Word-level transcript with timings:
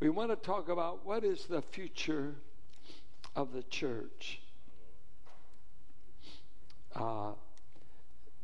we 0.00 0.08
want 0.08 0.30
to 0.30 0.36
talk 0.36 0.68
about 0.68 1.04
what 1.04 1.24
is 1.24 1.46
the 1.46 1.62
future 1.62 2.34
of 3.34 3.52
the 3.52 3.62
church. 3.64 4.40
Uh, 6.94 7.32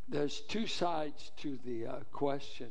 there's 0.08 0.40
two 0.40 0.66
sides 0.66 1.30
to 1.38 1.58
the 1.64 1.86
uh, 1.86 1.94
question. 2.12 2.68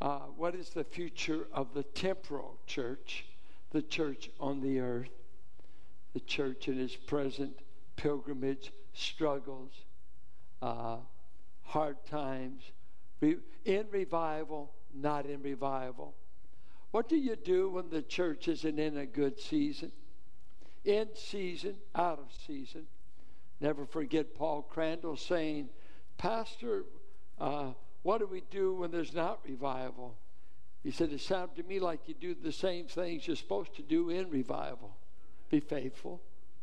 Uh, 0.00 0.18
what 0.36 0.54
is 0.54 0.70
the 0.70 0.84
future 0.84 1.46
of 1.52 1.72
the 1.74 1.84
temporal 1.84 2.58
church, 2.66 3.24
the 3.70 3.82
church 3.82 4.30
on 4.40 4.60
the 4.60 4.80
earth, 4.80 5.10
the 6.14 6.20
church 6.20 6.66
in 6.68 6.80
its 6.80 6.96
present 6.96 7.56
pilgrimage, 7.94 8.72
struggles, 8.92 9.72
uh, 10.60 10.96
hard 11.62 11.96
times, 12.06 12.62
re- 13.20 13.38
in 13.64 13.86
revival, 13.92 14.72
not 14.92 15.24
in 15.26 15.40
revival? 15.42 16.14
What 16.92 17.08
do 17.08 17.16
you 17.16 17.36
do 17.36 17.70
when 17.70 17.90
the 17.90 18.02
church 18.02 18.48
isn't 18.48 18.78
in 18.78 18.96
a 18.96 19.06
good 19.06 19.40
season? 19.40 19.92
In 20.84 21.08
season, 21.14 21.76
out 21.94 22.18
of 22.18 22.26
season. 22.46 22.86
Never 23.60 23.84
forget 23.86 24.34
Paul 24.34 24.62
Crandall 24.62 25.16
saying, 25.16 25.68
Pastor, 26.18 26.84
uh, 27.40 27.72
what 28.02 28.18
do 28.18 28.26
we 28.26 28.42
do 28.50 28.74
when 28.74 28.90
there's 28.90 29.14
not 29.14 29.40
revival? 29.44 30.16
He 30.82 30.90
said, 30.90 31.12
It 31.12 31.20
sounded 31.20 31.56
to 31.56 31.68
me 31.68 31.80
like 31.80 32.08
you 32.08 32.14
do 32.14 32.34
the 32.34 32.52
same 32.52 32.86
things 32.86 33.26
you're 33.26 33.36
supposed 33.36 33.74
to 33.76 33.82
do 33.82 34.10
in 34.10 34.30
revival 34.30 34.96
be 35.52 35.60
faithful, 35.60 36.20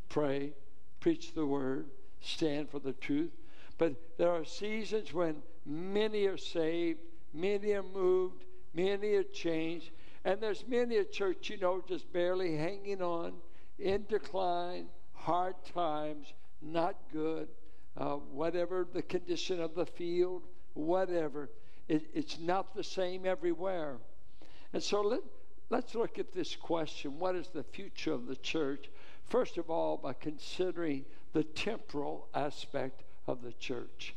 pray, 0.09 0.51
preach 0.99 1.33
the 1.33 1.45
word, 1.45 1.85
stand 2.19 2.69
for 2.69 2.79
the 2.79 2.93
truth. 2.93 3.31
But 3.77 4.17
there 4.17 4.31
are 4.31 4.43
seasons 4.43 5.13
when 5.13 5.43
many 5.65 6.25
are 6.25 6.37
saved, 6.37 6.99
many 7.31 7.71
are 7.73 7.83
moved, 7.83 8.43
many 8.73 9.13
are 9.13 9.23
changed, 9.23 9.91
and 10.25 10.41
there's 10.41 10.65
many 10.67 10.97
a 10.97 11.05
church, 11.05 11.49
you 11.49 11.57
know, 11.57 11.81
just 11.87 12.11
barely 12.11 12.55
hanging 12.57 13.01
on, 13.01 13.33
in 13.77 14.05
decline, 14.09 14.87
hard 15.13 15.55
times, 15.73 16.33
not 16.61 16.95
good, 17.11 17.47
uh, 17.97 18.15
whatever 18.15 18.87
the 18.91 19.01
condition 19.01 19.61
of 19.61 19.75
the 19.75 19.85
field, 19.85 20.43
whatever. 20.73 21.49
It, 21.87 22.03
it's 22.13 22.39
not 22.39 22.75
the 22.75 22.83
same 22.83 23.25
everywhere. 23.25 23.97
And 24.73 24.83
so 24.83 25.01
let, 25.01 25.21
let's 25.69 25.95
look 25.95 26.19
at 26.19 26.33
this 26.33 26.55
question 26.55 27.17
what 27.17 27.35
is 27.35 27.47
the 27.47 27.63
future 27.63 28.13
of 28.13 28.27
the 28.27 28.35
church? 28.35 28.89
First 29.25 29.57
of 29.57 29.69
all, 29.69 29.97
by 29.97 30.13
considering 30.13 31.05
the 31.33 31.43
temporal 31.43 32.27
aspect 32.33 33.03
of 33.27 33.41
the 33.41 33.53
church. 33.53 34.15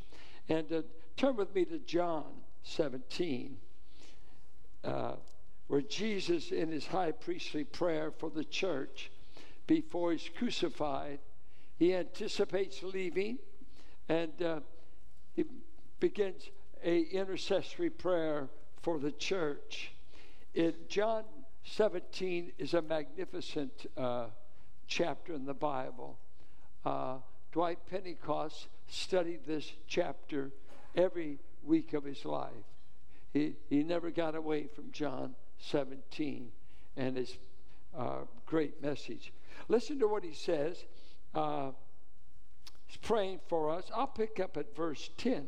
And 0.49 0.73
uh, 0.73 0.83
turn 1.17 1.37
with 1.37 1.55
me 1.55 1.65
to 1.67 1.79
John 1.79 2.25
17. 2.65 3.57
Uh, 4.85 5.13
where 5.73 5.81
Jesus, 5.81 6.53
in 6.53 6.71
his 6.71 6.89
high 6.89 7.13
priestly 7.13 7.65
prayer 7.65 8.11
for 8.11 8.29
the 8.29 8.45
church 8.45 9.11
before 9.67 10.13
he's 10.13 10.29
crucified, 10.37 11.19
he 11.79 11.95
anticipates 11.95 12.83
leaving 12.83 13.39
and 14.07 14.43
uh, 14.43 14.61
he 15.33 15.47
begins 15.99 16.51
a 16.85 17.01
intercessory 17.05 17.89
prayer 17.89 18.51
for 18.83 18.99
the 18.99 19.13
church. 19.13 19.93
John 20.91 21.25
17 21.65 22.53
is 22.59 22.75
a 22.75 22.83
magnificent 22.83 23.87
uh, 23.97 24.27
chapter 24.87 25.33
in 25.33 25.47
the 25.47 25.55
Bible. 25.55 26.19
Uh, 26.85 27.17
Dwight 27.51 27.79
Pentecost 27.91 28.69
studied 28.89 29.47
this 29.47 29.73
chapter 29.87 30.51
every 30.95 31.39
week 31.65 31.95
of 31.95 32.05
his 32.05 32.27
life. 32.27 32.53
He, 33.33 33.55
he 33.71 33.83
never 33.83 34.11
got 34.11 34.35
away 34.35 34.67
from 34.67 34.93
John 34.93 35.35
17 35.63 36.51
and 36.97 37.17
his 37.17 37.39
uh, 37.97 38.21
great 38.47 38.83
message. 38.83 39.33
Listen 39.69 39.99
to 40.01 40.09
what 40.09 40.25
he 40.25 40.35
says. 40.35 40.85
Uh, 41.35 41.71
he's 42.87 42.97
praying 42.99 43.41
for 43.49 43.71
us. 43.71 43.91
I'll 43.95 44.07
pick 44.07 44.41
up 44.41 44.57
at 44.57 44.75
verse 44.75 45.11
10. 45.19 45.47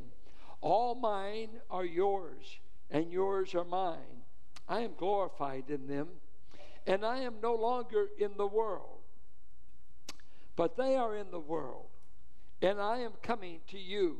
All 0.61 0.95
mine 0.95 1.51
are 1.71 1.85
yours, 1.85 2.59
and 2.91 3.13
yours 3.13 3.55
are 3.55 3.65
mine. 3.65 4.23
I 4.69 4.81
am 4.81 4.93
glorified 4.97 5.65
in 5.69 5.87
them, 5.87 6.09
and 6.87 7.05
I 7.05 7.19
am 7.19 7.35
no 7.43 7.55
longer 7.55 8.09
in 8.19 8.33
the 8.39 8.47
world, 8.47 9.01
but 10.57 10.77
they 10.77 10.97
are 10.97 11.15
in 11.15 11.31
the 11.31 11.41
world, 11.41 11.89
and 12.63 12.81
I 12.81 12.99
am 12.99 13.13
coming 13.23 13.61
to 13.69 13.79
you. 13.79 14.19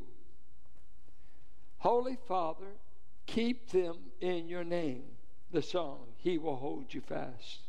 Holy 1.79 2.17
Father, 2.27 2.77
keep 3.25 3.71
them 3.71 3.97
in 4.21 4.47
your 4.47 4.63
name 4.63 5.14
the 5.51 5.61
song, 5.61 5.99
He 6.17 6.37
Will 6.37 6.55
Hold 6.55 6.93
You 6.93 7.01
Fast. 7.01 7.59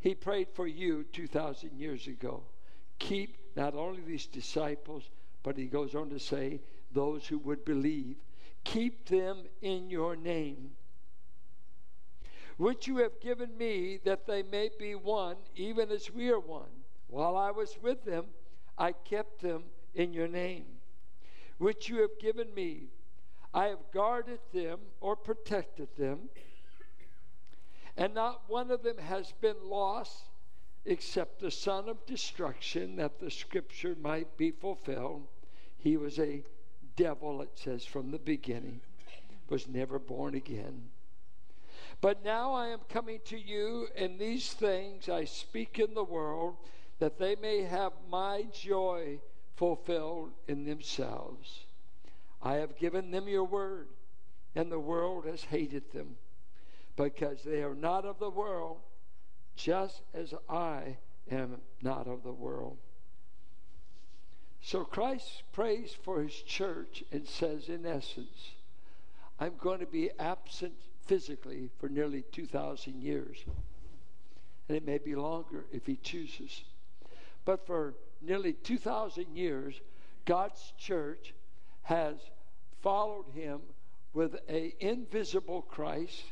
He 0.00 0.14
prayed 0.14 0.48
for 0.54 0.66
you 0.66 1.04
2,000 1.12 1.78
years 1.78 2.06
ago. 2.06 2.42
Keep 2.98 3.36
not 3.56 3.74
only 3.74 4.00
these 4.00 4.26
disciples, 4.26 5.08
but 5.42 5.56
he 5.56 5.66
goes 5.66 5.94
on 5.94 6.10
to 6.10 6.18
say, 6.18 6.60
those 6.92 7.26
who 7.26 7.38
would 7.38 7.64
believe, 7.64 8.16
keep 8.64 9.06
them 9.08 9.38
in 9.62 9.90
your 9.90 10.16
name, 10.16 10.70
which 12.56 12.86
you 12.86 12.96
have 12.98 13.20
given 13.20 13.56
me, 13.56 13.98
that 14.04 14.26
they 14.26 14.42
may 14.42 14.70
be 14.78 14.94
one, 14.94 15.36
even 15.56 15.90
as 15.90 16.10
we 16.12 16.30
are 16.30 16.40
one. 16.40 16.70
While 17.08 17.36
I 17.36 17.50
was 17.50 17.76
with 17.80 18.04
them, 18.04 18.26
I 18.76 18.92
kept 18.92 19.40
them 19.40 19.64
in 19.94 20.12
your 20.12 20.28
name, 20.28 20.64
which 21.58 21.88
you 21.88 22.00
have 22.00 22.18
given 22.20 22.52
me. 22.54 22.88
I 23.54 23.66
have 23.66 23.78
guarded 23.92 24.40
them 24.52 24.78
or 25.00 25.16
protected 25.16 25.88
them 25.96 26.28
and 27.98 28.14
not 28.14 28.42
one 28.46 28.70
of 28.70 28.84
them 28.84 28.96
has 28.96 29.32
been 29.40 29.56
lost 29.64 30.22
except 30.84 31.40
the 31.40 31.50
son 31.50 31.88
of 31.88 32.06
destruction, 32.06 32.94
that 32.96 33.18
the 33.18 33.30
scripture 33.30 33.96
might 34.00 34.36
be 34.36 34.52
fulfilled. 34.52 35.26
He 35.76 35.96
was 35.96 36.18
a 36.20 36.44
devil, 36.96 37.42
it 37.42 37.50
says, 37.56 37.84
from 37.84 38.12
the 38.12 38.18
beginning, 38.18 38.80
was 39.50 39.66
never 39.66 39.98
born 39.98 40.36
again. 40.36 40.90
But 42.00 42.24
now 42.24 42.52
I 42.52 42.68
am 42.68 42.80
coming 42.88 43.18
to 43.26 43.36
you, 43.36 43.88
and 43.96 44.18
these 44.18 44.52
things 44.52 45.08
I 45.08 45.24
speak 45.24 45.80
in 45.80 45.94
the 45.94 46.04
world, 46.04 46.54
that 47.00 47.18
they 47.18 47.34
may 47.34 47.62
have 47.62 47.92
my 48.08 48.44
joy 48.52 49.18
fulfilled 49.56 50.30
in 50.46 50.64
themselves. 50.64 51.64
I 52.40 52.54
have 52.54 52.78
given 52.78 53.10
them 53.10 53.26
your 53.26 53.44
word, 53.44 53.88
and 54.54 54.70
the 54.70 54.78
world 54.78 55.26
has 55.26 55.42
hated 55.42 55.90
them 55.92 56.16
because 56.98 57.44
they 57.44 57.62
are 57.62 57.76
not 57.76 58.04
of 58.04 58.18
the 58.18 58.28
world, 58.28 58.78
just 59.54 60.02
as 60.12 60.34
I 60.50 60.96
am 61.30 61.60
not 61.80 62.08
of 62.08 62.24
the 62.24 62.32
world. 62.32 62.76
So 64.60 64.82
Christ 64.82 65.44
prays 65.52 65.96
for 66.02 66.20
his 66.20 66.34
church 66.34 67.04
and 67.12 67.26
says, 67.26 67.68
in 67.68 67.86
essence, 67.86 68.50
I'm 69.38 69.52
going 69.58 69.78
to 69.78 69.86
be 69.86 70.10
absent 70.18 70.72
physically 71.06 71.70
for 71.78 71.88
nearly 71.88 72.24
2,000 72.32 73.00
years. 73.00 73.44
And 74.68 74.76
it 74.76 74.84
may 74.84 74.98
be 74.98 75.14
longer 75.14 75.66
if 75.72 75.86
he 75.86 75.96
chooses. 75.96 76.64
But 77.44 77.64
for 77.64 77.94
nearly 78.20 78.54
2,000 78.54 79.36
years, 79.36 79.80
God's 80.24 80.72
church 80.76 81.32
has 81.82 82.16
followed 82.82 83.26
him 83.34 83.60
with 84.12 84.34
an 84.48 84.72
invisible 84.80 85.62
Christ 85.62 86.24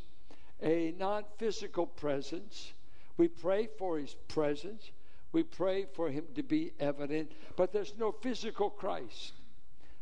a 0.62 0.94
non 0.99 1.25
physical 1.39 1.87
presence. 1.87 2.72
We 3.17 3.28
pray 3.28 3.69
for 3.78 3.99
his 3.99 4.15
presence. 4.28 4.91
We 5.33 5.43
pray 5.43 5.87
for 5.94 6.09
him 6.11 6.25
to 6.34 6.43
be 6.43 6.72
evident, 6.81 7.33
but 7.56 7.72
there's 7.72 7.94
no 7.99 8.12
physical 8.12 8.71
Christ. 8.71 9.33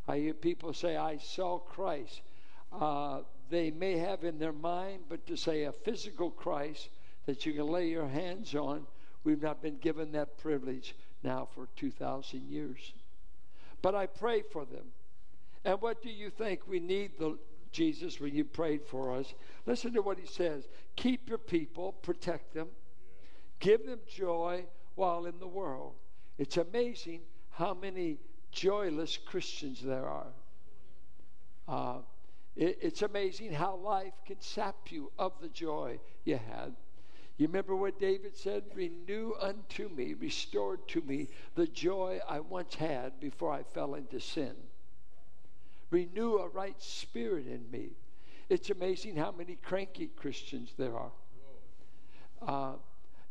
I 0.07 0.19
hear 0.19 0.35
people 0.35 0.73
say, 0.73 0.97
I 0.97 1.17
saw 1.17 1.59
Christ. 1.59 2.21
Uh, 2.73 3.21
they 3.51 3.71
may 3.71 3.99
have 3.99 4.25
in 4.25 4.39
their 4.39 4.53
mind, 4.53 5.05
but 5.09 5.27
to 5.27 5.37
say 5.37 5.65
a 5.65 5.73
physical 5.73 6.31
Christ 6.31 6.89
that 7.27 7.47
you 7.47 7.53
can 7.53 7.67
lay 7.67 7.89
your 7.89 8.07
hands 8.07 8.55
on, 8.55 8.87
we've 9.25 9.43
not 9.43 9.63
been 9.63 9.79
given 9.79 10.13
that 10.13 10.39
privilege 10.39 10.95
now 11.23 11.49
for 11.55 11.69
2,000 11.77 12.49
years. 12.49 12.93
But 13.81 13.95
I 13.95 14.07
pray 14.07 14.43
for 14.43 14.65
them. 14.65 14.87
And 15.65 15.81
what 15.81 16.03
do 16.03 16.11
you 16.11 16.31
think 16.31 16.67
we 16.67 16.81
need 16.81 17.13
the 17.19 17.39
Jesus, 17.75 18.21
when 18.21 18.35
you 18.35 18.45
prayed 18.45 18.87
for 18.87 19.13
us. 19.13 19.35
Listen 19.67 19.93
to 19.95 20.01
what 20.01 20.19
he 20.19 20.27
says 20.27 20.69
Keep 20.97 21.29
your 21.29 21.39
people, 21.39 21.93
protect 21.93 22.55
them, 22.55 22.69
give 23.59 23.85
them 23.85 23.99
joy 24.09 24.65
while 24.95 25.27
in 25.27 25.39
the 25.41 25.49
world. 25.49 25.95
It's 26.39 26.57
amazing 26.57 27.21
how 27.51 27.75
many 27.75 28.19
joyless 28.53 29.19
Christians 29.19 29.83
there 29.83 30.07
are. 30.07 30.33
Uh, 31.67 31.99
it, 32.55 32.79
it's 32.81 33.03
amazing 33.03 33.53
how 33.53 33.75
life 33.77 34.15
can 34.25 34.41
sap 34.41 34.93
you 34.93 35.11
of 35.19 35.33
the 35.41 35.49
joy 35.49 35.99
you 36.25 36.37
had. 36.37 36.75
You 37.37 37.49
remember 37.49 37.75
what 37.75 37.99
David 37.99 38.37
said? 38.37 38.63
Renew 38.75 39.33
unto 39.41 39.89
me, 39.89 40.15
restored 40.15 40.87
to 40.89 41.01
me 41.01 41.29
the 41.57 41.67
joy 41.67 42.21
I 42.29 42.39
once 42.39 42.77
had 42.77 43.19
before 43.19 43.53
I 43.53 43.65
fell 43.65 43.97
into 43.97 44.21
sin. 44.21 44.55
Renew 45.95 46.39
a 46.39 46.49
right 46.49 46.75
spirit 46.83 47.47
in 47.47 47.71
me. 47.71 47.91
It's 48.49 48.69
amazing 48.71 49.15
how 49.15 49.31
many 49.31 49.55
cranky 49.63 50.09
Christians 50.17 50.73
there 50.77 50.93
are. 50.93 51.13
Uh, 52.43 52.73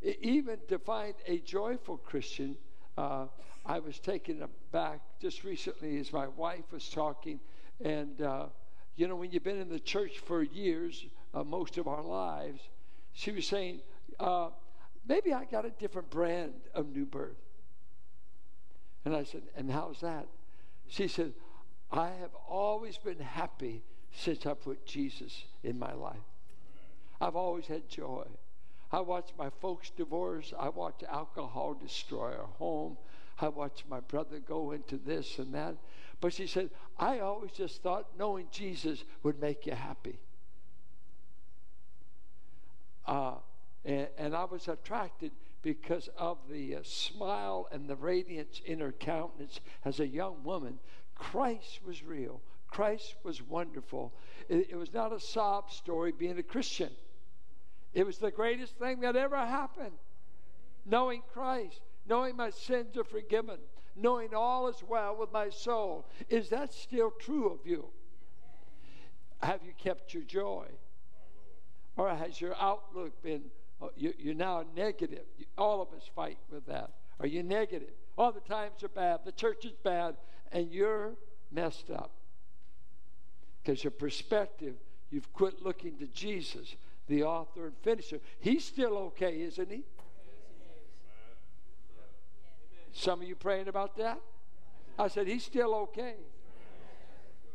even 0.01 0.60
to 0.69 0.80
find 0.80 1.13
a 1.27 1.39
joyful 1.39 1.98
Christian, 1.98 2.56
uh, 2.98 3.25
I 3.65 3.80
was 3.80 4.00
taken 4.00 4.42
aback 4.42 5.01
just 5.19 5.44
recently 5.44 5.98
as 5.98 6.13
my 6.13 6.30
wife 6.30 6.63
was 6.71 6.88
talking. 6.88 7.42
And, 7.83 8.21
uh, 8.21 8.45
you 8.95 9.10
know, 9.10 9.18
when 9.18 9.31
you've 9.31 9.44
been 9.44 9.60
in 9.60 9.68
the 9.68 9.77
church 9.77 10.19
for 10.19 10.42
years, 10.42 11.06
uh, 11.33 11.44
most 11.44 11.77
of 11.77 11.89
our 11.89 12.01
lives, 12.01 12.62
she 13.12 13.31
was 13.31 13.45
saying, 13.45 13.81
uh, 14.21 14.51
maybe 15.06 15.33
I 15.33 15.44
got 15.44 15.65
a 15.65 15.71
different 15.71 16.10
brand 16.10 16.54
of 16.74 16.95
new 16.95 17.06
birth. 17.06 17.44
And 19.04 19.13
I 19.13 19.25
said, 19.25 19.42
and 19.54 19.69
how's 19.69 20.00
that? 20.00 20.27
She 20.88 21.10
said, 21.10 21.33
I 21.94 22.10
have 22.22 22.34
always 22.50 22.98
been 22.98 23.19
happy 23.19 23.84
since 24.12 24.48
I 24.48 24.56
put 24.56 24.84
Jesus 24.86 25.45
in 25.63 25.78
my 25.78 25.94
life. 25.94 26.18
I've 27.22 27.36
always 27.36 27.68
had 27.68 27.88
joy. 27.88 28.25
I 28.92 29.00
watched 29.00 29.34
my 29.38 29.51
folks 29.62 29.92
divorce. 29.95 30.54
I 30.60 30.69
watched 30.69 31.04
alcohol 31.04 31.75
destroy 31.75 32.31
our 32.31 32.50
home. 32.57 32.98
I 33.40 33.48
watched 33.48 33.84
my 33.88 34.00
brother 34.00 34.40
go 34.40 34.72
into 34.72 34.98
this 34.98 35.38
and 35.38 35.54
that. 35.54 35.75
But 36.19 36.34
she 36.34 36.48
said, 36.48 36.72
I 36.98 37.19
always 37.19 37.51
just 37.51 37.84
thought 37.84 38.07
knowing 38.18 38.48
Jesus 38.51 39.04
would 39.22 39.39
make 39.39 39.68
you 39.68 39.74
happy. 39.74 40.19
Uh, 43.06 43.36
and, 43.86 44.07
and, 44.18 44.36
I 44.36 44.46
was 44.46 44.69
attracted 44.69 45.31
because 45.62 46.10
of 46.18 46.38
the 46.50 46.78
uh, 46.78 46.80
smile 46.84 47.68
and 47.69 47.89
the 47.89 47.98
radiance 47.98 48.62
in 48.66 48.80
her 48.80 48.94
countenance 48.94 49.60
as 49.84 50.00
a 50.00 50.07
young 50.07 50.42
woman. 50.46 50.80
Christ 51.24 51.80
was 51.86 52.04
real. 52.04 52.42
Christ 52.68 53.16
was 53.24 53.42
wonderful. 53.42 54.14
It, 54.50 54.72
it 54.72 54.75
was 54.75 54.94
not 54.94 55.14
a 55.14 55.20
sob 55.20 55.72
story 55.72 56.12
being 56.12 56.38
a 56.38 56.44
Christian. 56.44 56.90
It 57.94 58.06
was 58.06 58.18
the 58.18 58.30
greatest 58.31 58.78
thing 58.78 59.00
that 59.02 59.16
ever 59.16 59.38
happened. 59.38 59.96
Knowing 60.86 61.22
Christ, 61.34 61.80
knowing 62.08 62.36
my 62.36 62.50
sins 62.50 62.98
are 62.98 63.06
forgiven, 63.06 63.58
knowing 63.96 64.36
all 64.36 64.68
is 64.68 64.84
well 64.88 65.16
with 65.16 65.31
my 65.31 65.50
soul. 65.50 66.06
Is 66.30 66.50
that 66.50 66.74
still 66.74 67.12
true 67.12 67.50
of 67.50 67.60
you? 67.66 67.86
Have 69.42 69.62
you 69.66 69.72
kept 69.78 70.14
your 70.14 70.24
joy? 70.24 70.66
Or 71.96 72.10
has 72.10 72.42
your 72.42 72.56
outlook 72.60 73.22
been, 73.24 73.44
uh, 73.81 73.88
you're 73.96 74.36
now 74.36 74.66
negative? 74.75 75.25
All 75.58 75.81
of 75.81 75.94
us 75.94 76.10
fight 76.14 76.40
with 76.52 76.66
that. 76.66 76.92
Are 77.20 77.28
you 77.28 77.44
negative? 77.44 77.94
All 78.18 78.31
the 78.31 78.42
times 78.42 78.84
are 78.84 78.90
bad, 78.90 79.20
the 79.25 79.31
church 79.31 79.64
is 79.66 79.74
bad, 79.84 80.16
and 80.53 80.71
you're 80.71 81.13
messed 81.51 81.89
up. 81.89 82.11
Because 83.61 83.83
your 83.83 83.91
perspective, 83.91 84.75
you've 85.09 85.31
quit 85.33 85.61
looking 85.61 85.97
to 85.97 86.07
Jesus 86.07 86.75
the 87.07 87.23
author 87.23 87.65
and 87.65 87.75
finisher. 87.81 88.19
He's 88.39 88.63
still 88.63 88.97
okay, 88.97 89.41
isn't 89.41 89.69
he? 89.69 89.83
Some 92.94 93.21
of 93.21 93.27
you 93.27 93.35
praying 93.35 93.67
about 93.67 93.97
that? 93.97 94.19
I 94.97 95.07
said, 95.07 95.27
He's 95.27 95.44
still 95.44 95.73
okay. 95.75 96.15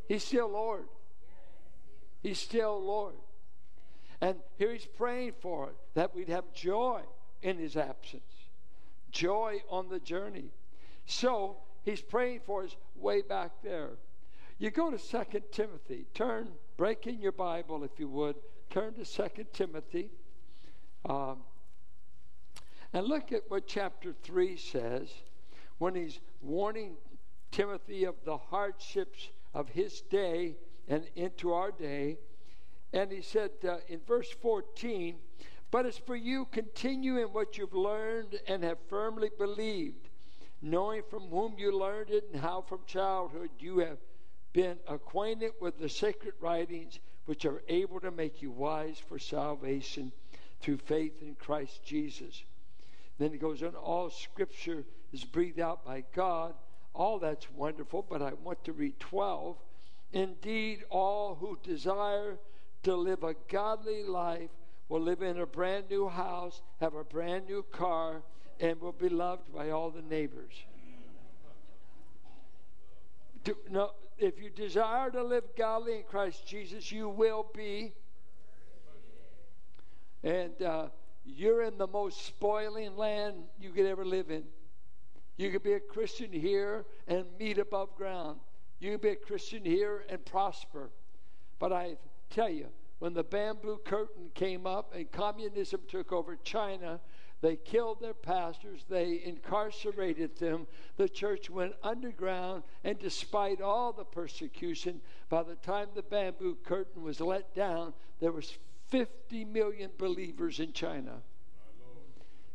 He's 0.08 0.24
still 0.24 0.48
Lord. 0.48 0.88
He's 2.22 2.38
still 2.38 2.82
Lord. 2.82 3.14
And 4.20 4.36
here 4.56 4.72
he's 4.72 4.86
praying 4.86 5.34
for 5.40 5.68
it, 5.68 5.76
that 5.94 6.14
we'd 6.14 6.28
have 6.28 6.52
joy 6.52 7.02
in 7.42 7.58
his 7.58 7.76
absence, 7.76 8.22
joy 9.12 9.62
on 9.70 9.88
the 9.88 10.00
journey. 10.00 10.50
So 11.06 11.58
he's 11.88 12.02
praying 12.02 12.40
for 12.44 12.62
his 12.62 12.76
way 12.96 13.22
back 13.22 13.50
there. 13.62 13.92
You 14.58 14.70
go 14.70 14.90
to 14.90 14.98
Second 14.98 15.44
Timothy. 15.52 16.06
Turn, 16.14 16.48
break 16.76 17.06
in 17.06 17.20
your 17.20 17.32
Bible, 17.32 17.84
if 17.84 17.98
you 17.98 18.08
would, 18.08 18.36
turn 18.70 18.94
to 18.94 19.04
Second 19.04 19.46
Timothy. 19.52 20.10
Um, 21.08 21.38
and 22.92 23.06
look 23.06 23.32
at 23.32 23.42
what 23.48 23.66
chapter 23.66 24.12
3 24.22 24.56
says 24.56 25.12
when 25.78 25.94
he's 25.94 26.18
warning 26.42 26.96
Timothy 27.50 28.04
of 28.04 28.16
the 28.24 28.36
hardships 28.36 29.28
of 29.54 29.68
his 29.68 30.00
day 30.02 30.56
and 30.88 31.04
into 31.14 31.52
our 31.52 31.70
day. 31.70 32.18
And 32.92 33.12
he 33.12 33.22
said 33.22 33.50
uh, 33.66 33.76
in 33.88 34.00
verse 34.06 34.30
14, 34.42 35.16
But 35.70 35.86
as 35.86 35.98
for 35.98 36.16
you, 36.16 36.46
continue 36.46 37.18
in 37.18 37.28
what 37.28 37.56
you've 37.56 37.74
learned 37.74 38.40
and 38.48 38.64
have 38.64 38.78
firmly 38.88 39.30
believed, 39.38 40.07
knowing 40.60 41.02
from 41.08 41.22
whom 41.28 41.54
you 41.58 41.76
learned 41.76 42.10
it 42.10 42.28
and 42.32 42.40
how 42.40 42.62
from 42.62 42.80
childhood 42.86 43.50
you 43.58 43.78
have 43.78 43.98
been 44.52 44.76
acquainted 44.88 45.52
with 45.60 45.78
the 45.78 45.88
sacred 45.88 46.34
writings 46.40 46.98
which 47.26 47.44
are 47.44 47.62
able 47.68 48.00
to 48.00 48.10
make 48.10 48.42
you 48.42 48.50
wise 48.50 48.98
for 48.98 49.18
salvation 49.18 50.10
through 50.60 50.78
faith 50.78 51.22
in 51.22 51.34
Christ 51.34 51.84
Jesus. 51.84 52.42
Then 53.18 53.32
it 53.34 53.40
goes 53.40 53.62
on, 53.62 53.74
all 53.74 54.10
scripture 54.10 54.84
is 55.12 55.24
breathed 55.24 55.60
out 55.60 55.84
by 55.84 56.04
God. 56.14 56.54
All 56.94 57.18
that's 57.18 57.50
wonderful, 57.52 58.04
but 58.08 58.22
I 58.22 58.32
want 58.42 58.64
to 58.64 58.72
read 58.72 58.98
12. 58.98 59.56
Indeed, 60.12 60.84
all 60.90 61.34
who 61.34 61.58
desire 61.62 62.38
to 62.84 62.96
live 62.96 63.22
a 63.22 63.34
godly 63.48 64.04
life 64.04 64.50
will 64.88 65.02
live 65.02 65.22
in 65.22 65.38
a 65.38 65.46
brand 65.46 65.90
new 65.90 66.08
house, 66.08 66.62
have 66.80 66.94
a 66.94 67.04
brand 67.04 67.46
new 67.46 67.62
car, 67.70 68.22
and 68.60 68.80
will 68.80 68.92
be 68.92 69.08
loved 69.08 69.52
by 69.54 69.70
all 69.70 69.90
the 69.90 70.02
neighbors. 70.02 70.52
Do, 73.44 73.56
no, 73.70 73.92
if 74.18 74.40
you 74.40 74.50
desire 74.50 75.10
to 75.10 75.22
live 75.22 75.44
godly 75.56 75.98
in 75.98 76.02
Christ 76.02 76.46
Jesus, 76.46 76.90
you 76.90 77.08
will 77.08 77.46
be. 77.54 77.92
And 80.24 80.60
uh, 80.60 80.86
you're 81.24 81.62
in 81.62 81.78
the 81.78 81.86
most 81.86 82.26
spoiling 82.26 82.96
land 82.96 83.36
you 83.60 83.70
could 83.70 83.86
ever 83.86 84.04
live 84.04 84.30
in. 84.30 84.44
You 85.36 85.50
could 85.50 85.62
be 85.62 85.74
a 85.74 85.80
Christian 85.80 86.32
here 86.32 86.84
and 87.06 87.24
meet 87.38 87.58
above 87.58 87.94
ground. 87.94 88.40
You 88.80 88.92
could 88.92 89.02
be 89.02 89.10
a 89.10 89.16
Christian 89.16 89.64
here 89.64 90.04
and 90.08 90.24
prosper. 90.24 90.90
But 91.60 91.72
I 91.72 91.96
tell 92.30 92.48
you, 92.48 92.66
when 92.98 93.14
the 93.14 93.22
bamboo 93.22 93.78
curtain 93.84 94.30
came 94.34 94.66
up 94.66 94.94
and 94.94 95.10
communism 95.12 95.80
took 95.88 96.12
over 96.12 96.36
China, 96.42 96.98
they 97.40 97.56
killed 97.56 98.00
their 98.00 98.14
pastors. 98.14 98.84
They 98.88 99.22
incarcerated 99.24 100.38
them. 100.38 100.66
The 100.96 101.08
church 101.08 101.48
went 101.48 101.74
underground. 101.82 102.64
And 102.82 102.98
despite 102.98 103.60
all 103.60 103.92
the 103.92 104.04
persecution, 104.04 105.00
by 105.28 105.44
the 105.44 105.54
time 105.54 105.88
the 105.94 106.02
bamboo 106.02 106.56
curtain 106.64 107.02
was 107.02 107.20
let 107.20 107.54
down, 107.54 107.94
there 108.20 108.32
was 108.32 108.58
50 108.88 109.44
million 109.44 109.90
believers 109.98 110.58
in 110.58 110.72
China. 110.72 111.22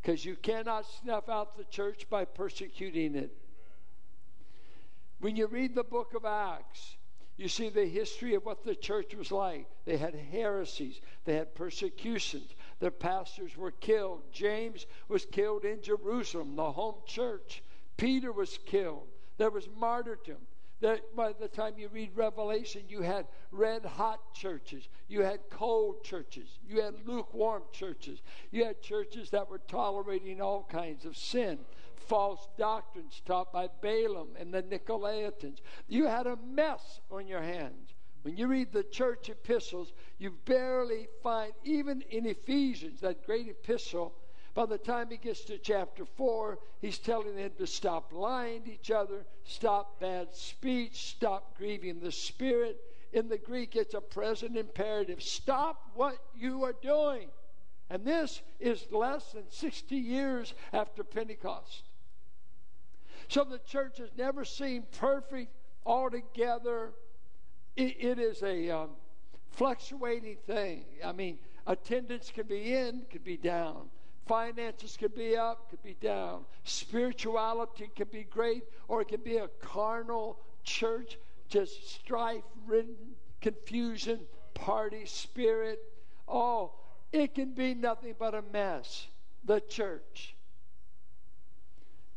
Because 0.01 0.25
you 0.25 0.35
cannot 0.35 0.85
snuff 1.01 1.29
out 1.29 1.55
the 1.55 1.63
church 1.65 2.09
by 2.09 2.25
persecuting 2.25 3.15
it. 3.15 3.33
When 5.19 5.37
you 5.37 5.47
read 5.47 5.75
the 5.75 5.83
book 5.85 6.13
of 6.13 6.25
Acts, 6.25 6.97
you 7.37 7.47
see 7.47 7.69
the 7.69 7.85
history 7.85 8.35
of 8.35 8.45
what 8.45 8.65
the 8.65 8.75
church 8.75 9.15
was 9.15 9.31
like. 9.31 9.67
They 9.85 9.95
had 9.95 10.13
heresies, 10.13 10.99
they 11.23 11.35
had 11.35 11.55
persecutions, 11.55 12.53
their 12.83 12.91
pastors 12.91 13.55
were 13.55 13.71
killed. 13.71 14.23
James 14.33 14.87
was 15.07 15.25
killed 15.25 15.63
in 15.63 15.81
Jerusalem, 15.81 16.57
the 16.57 16.69
home 16.69 16.95
church. 17.05 17.63
Peter 17.95 18.33
was 18.33 18.59
killed. 18.65 19.07
There 19.37 19.49
was 19.49 19.69
martyrdom. 19.79 20.39
That 20.81 21.15
by 21.15 21.31
the 21.31 21.47
time 21.47 21.75
you 21.77 21.87
read 21.87 22.11
Revelation, 22.13 22.81
you 22.89 23.01
had 23.01 23.27
red 23.51 23.85
hot 23.85 24.33
churches, 24.33 24.89
you 25.07 25.21
had 25.21 25.39
cold 25.49 26.03
churches, 26.03 26.59
you 26.67 26.81
had 26.81 27.07
lukewarm 27.07 27.63
churches, 27.71 28.21
you 28.51 28.65
had 28.65 28.81
churches 28.81 29.29
that 29.29 29.49
were 29.49 29.61
tolerating 29.69 30.41
all 30.41 30.67
kinds 30.69 31.05
of 31.05 31.15
sin, 31.15 31.59
false 31.95 32.49
doctrines 32.57 33.21
taught 33.25 33.53
by 33.53 33.69
Balaam 33.79 34.35
and 34.37 34.53
the 34.53 34.61
Nicolaitans. 34.61 35.59
You 35.87 36.07
had 36.07 36.27
a 36.27 36.35
mess 36.35 36.99
on 37.09 37.27
your 37.27 37.41
hands. 37.41 37.93
When 38.23 38.37
you 38.37 38.47
read 38.47 38.71
the 38.71 38.83
church 38.83 39.29
epistles, 39.29 39.93
you 40.17 40.31
barely 40.45 41.07
find, 41.21 41.51
even 41.63 42.01
in 42.09 42.25
Ephesians, 42.25 43.01
that 43.01 43.25
great 43.25 43.49
epistle, 43.49 44.13
by 44.53 44.65
the 44.65 44.77
time 44.77 45.09
he 45.09 45.17
gets 45.17 45.41
to 45.45 45.57
chapter 45.57 46.05
4, 46.05 46.59
he's 46.79 46.99
telling 46.99 47.35
them 47.35 47.51
to 47.57 47.67
stop 47.67 48.13
lying 48.13 48.63
to 48.63 48.73
each 48.73 48.91
other, 48.91 49.25
stop 49.43 49.99
bad 49.99 50.33
speech, 50.33 51.09
stop 51.09 51.57
grieving 51.57 51.99
the 51.99 52.11
Spirit. 52.11 52.79
In 53.11 53.27
the 53.27 53.37
Greek, 53.37 53.75
it's 53.75 53.93
a 53.93 54.01
present 54.01 54.55
imperative. 54.57 55.21
Stop 55.21 55.91
what 55.95 56.17
you 56.35 56.63
are 56.63 56.75
doing. 56.81 57.27
And 57.89 58.05
this 58.05 58.41
is 58.59 58.85
less 58.91 59.33
than 59.33 59.49
60 59.49 59.95
years 59.95 60.53
after 60.71 61.03
Pentecost. 61.03 61.83
So 63.27 63.43
the 63.43 63.59
church 63.59 63.97
has 63.97 64.09
never 64.17 64.45
seemed 64.45 64.91
perfect 64.91 65.51
altogether 65.85 66.93
it, 67.75 67.95
it 67.99 68.19
is 68.19 68.41
a 68.43 68.69
um, 68.69 68.89
fluctuating 69.51 70.37
thing. 70.45 70.85
I 71.03 71.11
mean, 71.11 71.39
attendance 71.65 72.31
could 72.33 72.47
be 72.47 72.73
in, 72.73 73.03
could 73.09 73.23
be 73.23 73.37
down. 73.37 73.89
Finances 74.25 74.95
could 74.97 75.15
be 75.15 75.35
up, 75.35 75.69
could 75.69 75.83
be 75.83 75.95
down. 75.99 76.45
Spirituality 76.63 77.89
could 77.95 78.11
be 78.11 78.23
great, 78.23 78.63
or 78.87 79.01
it 79.01 79.09
could 79.09 79.23
be 79.23 79.37
a 79.37 79.49
carnal 79.61 80.39
church, 80.63 81.17
just 81.49 81.93
strife 81.93 82.43
ridden, 82.65 82.95
confusion, 83.41 84.19
party 84.53 85.05
spirit. 85.05 85.79
Oh, 86.27 86.71
it 87.11 87.35
can 87.35 87.53
be 87.53 87.73
nothing 87.73 88.15
but 88.17 88.33
a 88.33 88.41
mess. 88.41 89.07
The 89.43 89.59
church. 89.59 90.35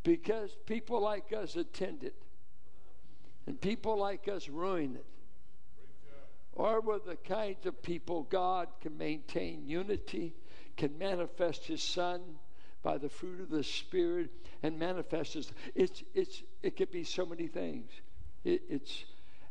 Because 0.04 0.56
people 0.64 1.00
like 1.00 1.32
us 1.32 1.56
attend 1.56 2.04
it. 2.04 2.14
And 3.48 3.60
people 3.60 3.98
like 3.98 4.28
us 4.28 4.48
ruin 4.48 4.94
it. 4.94 5.06
Or 6.56 6.80
we're 6.80 6.98
the 6.98 7.16
kinds 7.16 7.66
of 7.66 7.82
people 7.82 8.22
God 8.30 8.68
can 8.80 8.96
maintain 8.96 9.66
unity, 9.66 10.34
can 10.78 10.96
manifest 10.96 11.66
His 11.66 11.82
Son 11.82 12.22
by 12.82 12.96
the 12.96 13.10
fruit 13.10 13.40
of 13.40 13.50
the 13.50 13.62
Spirit, 13.62 14.30
and 14.62 14.78
manifest 14.78 15.34
His. 15.34 15.52
It's, 15.74 16.02
it's, 16.14 16.42
it 16.62 16.76
could 16.76 16.90
be 16.90 17.04
so 17.04 17.26
many 17.26 17.46
things. 17.46 17.90
It, 18.42 18.62
it's, 18.70 19.04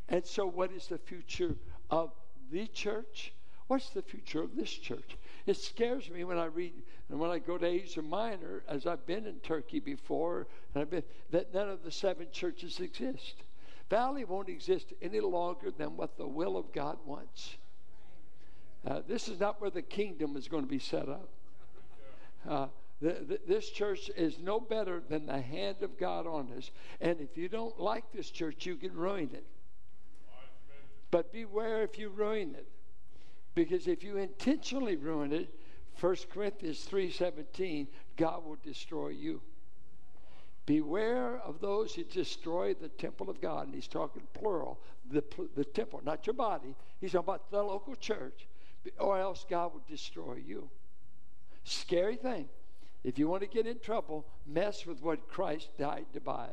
and 0.08 0.26
so, 0.26 0.46
what 0.46 0.72
is 0.72 0.88
the 0.88 0.98
future 0.98 1.54
of 1.90 2.10
the 2.50 2.66
church? 2.66 3.32
What's 3.68 3.90
the 3.90 4.02
future 4.02 4.42
of 4.42 4.56
this 4.56 4.70
church? 4.70 5.16
It 5.46 5.56
scares 5.56 6.10
me 6.10 6.24
when 6.24 6.38
I 6.38 6.46
read 6.46 6.72
and 7.08 7.20
when 7.20 7.30
I 7.30 7.38
go 7.38 7.56
to 7.56 7.66
Asia 7.66 8.02
Minor, 8.02 8.64
as 8.68 8.84
I've 8.84 9.06
been 9.06 9.26
in 9.26 9.38
Turkey 9.40 9.78
before, 9.78 10.48
and 10.74 10.82
I've 10.82 10.90
been 10.90 11.04
that 11.30 11.54
none 11.54 11.68
of 11.68 11.84
the 11.84 11.90
seven 11.92 12.26
churches 12.32 12.80
exist. 12.80 13.44
Valley 13.88 14.24
won't 14.24 14.48
exist 14.48 14.92
any 15.00 15.20
longer 15.20 15.70
than 15.70 15.96
what 15.96 16.16
the 16.16 16.26
will 16.26 16.56
of 16.56 16.72
God 16.72 16.98
wants. 17.04 17.56
Uh, 18.86 19.00
this 19.06 19.28
is 19.28 19.40
not 19.40 19.60
where 19.60 19.70
the 19.70 19.82
kingdom 19.82 20.36
is 20.36 20.48
going 20.48 20.62
to 20.62 20.68
be 20.68 20.78
set 20.78 21.08
up. 21.08 21.28
Uh, 22.48 22.66
the, 23.00 23.24
the, 23.28 23.40
this 23.46 23.70
church 23.70 24.10
is 24.16 24.38
no 24.38 24.58
better 24.58 25.02
than 25.08 25.26
the 25.26 25.40
hand 25.40 25.82
of 25.82 25.98
God 25.98 26.26
on 26.26 26.50
us. 26.56 26.70
And 27.00 27.20
if 27.20 27.36
you 27.36 27.48
don't 27.48 27.78
like 27.78 28.04
this 28.12 28.30
church, 28.30 28.64
you 28.64 28.76
can 28.76 28.94
ruin 28.94 29.30
it. 29.32 29.44
But 31.10 31.32
beware 31.32 31.82
if 31.82 31.98
you 31.98 32.08
ruin 32.08 32.54
it. 32.54 32.66
Because 33.54 33.86
if 33.86 34.02
you 34.02 34.16
intentionally 34.16 34.96
ruin 34.96 35.32
it, 35.32 35.54
1 36.00 36.16
Corinthians 36.30 36.86
3:17, 36.86 37.86
God 38.16 38.44
will 38.44 38.58
destroy 38.62 39.08
you. 39.08 39.40
Beware 40.66 41.38
of 41.38 41.60
those 41.60 41.94
who 41.94 42.02
destroy 42.02 42.74
the 42.74 42.88
temple 42.88 43.30
of 43.30 43.40
God. 43.40 43.66
And 43.66 43.74
he's 43.74 43.86
talking 43.86 44.22
plural, 44.34 44.80
the, 45.10 45.22
the 45.54 45.64
temple, 45.64 46.02
not 46.04 46.26
your 46.26 46.34
body. 46.34 46.74
He's 47.00 47.12
talking 47.12 47.24
about 47.24 47.50
the 47.50 47.62
local 47.62 47.94
church, 47.94 48.48
or 48.98 49.18
else 49.18 49.46
God 49.48 49.72
will 49.72 49.84
destroy 49.88 50.42
you. 50.44 50.68
Scary 51.62 52.16
thing. 52.16 52.48
If 53.04 53.18
you 53.18 53.28
want 53.28 53.42
to 53.42 53.48
get 53.48 53.68
in 53.68 53.78
trouble, 53.78 54.26
mess 54.46 54.84
with 54.84 55.00
what 55.00 55.28
Christ 55.28 55.68
died 55.78 56.06
to 56.12 56.20
buy. 56.20 56.48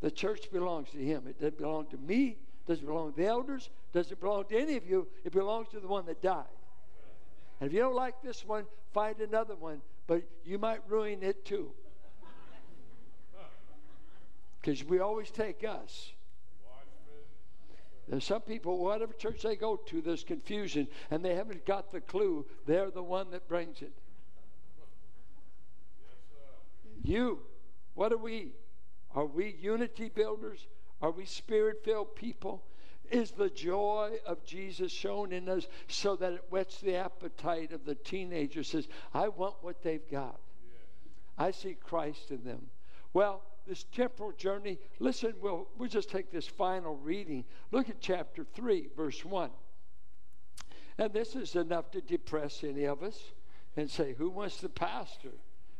The 0.00 0.10
church 0.10 0.50
belongs 0.50 0.90
to 0.90 0.98
him. 0.98 1.24
It 1.26 1.38
doesn't 1.38 1.58
belong 1.58 1.86
to 1.86 1.98
me. 1.98 2.38
Doesn't 2.66 2.86
belong 2.86 3.12
to 3.12 3.16
the 3.20 3.26
elders. 3.26 3.68
Doesn't 3.92 4.20
belong 4.20 4.44
to 4.46 4.58
any 4.58 4.76
of 4.76 4.86
you. 4.86 5.06
It 5.24 5.32
belongs 5.32 5.68
to 5.70 5.80
the 5.80 5.88
one 5.88 6.06
that 6.06 6.22
died. 6.22 6.44
And 7.60 7.68
if 7.68 7.74
you 7.74 7.80
don't 7.80 7.94
like 7.94 8.22
this 8.22 8.44
one, 8.44 8.64
find 8.92 9.20
another 9.20 9.56
one. 9.56 9.82
But 10.06 10.22
you 10.44 10.58
might 10.58 10.80
ruin 10.88 11.22
it 11.22 11.44
too. 11.44 11.70
Because 14.66 14.84
we 14.84 14.98
always 14.98 15.30
take 15.30 15.62
us. 15.62 16.10
There's 18.08 18.24
some 18.24 18.40
people, 18.40 18.78
whatever 18.78 19.12
church 19.12 19.42
they 19.42 19.54
go 19.54 19.76
to, 19.76 20.02
there's 20.02 20.24
confusion, 20.24 20.88
and 21.08 21.24
they 21.24 21.36
haven't 21.36 21.64
got 21.64 21.92
the 21.92 22.00
clue. 22.00 22.44
They're 22.66 22.90
the 22.90 23.02
one 23.02 23.30
that 23.30 23.46
brings 23.46 23.80
it. 23.80 23.92
you, 27.04 27.38
what 27.94 28.12
are 28.12 28.16
we? 28.16 28.54
Are 29.14 29.24
we 29.24 29.54
unity 29.60 30.08
builders? 30.08 30.66
Are 31.00 31.12
we 31.12 31.26
spirit 31.26 31.84
filled 31.84 32.16
people? 32.16 32.64
Is 33.12 33.30
the 33.30 33.50
joy 33.50 34.14
of 34.26 34.44
Jesus 34.44 34.90
shown 34.90 35.32
in 35.32 35.48
us 35.48 35.68
so 35.86 36.16
that 36.16 36.32
it 36.32 36.44
whets 36.50 36.80
the 36.80 36.96
appetite 36.96 37.70
of 37.70 37.84
the 37.84 37.94
teenager? 37.94 38.64
Says, 38.64 38.88
I 39.14 39.28
want 39.28 39.54
what 39.60 39.84
they've 39.84 40.10
got. 40.10 40.40
I 41.38 41.52
see 41.52 41.74
Christ 41.74 42.32
in 42.32 42.42
them. 42.42 42.66
Well, 43.12 43.44
this 43.66 43.84
temporal 43.84 44.32
journey, 44.32 44.78
listen, 44.98 45.34
we'll, 45.40 45.68
we'll 45.76 45.88
just 45.88 46.10
take 46.10 46.30
this 46.30 46.46
final 46.46 46.96
reading. 46.96 47.44
Look 47.70 47.88
at 47.88 48.00
chapter 48.00 48.44
3, 48.54 48.88
verse 48.96 49.24
1. 49.24 49.50
And 50.98 51.12
this 51.12 51.36
is 51.36 51.56
enough 51.56 51.90
to 51.90 52.00
depress 52.00 52.64
any 52.64 52.84
of 52.84 53.02
us 53.02 53.18
and 53.76 53.90
say, 53.90 54.14
Who 54.14 54.30
wants 54.30 54.58
the 54.58 54.68
pastor? 54.68 55.32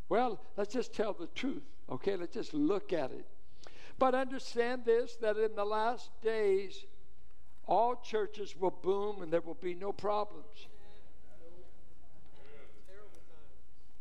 Well, 0.08 0.40
let's 0.56 0.72
just 0.72 0.94
tell 0.94 1.14
the 1.14 1.28
truth, 1.28 1.64
okay? 1.90 2.16
Let's 2.16 2.34
just 2.34 2.54
look 2.54 2.92
at 2.92 3.10
it. 3.10 3.26
But 3.98 4.14
understand 4.14 4.84
this 4.84 5.16
that 5.16 5.36
in 5.36 5.54
the 5.54 5.64
last 5.64 6.10
days, 6.22 6.84
all 7.66 7.96
churches 7.96 8.54
will 8.56 8.70
boom 8.70 9.22
and 9.22 9.32
there 9.32 9.40
will 9.40 9.54
be 9.54 9.74
no 9.74 9.92
problems. 9.92 10.68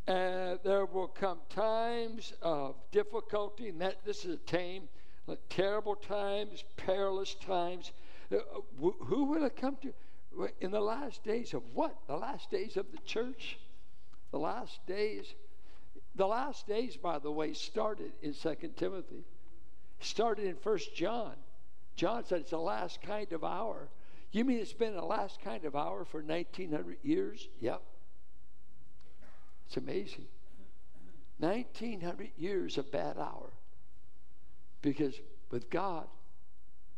And 0.07 0.59
there 0.63 0.85
will 0.85 1.07
come 1.07 1.39
times 1.49 2.33
of 2.41 2.75
difficulty, 2.91 3.69
and 3.69 3.81
that 3.81 4.05
this 4.05 4.25
is 4.25 4.35
a 4.35 4.37
tame, 4.37 4.87
like 5.25 5.39
terrible 5.49 5.95
times, 5.95 6.63
perilous 6.77 7.33
times. 7.35 7.91
Uh, 8.31 8.37
who 8.79 9.23
will 9.25 9.43
it 9.43 9.55
come 9.55 9.77
to? 9.81 9.93
In 10.59 10.71
the 10.71 10.81
last 10.81 11.23
days 11.23 11.53
of 11.53 11.63
what? 11.73 11.95
The 12.07 12.17
last 12.17 12.51
days 12.51 12.77
of 12.77 12.91
the 12.91 12.99
church? 13.05 13.57
The 14.31 14.39
last 14.39 14.85
days? 14.85 15.33
The 16.15 16.27
last 16.27 16.67
days, 16.67 16.97
by 16.97 17.19
the 17.19 17.31
way, 17.31 17.53
started 17.53 18.11
in 18.21 18.33
Second 18.33 18.77
Timothy 18.77 19.25
started 19.99 20.45
in 20.45 20.55
First 20.55 20.95
John. 20.95 21.33
John 21.95 22.25
said 22.25 22.41
it's 22.41 22.49
the 22.49 22.57
last 22.57 23.01
kind 23.01 23.31
of 23.31 23.43
hour. 23.43 23.89
You 24.31 24.43
mean 24.43 24.59
it's 24.59 24.73
been 24.73 24.95
the 24.95 25.05
last 25.05 25.41
kind 25.41 25.63
of 25.65 25.75
hour 25.75 26.03
for 26.05 26.21
1900 26.21 26.97
years? 27.03 27.47
Yep. 27.61 27.81
It's 29.67 29.77
amazing. 29.77 30.27
1900 31.39 32.31
years 32.37 32.77
of 32.77 32.91
bad 32.91 33.17
hour. 33.17 33.51
Because 34.81 35.15
with 35.51 35.69
God, 35.69 36.07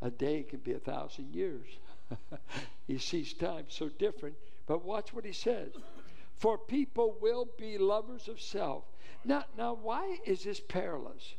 a 0.01 0.11
day 0.11 0.43
can 0.43 0.59
be 0.59 0.73
a 0.73 0.79
thousand 0.79 1.33
years. 1.33 1.65
he 2.87 2.97
sees 2.97 3.33
time 3.33 3.65
so 3.69 3.89
different. 3.89 4.35
But 4.67 4.85
watch 4.85 5.13
what 5.13 5.25
he 5.25 5.31
says. 5.31 5.71
For 6.35 6.57
people 6.57 7.17
will 7.19 7.47
be 7.57 7.77
lovers 7.77 8.27
of 8.27 8.39
self. 8.39 8.83
Now, 9.25 9.45
now 9.57 9.73
why 9.73 10.17
is 10.25 10.43
this 10.43 10.59
perilous? 10.59 11.33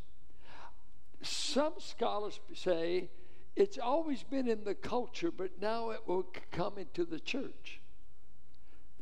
Some 1.22 1.74
scholars 1.78 2.40
say 2.54 3.10
it's 3.54 3.78
always 3.78 4.22
been 4.22 4.48
in 4.48 4.64
the 4.64 4.74
culture, 4.74 5.30
but 5.30 5.60
now 5.60 5.90
it 5.90 6.00
will 6.06 6.26
come 6.50 6.78
into 6.78 7.04
the 7.04 7.20
church. 7.20 7.80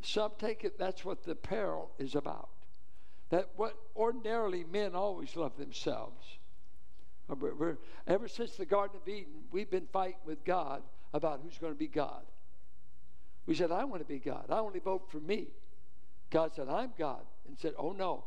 Some 0.06 0.32
take 0.38 0.64
it 0.64 0.78
that's 0.78 1.04
what 1.04 1.25
the 1.25 1.34
peril 1.34 1.90
is 1.98 2.14
about. 2.14 2.48
That 3.30 3.50
what 3.56 3.76
ordinarily 3.96 4.64
men 4.64 4.94
always 4.94 5.34
love 5.34 5.56
themselves. 5.56 6.25
We're, 7.28 7.54
we're, 7.54 7.78
ever 8.06 8.28
since 8.28 8.52
the 8.54 8.66
Garden 8.66 9.00
of 9.02 9.08
Eden, 9.08 9.42
we've 9.50 9.70
been 9.70 9.88
fighting 9.92 10.20
with 10.25 10.44
God 10.44 10.82
about 11.12 11.40
who's 11.42 11.58
going 11.58 11.72
to 11.72 11.78
be 11.78 11.88
God. 11.88 12.22
We 13.46 13.54
said, 13.54 13.72
I 13.72 13.84
want 13.84 14.00
to 14.00 14.06
be 14.06 14.20
God. 14.20 14.46
I 14.48 14.58
only 14.58 14.78
vote 14.78 15.10
for 15.10 15.18
me. 15.18 15.48
God 16.30 16.52
said, 16.54 16.68
I'm 16.68 16.92
God. 16.96 17.22
And 17.48 17.58
said, 17.58 17.72
Oh 17.76 17.92
no, 17.92 18.25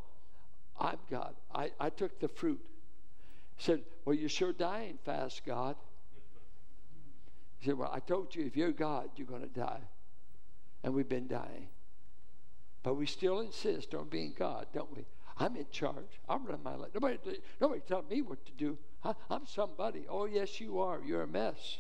I'm 0.80 0.98
God. 1.10 1.34
I, 1.54 1.72
I 1.80 1.90
took 1.90 2.20
the 2.20 2.28
fruit 2.28 2.62
said, 3.60 3.82
Well, 4.06 4.16
you're 4.16 4.30
sure 4.30 4.54
dying 4.54 4.98
fast, 5.06 5.46
God. 5.46 5.76
He 7.60 7.68
said, 7.68 7.78
Well, 7.78 7.92
I 7.94 8.00
told 8.00 8.34
you, 8.34 8.46
if 8.46 8.58
you're 8.58 8.72
God, 8.72 9.10
you're 9.16 9.28
going 9.28 9.42
to 9.42 9.48
die. 9.48 9.82
And 10.84 10.94
we've 10.94 11.10
been 11.10 11.28
dying. 11.28 11.70
But 12.84 12.96
we 12.96 13.06
still 13.06 13.42
insist 13.42 13.94
on 13.94 14.08
being 14.08 14.34
God, 14.38 14.68
don't 14.74 14.96
we? 14.96 15.06
I'm 15.38 15.56
in 15.56 15.66
charge. 15.72 16.20
I'm 16.28 16.46
running 16.46 16.64
my 16.64 16.76
life. 16.76 16.92
Nobody, 16.94 17.18
nobody 17.60 17.82
telling 17.88 18.08
me 18.08 18.22
what 18.22 18.46
to 18.46 18.52
do. 18.54 18.78
I'm 19.30 19.46
somebody. 19.46 20.06
Oh, 20.10 20.26
yes, 20.26 20.60
you 20.60 20.80
are. 20.80 21.02
You're 21.06 21.24
a 21.24 21.28
mess. 21.28 21.78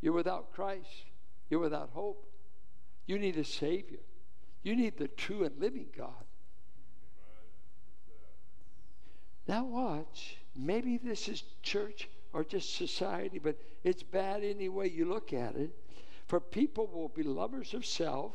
You're 0.00 0.12
without 0.12 0.52
Christ. 0.52 0.88
You're 1.50 1.60
without 1.60 1.90
hope. 1.92 2.26
You 3.06 3.18
need 3.18 3.36
a 3.36 3.44
Savior. 3.44 4.00
You 4.62 4.76
need 4.76 4.98
the 4.98 5.08
true 5.08 5.44
and 5.44 5.58
living 5.58 5.86
God. 5.96 6.24
Now, 9.46 9.64
watch. 9.64 10.36
Maybe 10.54 10.98
this 10.98 11.28
is 11.28 11.42
church 11.62 12.08
or 12.34 12.44
just 12.44 12.74
society, 12.74 13.38
but 13.38 13.56
it's 13.84 14.02
bad 14.02 14.44
any 14.44 14.68
way 14.68 14.88
you 14.88 15.06
look 15.06 15.32
at 15.32 15.56
it. 15.56 15.70
For 16.28 16.40
people 16.40 16.86
will 16.86 17.08
be 17.08 17.22
lovers 17.22 17.74
of 17.74 17.84
self. 17.84 18.32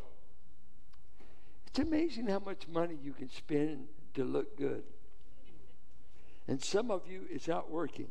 It's 1.67 1.79
amazing 1.79 2.27
how 2.27 2.39
much 2.39 2.67
money 2.67 2.97
you 3.01 3.13
can 3.13 3.29
spend 3.29 3.85
to 4.15 4.23
look 4.23 4.57
good. 4.57 4.83
And 6.47 6.61
some 6.61 6.91
of 6.91 7.07
you, 7.07 7.21
it's 7.29 7.47
not 7.47 7.71
working. 7.71 8.07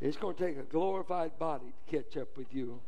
It's 0.00 0.16
going 0.16 0.34
to 0.34 0.46
take 0.46 0.58
a 0.58 0.64
glorified 0.64 1.38
body 1.38 1.66
to 1.66 1.96
catch 1.96 2.16
up 2.16 2.36
with 2.36 2.52
you. 2.52 2.80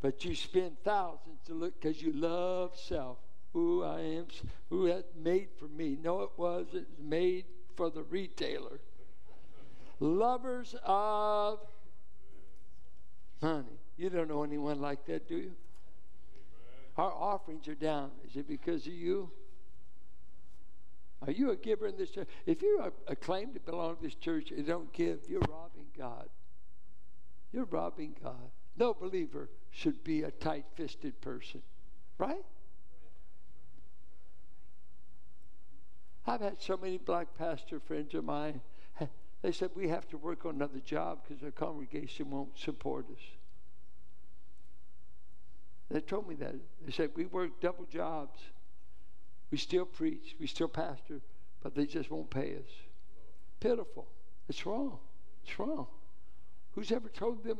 But 0.00 0.24
you 0.24 0.36
spend 0.36 0.76
thousands 0.84 1.40
to 1.46 1.54
look 1.54 1.80
because 1.80 2.00
you 2.00 2.12
love 2.12 2.76
self 2.78 3.18
who 3.52 3.82
I 3.82 4.00
am, 4.00 4.26
who 4.70 4.86
had 4.86 5.04
made 5.20 5.48
for 5.58 5.66
me. 5.66 5.98
No, 6.02 6.22
it 6.22 6.30
was. 6.36 6.68
It 6.72 6.74
was 6.74 6.84
made 7.00 7.44
for 7.76 7.90
the 7.90 8.02
retailer. 8.02 8.80
Lovers 10.00 10.74
of 10.84 11.60
money. 13.42 13.78
You 13.96 14.08
don't 14.10 14.28
know 14.28 14.42
anyone 14.44 14.80
like 14.80 15.04
that, 15.06 15.28
do 15.28 15.36
you? 15.36 15.52
Our 16.96 17.12
offerings 17.12 17.68
are 17.68 17.74
down. 17.74 18.10
Is 18.28 18.36
it 18.36 18.48
because 18.48 18.86
of 18.86 18.92
you? 18.92 19.30
Are 21.26 21.30
you 21.30 21.50
a 21.50 21.56
giver 21.56 21.86
in 21.86 21.96
this 21.96 22.10
church? 22.10 22.28
If 22.46 22.62
you 22.62 22.92
claim 23.20 23.54
to 23.54 23.60
belong 23.60 23.96
to 23.96 24.02
this 24.02 24.14
church 24.14 24.50
and 24.50 24.66
don't 24.66 24.92
give, 24.92 25.20
you're 25.28 25.40
robbing 25.40 25.86
God. 25.96 26.28
You're 27.52 27.66
robbing 27.66 28.16
God. 28.22 28.50
No 28.76 28.94
believer 28.94 29.48
should 29.70 30.02
be 30.02 30.22
a 30.22 30.30
tight 30.30 30.64
fisted 30.74 31.20
person, 31.20 31.62
right? 32.18 32.44
I've 36.26 36.40
had 36.40 36.60
so 36.60 36.76
many 36.76 36.98
black 36.98 37.28
pastor 37.38 37.80
friends 37.80 38.14
of 38.14 38.24
mine. 38.24 38.60
They 39.42 39.52
said 39.52 39.70
we 39.74 39.88
have 39.88 40.08
to 40.08 40.16
work 40.16 40.46
on 40.46 40.54
another 40.54 40.78
job 40.78 41.18
because 41.26 41.42
our 41.42 41.50
congregation 41.50 42.30
won't 42.30 42.56
support 42.56 43.06
us. 43.10 43.22
They 45.90 46.00
told 46.00 46.28
me 46.28 46.36
that. 46.36 46.54
They 46.84 46.92
said 46.92 47.10
we 47.16 47.26
work 47.26 47.60
double 47.60 47.84
jobs. 47.84 48.40
We 49.50 49.58
still 49.58 49.84
preach, 49.84 50.36
we 50.40 50.46
still 50.46 50.68
pastor, 50.68 51.20
but 51.62 51.74
they 51.74 51.84
just 51.84 52.10
won't 52.10 52.30
pay 52.30 52.54
us. 52.54 52.70
Pitiful. 53.60 54.08
It's 54.48 54.64
wrong. 54.64 54.98
It's 55.44 55.58
wrong. 55.58 55.86
Who's 56.74 56.90
ever 56.90 57.08
told 57.08 57.44
them 57.44 57.58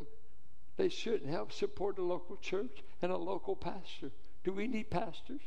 they 0.76 0.88
shouldn't 0.88 1.28
help 1.28 1.52
support 1.52 1.98
a 1.98 2.02
local 2.02 2.36
church 2.36 2.82
and 3.02 3.12
a 3.12 3.16
local 3.16 3.54
pastor? 3.54 4.10
Do 4.44 4.52
we 4.52 4.66
need 4.66 4.88
pastors? 4.88 5.42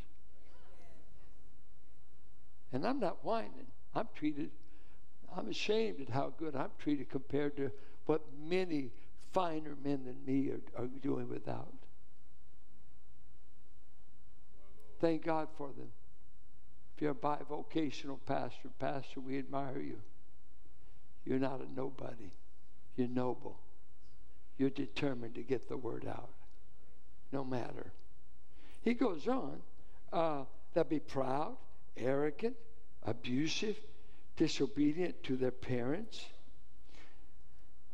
And 2.71 2.85
I'm 2.85 2.99
not 2.99 3.23
whining. 3.25 3.67
I'm 3.95 4.09
treated, 4.15 4.51
I'm 5.37 5.49
ashamed 5.49 6.01
at 6.01 6.09
how 6.09 6.33
good 6.37 6.55
I'm 6.55 6.71
treated 6.79 7.09
compared 7.09 7.57
to 7.57 7.71
what 8.05 8.21
many 8.41 8.91
finer 9.33 9.75
men 9.83 10.05
than 10.05 10.17
me 10.25 10.49
are, 10.49 10.83
are 10.83 10.87
doing 10.87 11.27
without. 11.29 11.73
Thank 15.01 15.25
God 15.25 15.49
for 15.57 15.67
them. 15.67 15.89
If 16.95 17.01
you're 17.01 17.11
a 17.11 17.15
bivocational 17.15 18.19
pastor, 18.25 18.69
pastor, 18.79 19.19
we 19.19 19.37
admire 19.37 19.79
you. 19.79 19.97
You're 21.25 21.39
not 21.39 21.59
a 21.59 21.73
nobody. 21.73 22.31
You're 22.95 23.09
noble. 23.09 23.59
You're 24.57 24.69
determined 24.69 25.35
to 25.35 25.41
get 25.41 25.67
the 25.67 25.75
word 25.75 26.05
out, 26.07 26.29
no 27.33 27.43
matter. 27.43 27.91
He 28.81 28.93
goes 28.93 29.27
on, 29.27 29.61
uh, 30.13 30.43
they'll 30.73 30.85
be 30.85 30.99
proud, 30.99 31.57
arrogant, 31.97 32.55
abusive, 33.03 33.77
disobedient 34.35 35.23
to 35.23 35.35
their 35.35 35.51
parents. 35.51 36.25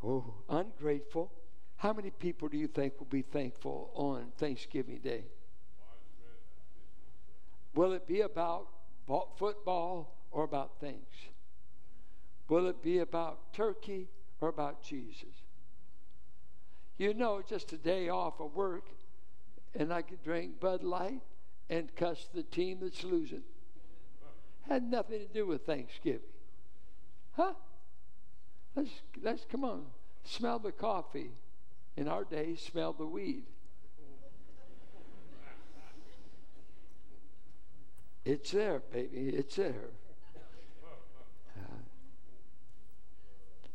Oh, 0.03 0.33
ungrateful. 0.49 1.31
How 1.77 1.93
many 1.93 2.09
people 2.09 2.47
do 2.47 2.57
you 2.57 2.67
think 2.67 2.99
will 2.99 3.07
be 3.07 3.21
thankful 3.21 3.91
on 3.95 4.31
Thanksgiving 4.37 4.99
Day? 4.99 5.25
Will 7.73 7.93
it 7.93 8.07
be 8.07 8.21
about 8.21 8.67
football 9.37 10.15
or 10.31 10.43
about 10.43 10.79
things? 10.79 11.07
Will 12.49 12.67
it 12.67 12.81
be 12.81 12.99
about 12.99 13.53
turkey 13.53 14.09
or 14.41 14.49
about 14.49 14.83
Jesus? 14.83 15.29
You 16.97 17.13
know, 17.13 17.41
just 17.47 17.71
a 17.73 17.77
day 17.77 18.09
off 18.09 18.39
of 18.39 18.53
work, 18.55 18.85
and 19.73 19.93
I 19.93 20.01
could 20.01 20.23
drink 20.23 20.59
Bud 20.59 20.83
Light 20.83 21.21
and 21.69 21.95
cuss 21.95 22.27
the 22.33 22.43
team 22.43 22.79
that's 22.81 23.03
losing. 23.03 23.43
Had 24.67 24.83
nothing 24.83 25.19
to 25.19 25.27
do 25.27 25.47
with 25.47 25.65
Thanksgiving. 25.65 26.21
Huh? 27.33 27.53
Let's, 28.75 28.89
let's 29.21 29.45
come 29.49 29.63
on. 29.63 29.85
Smell 30.23 30.59
the 30.59 30.71
coffee. 30.71 31.31
In 31.97 32.07
our 32.07 32.23
day, 32.23 32.55
smell 32.55 32.93
the 32.93 33.05
weed. 33.05 33.43
It's 38.23 38.51
there, 38.51 38.81
baby. 38.91 39.29
It's 39.29 39.55
there. 39.55 39.89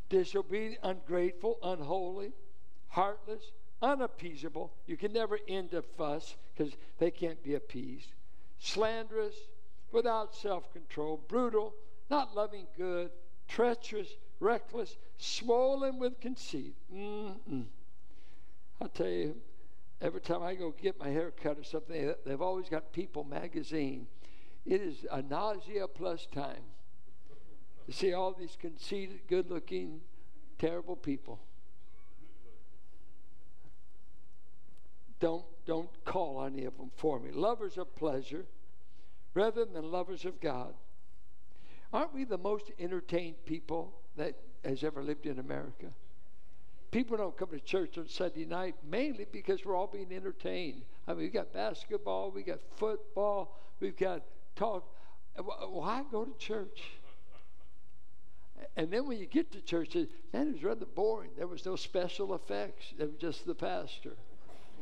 Disobedient, 0.09 0.79
ungrateful, 0.85 1.59
unholy, 1.65 2.33
heartless, 2.89 3.43
unappeasable. 3.83 4.73
You 4.87 4.97
can 4.97 5.13
never 5.13 5.39
end 5.49 5.75
a 5.75 5.83
fuss 5.83 6.37
because 6.57 6.75
they 6.99 7.11
can't 7.11 7.43
be 7.43 7.55
appeased. 7.55 8.13
Slanderous, 8.61 9.35
without 9.91 10.35
self 10.35 10.73
control, 10.73 11.21
brutal, 11.29 11.75
not 12.09 12.37
loving 12.37 12.67
good, 12.77 13.11
treacherous, 13.49 14.09
reckless, 14.41 14.97
swollen 15.19 15.99
with 15.99 16.21
conceit. 16.21 16.75
Mm-mm. 16.95 17.65
I'll 18.81 18.89
tell 18.89 19.09
you, 19.09 19.37
every 20.01 20.21
time 20.21 20.43
I 20.43 20.55
go 20.55 20.71
get 20.71 20.99
my 20.99 21.09
hair 21.09 21.33
cut 21.43 21.59
or 21.59 21.65
something, 21.65 22.15
they've 22.25 22.43
always 22.43 22.69
got 22.69 22.93
People 22.93 23.25
magazine 23.25 24.07
it 24.67 24.81
is 24.81 25.07
a 25.13 25.23
nausea 25.23 25.87
plus 25.87 26.27
time 26.27 26.63
to 27.87 27.93
see 27.93 28.13
all 28.13 28.33
these 28.33 28.57
conceited, 28.61 29.21
good 29.29 29.49
looking, 29.49 30.01
terrible 30.59 30.97
people. 30.97 31.39
Don't, 35.21 35.45
don't 35.67 36.05
call 36.05 36.45
any 36.45 36.65
of 36.65 36.77
them 36.77 36.91
for 36.97 37.21
me. 37.21 37.31
Lovers 37.31 37.79
of 37.79 37.95
pleasure 37.95 38.45
rather 39.35 39.65
than 39.65 39.91
lovers 39.93 40.25
of 40.25 40.41
God. 40.41 40.75
Aren't 41.93 42.15
we 42.15 42.25
the 42.25 42.39
most 42.39 42.71
entertained 42.79 43.37
people 43.45 43.93
that 44.17 44.35
has 44.65 44.83
ever 44.85 45.03
lived 45.03 45.27
in 45.27 45.39
America? 45.39 45.87
People 46.91 47.17
don't 47.17 47.37
come 47.37 47.51
to 47.51 47.61
church 47.61 47.99
on 47.99 48.09
Sunday 48.09 48.45
night 48.45 48.75
mainly 48.89 49.27
because 49.31 49.65
we're 49.65 49.77
all 49.77 49.87
being 49.87 50.13
entertained. 50.13 50.83
I 51.07 51.13
mean, 51.13 51.21
we 51.21 51.29
got 51.29 51.53
basketball, 51.53 52.31
we 52.31 52.43
got 52.43 52.61
football, 52.77 53.59
we've 53.81 53.97
got 53.97 54.23
talk. 54.55 54.85
Why 55.37 56.03
go 56.11 56.25
to 56.25 56.39
church? 56.39 56.83
And 58.77 58.91
then 58.91 59.07
when 59.07 59.19
you 59.19 59.27
get 59.27 59.53
to 59.53 59.61
church, 59.61 59.97
it 59.97 60.09
was 60.33 60.63
rather 60.63 60.87
boring. 60.87 61.31
There 61.37 61.47
was 61.47 61.65
no 61.67 61.77
special 61.77 62.35
effects. 62.35 62.95
It 62.99 63.05
was 63.05 63.17
just 63.19 63.47
the 63.47 63.55
pastor. 63.55 64.13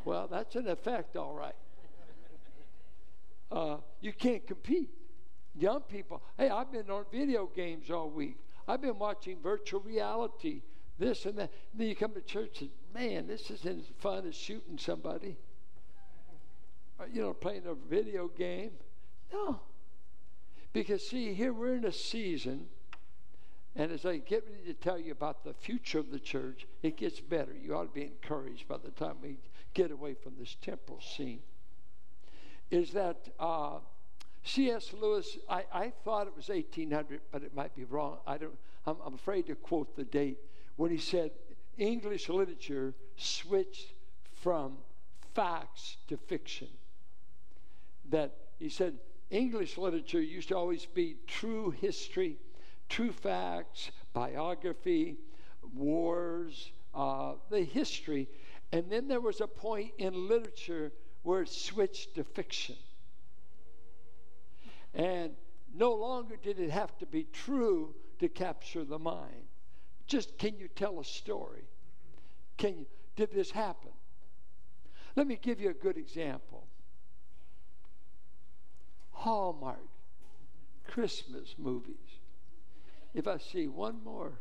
Well, 0.05 0.29
that's 0.31 0.55
an 0.57 0.69
effect, 0.69 1.17
all 1.17 1.35
right. 1.35 1.55
Uh, 3.51 3.77
you 4.01 4.13
can't 4.13 4.47
compete. 4.47 4.91
Young 5.55 5.81
people, 5.83 6.23
hey, 6.37 6.49
I've 6.49 6.73
been 6.73 6.91
on 6.91 7.05
video 7.13 7.49
games 7.55 7.91
all 7.91 8.11
week. 8.11 8.39
I've 8.67 8.83
been 8.83 8.99
watching 8.99 9.39
virtual 9.41 9.81
reality, 9.81 10.63
this 10.99 11.27
and 11.27 11.39
that. 11.39 11.51
And 11.73 11.81
then 11.81 11.89
you 11.89 11.97
come 11.97 12.13
to 12.15 12.21
church 12.23 12.61
and, 12.61 12.71
man, 12.93 13.27
this 13.27 13.51
isn't 13.51 13.81
as 13.81 13.87
fun 13.99 14.27
as 14.27 14.35
shooting 14.35 14.79
somebody. 14.79 15.37
Or, 16.99 17.07
you 17.07 17.23
know, 17.23 17.33
playing 17.33 17.67
a 17.67 17.75
video 17.75 18.29
game. 18.29 18.73
No. 19.33 19.61
Because, 20.73 21.07
see, 21.07 21.35
here 21.35 21.53
we're 21.53 21.77
in 21.77 21.85
a 21.85 21.93
season, 21.93 22.67
and 23.77 23.93
as 23.93 24.05
I 24.05 24.19
get 24.19 24.45
ready 24.49 24.65
to 24.67 24.75
tell 24.75 24.99
you 24.99 25.13
about 25.13 25.45
the 25.45 25.55
future 25.55 26.01
of 26.01 26.11
the 26.11 26.19
church, 26.19 26.67
it 26.83 26.97
gets 26.97 27.21
better. 27.21 27.53
You 27.55 27.77
ought 27.77 27.85
to 27.85 27.95
be 27.95 28.03
encouraged 28.03 28.67
by 28.67 28.79
the 28.79 28.91
time 28.91 29.17
we 29.23 29.37
get 29.73 29.93
away 29.93 30.15
from 30.15 30.35
this 30.39 30.57
temporal 30.61 31.01
scene. 31.01 31.41
Is 32.71 32.91
that 32.93 33.29
uh, 33.39 33.79
C.S. 34.45 34.93
Lewis? 34.93 35.39
I, 35.49 35.65
I 35.73 35.93
thought 36.05 36.27
it 36.27 36.37
was 36.37 36.49
1800, 36.49 37.21
but 37.33 37.43
it 37.43 37.55
might 37.55 37.75
be 37.75 37.85
wrong. 37.85 38.19
I 38.27 38.39
don't. 38.39 38.57
I'm, 38.87 38.97
I'm 39.05 39.15
afraid 39.15 39.47
to 39.47 39.55
quote 39.55 39.97
the 39.97 40.05
date 40.05 40.39
when 40.77 40.91
he 40.91 40.99
said 40.99 41.31
English 41.79 42.29
literature 42.29 42.95
switched 43.17 43.93
from 44.35 44.77
facts 45.35 45.97
to 46.09 46.17
fiction. 46.17 46.69
That 48.11 48.35
he 48.59 48.69
said 48.69 48.99
English 49.31 49.79
literature 49.79 50.21
used 50.21 50.49
to 50.49 50.57
always 50.57 50.85
be 50.85 51.17
true 51.27 51.71
history, 51.71 52.37
true 52.89 53.13
facts, 53.13 53.91
biography, 54.13 55.17
wars, 55.75 56.71
uh, 56.95 57.33
the 57.51 57.63
history. 57.63 58.29
And 58.73 58.91
then 58.91 59.09
there 59.09 59.21
was 59.21 59.41
a 59.41 59.47
point 59.47 59.93
in 59.99 60.29
literature 60.29 60.93
where 61.23 61.43
it 61.43 61.49
switched 61.49 62.15
to 62.17 62.25
fiction. 62.25 62.77
And 64.95 65.33
no 65.75 65.93
longer 65.95 66.37
did 66.41 66.61
it 66.61 66.71
have 66.71 66.97
to 66.99 67.07
be 67.07 67.27
true 67.33 67.95
to 68.21 68.29
capture 68.29 68.85
the 68.85 68.99
mind. 68.99 69.49
Just 70.07 70.39
can 70.39 70.57
you 70.59 70.69
tell 70.69 71.01
a 71.01 71.05
story? 71.05 71.65
Can 72.57 72.79
you, 72.79 72.87
did 73.17 73.33
this 73.33 73.51
happen? 73.51 73.91
Let 75.17 75.27
me 75.27 75.39
give 75.41 75.61
you 75.61 75.71
a 75.71 75.75
good 75.75 75.97
example. 75.97 76.67
Hallmark 79.13 79.79
Christmas 80.87 81.55
movies. 81.59 81.95
If 83.15 83.27
I 83.27 83.39
see 83.39 83.69
one 83.69 84.03
more, 84.05 84.33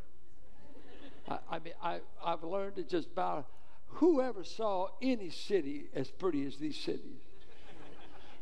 I, 1.28 1.38
I 1.50 1.60
mean, 1.60 1.74
I, 1.82 2.00
I've 2.24 2.44
learned 2.44 2.76
to 2.78 2.84
just 2.84 3.13
bow. 3.16 3.46
Whoever 3.88 4.44
saw 4.44 4.88
any 5.02 5.30
city 5.30 5.86
as 5.94 6.10
pretty 6.10 6.46
as 6.46 6.58
these 6.58 6.78
cities? 6.78 7.22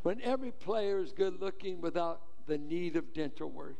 When 0.03 0.21
every 0.21 0.51
player 0.51 0.99
is 0.99 1.11
good 1.11 1.39
looking 1.39 1.81
without 1.81 2.21
the 2.47 2.57
need 2.57 2.95
of 2.95 3.13
dental 3.13 3.49
work. 3.49 3.77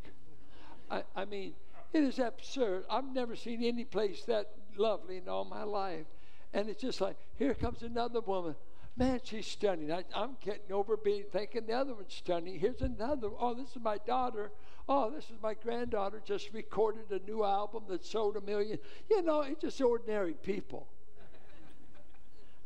I, 0.89 1.03
I 1.15 1.25
mean, 1.25 1.53
it 1.93 2.03
is 2.03 2.19
absurd. 2.19 2.85
I've 2.89 3.13
never 3.13 3.35
seen 3.35 3.63
any 3.63 3.85
place 3.85 4.23
that 4.25 4.51
lovely 4.75 5.17
in 5.17 5.27
all 5.27 5.45
my 5.45 5.63
life. 5.63 6.05
And 6.53 6.69
it's 6.69 6.81
just 6.81 7.01
like, 7.01 7.17
here 7.37 7.53
comes 7.53 7.81
another 7.81 8.19
woman 8.21 8.55
Man, 8.97 9.21
she's 9.23 9.47
stunning. 9.47 9.91
I, 9.91 10.03
am 10.13 10.35
getting 10.41 10.71
over 10.71 10.97
being 10.97 11.23
thinking 11.31 11.65
the 11.65 11.73
other 11.73 11.93
one's 11.93 12.13
stunning. 12.13 12.59
Here's 12.59 12.81
another. 12.81 13.29
Oh, 13.39 13.53
this 13.53 13.69
is 13.69 13.81
my 13.81 13.97
daughter. 13.99 14.51
Oh, 14.89 15.09
this 15.09 15.25
is 15.25 15.37
my 15.41 15.53
granddaughter. 15.53 16.21
Just 16.23 16.51
recorded 16.51 17.09
a 17.09 17.25
new 17.25 17.43
album 17.43 17.83
that 17.87 18.05
sold 18.05 18.35
a 18.35 18.41
million. 18.41 18.79
You 19.09 19.21
know, 19.21 19.41
it's 19.41 19.61
just 19.61 19.81
ordinary 19.81 20.33
people. 20.33 20.87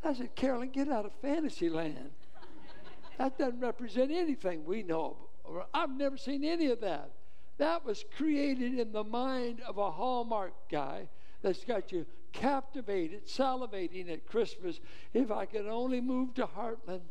I 0.03 0.13
said, 0.13 0.35
Carolyn, 0.35 0.69
get 0.69 0.89
out 0.89 1.05
of 1.05 1.13
fantasy 1.21 1.69
land. 1.69 2.11
That 3.17 3.37
doesn't 3.37 3.59
represent 3.59 4.11
anything 4.11 4.65
we 4.65 4.83
know. 4.83 5.17
of. 5.45 5.65
I've 5.73 5.95
never 5.95 6.17
seen 6.17 6.43
any 6.43 6.67
of 6.67 6.81
that. 6.81 7.11
That 7.57 7.85
was 7.85 8.03
created 8.17 8.79
in 8.79 8.91
the 8.91 9.03
mind 9.03 9.61
of 9.61 9.77
a 9.77 9.91
Hallmark 9.91 10.53
guy 10.69 11.07
that's 11.41 11.63
got 11.63 11.91
you 11.91 12.05
captivated, 12.33 13.27
salivating 13.27 14.11
at 14.11 14.25
Christmas. 14.27 14.79
If 15.13 15.31
I 15.31 15.45
could 15.45 15.67
only 15.67 16.01
move 16.01 16.33
to 16.35 16.47
Heartland. 16.47 17.01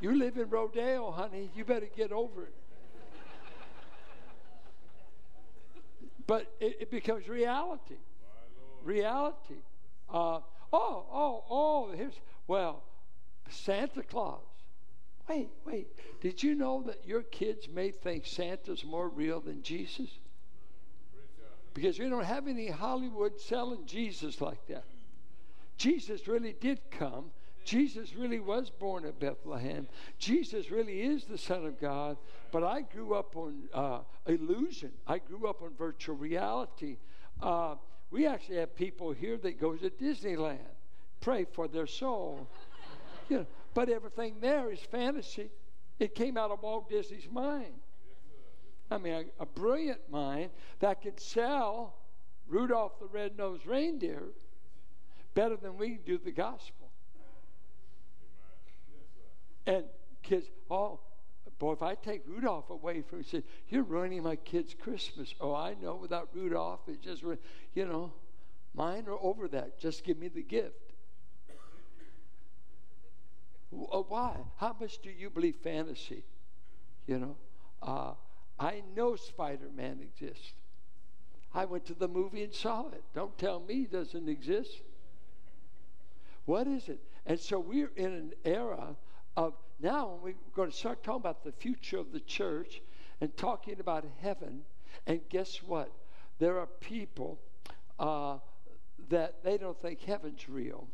You 0.00 0.16
live 0.16 0.36
in 0.38 0.48
Rodeo, 0.48 1.10
honey. 1.10 1.50
You 1.54 1.64
better 1.64 1.88
get 1.94 2.12
over 2.12 2.44
it. 2.44 2.54
But 6.26 6.46
it, 6.60 6.76
it 6.82 6.90
becomes 6.90 7.28
reality. 7.28 7.96
Reality. 8.84 9.62
Uh, 10.08 10.40
oh, 10.72 11.04
oh, 11.12 11.44
oh, 11.50 11.92
here's, 11.94 12.14
well, 12.46 12.84
Santa 13.50 14.02
Claus. 14.02 14.40
Wait, 15.28 15.48
wait. 15.64 15.88
Did 16.20 16.42
you 16.42 16.54
know 16.54 16.82
that 16.86 17.06
your 17.06 17.22
kids 17.22 17.68
may 17.68 17.90
think 17.90 18.26
Santa's 18.26 18.84
more 18.84 19.08
real 19.08 19.40
than 19.40 19.62
Jesus? 19.62 20.08
Because 21.72 21.98
we 21.98 22.08
don't 22.08 22.24
have 22.24 22.48
any 22.48 22.68
Hollywood 22.68 23.40
selling 23.40 23.86
Jesus 23.86 24.40
like 24.40 24.66
that. 24.66 24.84
Jesus 25.76 26.26
really 26.26 26.54
did 26.60 26.80
come. 26.90 27.30
Jesus 27.64 28.14
really 28.16 28.40
was 28.40 28.70
born 28.70 29.04
at 29.04 29.20
Bethlehem. 29.20 29.86
Jesus 30.18 30.70
really 30.70 31.02
is 31.02 31.24
the 31.24 31.38
Son 31.38 31.64
of 31.64 31.80
God. 31.80 32.16
But 32.50 32.64
I 32.64 32.80
grew 32.80 33.14
up 33.14 33.36
on 33.36 33.68
uh, 33.72 34.00
illusion. 34.26 34.90
I 35.06 35.18
grew 35.18 35.48
up 35.48 35.62
on 35.62 35.74
virtual 35.78 36.16
reality. 36.16 36.96
Uh, 37.40 37.76
we 38.10 38.26
actually 38.26 38.56
have 38.56 38.74
people 38.74 39.12
here 39.12 39.36
that 39.38 39.60
go 39.60 39.74
to 39.76 39.90
Disneyland. 39.90 40.58
Pray 41.20 41.44
for 41.44 41.68
their 41.68 41.86
soul. 41.86 42.48
You 43.30 43.38
know, 43.38 43.46
but 43.72 43.88
everything 43.88 44.34
there 44.40 44.70
is 44.70 44.80
fantasy. 44.80 45.50
It 45.98 46.14
came 46.14 46.36
out 46.36 46.50
of 46.50 46.62
Walt 46.62 46.90
Disney's 46.90 47.28
mind. 47.30 47.74
I 48.90 48.98
mean, 48.98 49.12
a, 49.38 49.42
a 49.42 49.46
brilliant 49.46 50.10
mind 50.10 50.50
that 50.80 51.00
could 51.00 51.20
sell 51.20 51.94
Rudolph 52.48 52.98
the 52.98 53.06
Red-Nosed 53.06 53.64
Reindeer 53.64 54.24
better 55.34 55.56
than 55.56 55.78
we 55.78 55.98
do 56.04 56.18
the 56.18 56.32
gospel. 56.32 56.90
And 59.66 59.84
kids, 60.22 60.46
oh, 60.68 60.98
boy, 61.60 61.74
if 61.74 61.82
I 61.82 61.94
take 61.94 62.22
Rudolph 62.26 62.70
away 62.70 63.02
from, 63.02 63.22
said, 63.22 63.44
you're 63.68 63.84
ruining 63.84 64.24
my 64.24 64.34
kids' 64.36 64.74
Christmas. 64.74 65.32
Oh, 65.40 65.54
I 65.54 65.74
know. 65.80 65.94
Without 65.94 66.30
Rudolph, 66.34 66.80
it 66.88 67.00
just, 67.00 67.22
you 67.22 67.86
know, 67.86 68.12
mine 68.74 69.04
are 69.06 69.18
over 69.20 69.46
that. 69.48 69.78
Just 69.78 70.02
give 70.02 70.18
me 70.18 70.26
the 70.26 70.42
gift. 70.42 70.89
Uh, 73.72 73.98
why? 74.08 74.36
How 74.56 74.74
much 74.80 74.98
do 74.98 75.10
you 75.10 75.30
believe 75.30 75.56
fantasy? 75.62 76.24
You 77.06 77.18
know, 77.18 77.36
uh, 77.82 78.12
I 78.58 78.82
know 78.94 79.16
Spider 79.16 79.70
Man 79.74 80.00
exists. 80.00 80.52
I 81.54 81.64
went 81.64 81.86
to 81.86 81.94
the 81.94 82.08
movie 82.08 82.44
and 82.44 82.54
saw 82.54 82.88
it. 82.88 83.02
Don't 83.14 83.36
tell 83.38 83.60
me 83.60 83.82
it 83.82 83.92
doesn't 83.92 84.28
exist. 84.28 84.82
What 86.44 86.66
is 86.66 86.88
it? 86.88 87.00
And 87.26 87.38
so 87.38 87.58
we're 87.58 87.90
in 87.96 88.12
an 88.12 88.32
era 88.44 88.96
of 89.36 89.54
now 89.80 90.18
when 90.20 90.34
we're 90.34 90.54
going 90.54 90.70
to 90.70 90.76
start 90.76 91.02
talking 91.02 91.20
about 91.20 91.44
the 91.44 91.52
future 91.52 91.98
of 91.98 92.12
the 92.12 92.20
church 92.20 92.80
and 93.20 93.36
talking 93.36 93.80
about 93.80 94.04
heaven. 94.20 94.62
And 95.06 95.20
guess 95.28 95.62
what? 95.62 95.90
There 96.38 96.58
are 96.58 96.66
people 96.66 97.40
uh, 97.98 98.38
that 99.08 99.42
they 99.42 99.58
don't 99.58 99.80
think 99.80 100.02
heaven's 100.02 100.48
real. 100.48 100.86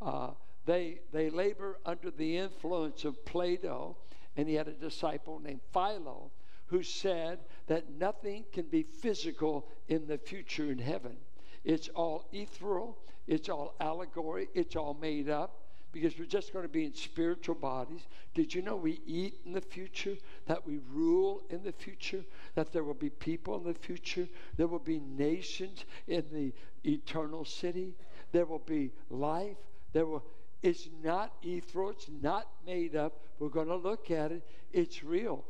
Uh, 0.00 0.30
they, 0.66 1.00
they 1.12 1.30
labor 1.30 1.78
under 1.86 2.10
the 2.10 2.36
influence 2.36 3.04
of 3.04 3.24
Plato, 3.24 3.96
and 4.36 4.48
he 4.48 4.54
had 4.54 4.68
a 4.68 4.72
disciple 4.72 5.38
named 5.38 5.60
Philo 5.72 6.30
who 6.66 6.82
said 6.82 7.38
that 7.68 7.92
nothing 7.92 8.44
can 8.52 8.66
be 8.66 8.82
physical 8.82 9.68
in 9.88 10.06
the 10.06 10.18
future 10.18 10.70
in 10.70 10.78
heaven. 10.78 11.16
It's 11.64 11.88
all 11.88 12.28
ethereal, 12.32 12.98
it's 13.26 13.48
all 13.48 13.74
allegory, 13.80 14.48
it's 14.54 14.76
all 14.76 14.94
made 14.94 15.28
up 15.28 15.62
because 15.92 16.18
we're 16.18 16.26
just 16.26 16.52
going 16.52 16.64
to 16.64 16.68
be 16.68 16.84
in 16.84 16.92
spiritual 16.92 17.54
bodies. 17.54 18.06
Did 18.34 18.54
you 18.54 18.60
know 18.60 18.76
we 18.76 19.00
eat 19.06 19.34
in 19.46 19.52
the 19.52 19.60
future? 19.60 20.16
That 20.46 20.66
we 20.66 20.78
rule 20.92 21.42
in 21.48 21.62
the 21.62 21.72
future? 21.72 22.22
That 22.54 22.72
there 22.72 22.84
will 22.84 22.92
be 22.92 23.08
people 23.08 23.56
in 23.56 23.64
the 23.64 23.72
future? 23.72 24.28
There 24.56 24.66
will 24.66 24.78
be 24.78 25.00
nations 25.00 25.84
in 26.06 26.24
the 26.30 26.52
eternal 26.84 27.44
city? 27.44 27.94
There 28.32 28.44
will 28.44 28.58
be 28.58 28.92
life? 29.08 29.56
There 29.92 30.04
will 30.04 30.24
it's 30.66 30.88
not 31.02 31.32
ethereal. 31.42 31.90
It's 31.90 32.08
not 32.20 32.48
made 32.66 32.96
up. 32.96 33.20
We're 33.38 33.48
going 33.48 33.68
to 33.68 33.76
look 33.76 34.10
at 34.10 34.32
it. 34.32 34.42
It's 34.72 35.04
real. 35.04 35.44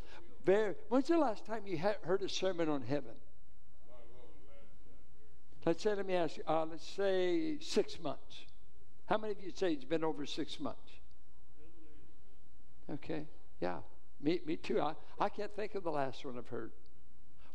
Very, 0.44 0.74
when's 0.88 1.09
the 1.09 1.18
last 1.18 1.46
time 1.46 1.62
you 1.66 1.79
heard 1.79 2.22
a 2.22 2.29
sermon 2.29 2.68
on 2.68 2.83
heaven? 2.83 3.14
Let's 5.64 5.83
say, 5.83 5.94
let 5.94 6.07
me 6.07 6.14
ask 6.14 6.37
you, 6.37 6.44
uh, 6.46 6.64
let's 6.66 6.87
say 6.87 7.59
six 7.61 7.98
months. 8.00 8.44
How 9.07 9.18
many 9.18 9.33
of 9.33 9.42
you 9.42 9.50
say 9.55 9.72
it's 9.72 9.85
been 9.85 10.05
over 10.05 10.24
six 10.26 10.61
months? 10.61 10.92
Okay, 12.88 13.26
yeah, 13.61 13.79
me, 14.20 14.40
me 14.46 14.57
too. 14.57 14.81
I, 14.81 14.94
I 15.18 15.29
can't 15.29 15.55
think 15.57 15.74
of 15.74 15.83
the 15.83 15.90
last 15.90 16.24
one 16.24 16.38
I've 16.38 16.46
heard. 16.46 16.70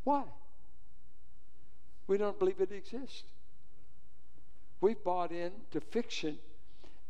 Why? 0.03 0.23
We 2.07 2.17
don't 2.17 2.37
believe 2.37 2.59
it 2.59 2.73
exists. 2.73 3.23
We've 4.81 5.01
bought 5.01 5.31
into 5.31 5.79
fiction 5.79 6.37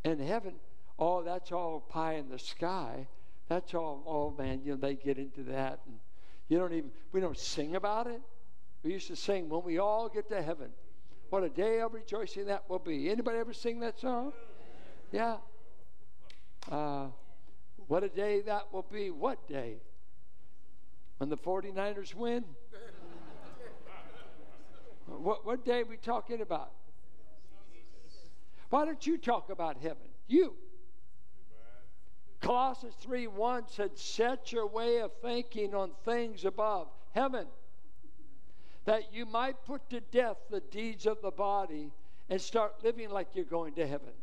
in 0.04 0.20
heaven, 0.20 0.54
oh, 0.98 1.24
that's 1.24 1.52
all 1.52 1.80
pie 1.80 2.14
in 2.14 2.30
the 2.30 2.40
sky. 2.40 3.08
That's 3.50 3.74
all, 3.74 4.04
oh 4.08 4.42
man, 4.42 4.62
you 4.64 4.72
know, 4.72 4.78
they 4.78 4.96
get 4.96 5.18
into 5.18 5.44
that. 5.44 5.80
And 5.86 6.00
you 6.48 6.58
don't 6.58 6.74
even, 6.74 6.92
we 7.12 7.20
don't 7.20 7.38
sing 7.38 7.76
about 7.76 8.08
it. 8.08 8.22
We 8.84 8.94
used 8.94 9.08
to 9.08 9.16
sing 9.16 9.50
when 9.50 9.64
we 9.64 9.78
all 9.78 10.10
get 10.10 10.30
to 10.30 10.42
heaven. 10.42 10.70
What 11.30 11.44
a 11.44 11.50
day 11.50 11.82
of 11.82 11.94
rejoicing 11.94 12.48
that 12.48 12.70
will 12.70 12.80
be. 12.80 13.10
Anybody 13.10 13.38
ever 13.38 13.54
sing 13.54 13.80
that 13.82 14.00
song? 14.00 14.34
Yeah. 15.12 15.38
Uh, 16.70 17.08
what 17.88 18.04
a 18.04 18.10
day 18.10 18.42
that 18.42 18.74
will 18.74 18.86
be. 18.92 19.12
What 19.12 19.48
day? 19.48 19.76
When 21.18 21.30
the 21.30 21.38
49ers 21.38 22.16
win? 22.16 22.44
what, 25.06 25.46
what 25.46 25.64
day 25.64 25.82
are 25.82 25.86
we 25.86 25.98
talking 25.98 26.42
about? 26.42 26.72
Why 28.72 28.86
don't 28.86 29.06
you 29.06 29.18
talk 29.18 29.50
about 29.50 29.78
heaven? 29.78 30.08
You. 30.28 30.54
Colossians 32.40 32.96
3 33.02 33.28
1 33.28 33.64
said, 33.68 33.98
Set 33.98 34.54
your 34.54 34.66
way 34.66 35.02
of 35.02 35.12
thinking 35.22 35.76
on 35.76 35.92
things 36.06 36.46
above, 36.46 36.88
heaven, 37.12 37.48
that 38.86 39.14
you 39.14 39.26
might 39.26 39.64
put 39.66 39.88
to 39.90 40.00
death 40.00 40.38
the 40.50 40.62
deeds 40.62 41.06
of 41.06 41.22
the 41.22 41.32
body 41.32 41.92
and 42.30 42.42
start 42.42 42.76
living 42.82 43.10
like 43.10 43.28
you're 43.34 43.44
going 43.44 43.74
to 43.74 43.86
heaven. 43.86 44.14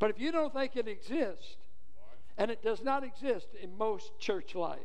But 0.00 0.10
if 0.10 0.18
you 0.18 0.32
don't 0.32 0.52
think 0.52 0.74
it 0.74 0.88
exists, 0.88 1.56
and 2.38 2.50
it 2.50 2.62
does 2.62 2.82
not 2.82 3.04
exist 3.04 3.46
in 3.62 3.78
most 3.78 4.18
church 4.18 4.56
life, 4.56 4.80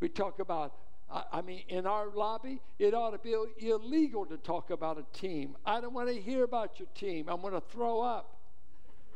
we 0.00 0.10
talk 0.10 0.38
about 0.38 0.74
I, 1.10 1.42
mean, 1.42 1.62
in 1.68 1.86
our 1.86 2.08
lobby, 2.08 2.60
it 2.78 2.92
ought 2.92 3.10
to 3.10 3.18
be 3.18 3.36
illegal 3.58 4.26
to 4.26 4.36
talk 4.36 4.70
about 4.70 4.98
a 4.98 5.18
team. 5.18 5.56
I 5.64 5.80
don't 5.80 5.92
want 5.92 6.08
to 6.08 6.20
hear 6.20 6.44
about 6.44 6.80
your 6.80 6.88
team. 6.94 7.28
I'm 7.28 7.40
going 7.40 7.52
to 7.52 7.60
throw 7.60 8.00
up. 8.00 8.36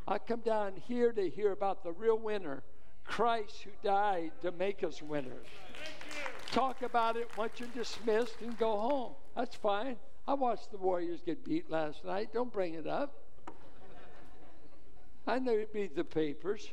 I 0.07 0.19
come 0.19 0.41
down 0.41 0.75
here 0.87 1.13
to 1.13 1.29
hear 1.29 1.53
about 1.53 1.83
the 1.83 1.93
real 1.93 2.19
winner, 2.19 2.63
Christ 3.05 3.63
who 3.63 3.71
died 3.83 4.33
to 4.43 4.53
make 4.53 4.85
us 4.85 5.03
winners. 5.03 5.47
Talk 6.51 6.83
about 6.83 7.17
it 7.17 7.29
once 7.37 7.53
you're 7.59 7.69
dismissed 7.69 8.41
and 8.41 8.57
go 8.59 8.79
home. 8.79 9.13
That's 9.37 9.57
fine. 9.57 9.97
I 10.27 10.35
watched 10.35 10.71
the 10.71 10.79
Warriors 10.79 11.21
get 11.25 11.45
beat 11.45 11.71
last 11.71 12.05
night. 12.05 12.33
Don't 12.33 12.53
bring 12.53 12.75
it 12.75 12.87
up. 12.87 13.15
I 15.27 15.39
know 15.39 15.53
it 15.53 15.71
read 15.75 15.95
the 15.95 16.05
papers. 16.05 16.71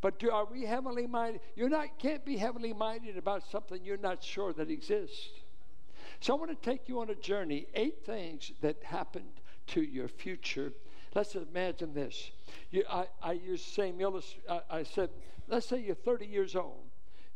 But 0.00 0.18
do, 0.18 0.30
are 0.30 0.44
we 0.44 0.62
heavenly 0.62 1.06
minded? 1.06 1.40
You're 1.56 1.68
not 1.68 1.98
can't 1.98 2.24
be 2.24 2.36
heavenly 2.36 2.72
minded 2.72 3.16
about 3.16 3.42
something 3.50 3.84
you're 3.84 3.96
not 3.96 4.22
sure 4.22 4.52
that 4.52 4.70
exists. 4.70 5.30
So 6.20 6.34
I 6.34 6.38
want 6.38 6.50
to 6.50 6.70
take 6.70 6.88
you 6.88 7.00
on 7.00 7.10
a 7.10 7.14
journey. 7.14 7.66
Eight 7.74 8.04
things 8.04 8.52
that 8.60 8.82
happened 8.82 9.40
to 9.68 9.82
your 9.82 10.08
future. 10.08 10.72
Let's 11.14 11.34
imagine 11.34 11.94
this. 11.94 12.30
You, 12.70 12.84
I, 12.88 13.06
I 13.22 13.34
the 13.34 13.56
same 13.56 14.00
illustration. 14.00 14.42
I, 14.48 14.60
I 14.70 14.82
said, 14.82 15.10
let's 15.48 15.66
say 15.66 15.80
you're 15.80 15.94
30 15.94 16.26
years 16.26 16.54
old, 16.54 16.84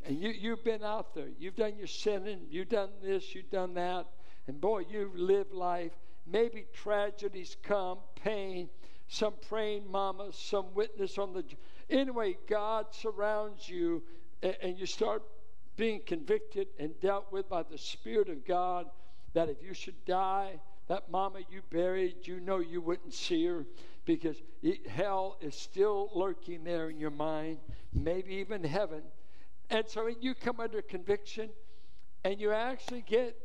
and 0.05 0.18
you, 0.18 0.31
you've 0.31 0.64
been 0.64 0.83
out 0.83 1.14
there. 1.14 1.29
You've 1.38 1.57
done 1.57 1.77
your 1.77 1.87
sinning. 1.87 2.46
You've 2.51 2.68
done 2.68 2.90
this. 3.03 3.35
You've 3.35 3.51
done 3.51 3.75
that. 3.75 4.07
And 4.46 4.61
boy, 4.61 4.85
you've 4.90 5.14
lived 5.14 5.53
life. 5.53 5.92
Maybe 6.27 6.66
tragedies 6.72 7.57
come, 7.62 7.98
pain, 8.22 8.68
some 9.09 9.35
praying 9.48 9.90
mama, 9.90 10.29
some 10.33 10.75
witness 10.75 11.18
on 11.18 11.33
the. 11.33 11.44
Anyway, 11.92 12.38
God 12.48 12.87
surrounds 12.90 13.68
you 13.68 14.02
and, 14.42 14.57
and 14.62 14.78
you 14.78 14.87
start 14.87 15.22
being 15.76 16.00
convicted 16.07 16.68
and 16.78 16.98
dealt 17.00 17.31
with 17.31 17.48
by 17.48 17.62
the 17.62 17.76
Spirit 17.76 18.31
of 18.31 18.46
God 18.46 18.87
that 19.35 19.48
if 19.48 19.62
you 19.62 19.74
should 19.74 20.05
die, 20.07 20.59
that 20.88 21.11
mama 21.11 21.40
you 21.50 21.61
buried, 21.70 22.26
you 22.26 22.40
know 22.40 22.59
you 22.59 22.81
wouldn't 22.81 23.12
see 23.12 23.46
her 23.46 23.66
because 24.05 24.37
it, 24.62 24.87
hell 24.88 25.37
is 25.40 25.55
still 25.55 26.11
lurking 26.14 26.64
there 26.64 26.88
in 26.88 26.98
your 26.98 27.11
mind, 27.11 27.59
maybe 27.92 28.35
even 28.37 28.64
heaven. 28.64 29.02
And 29.70 29.87
so 29.87 30.07
you 30.07 30.35
come 30.35 30.61
under 30.61 30.83
conviction 30.83 31.50
and 32.24 32.40
you 32.40 32.52
actually 32.52 33.02
get 33.02 33.37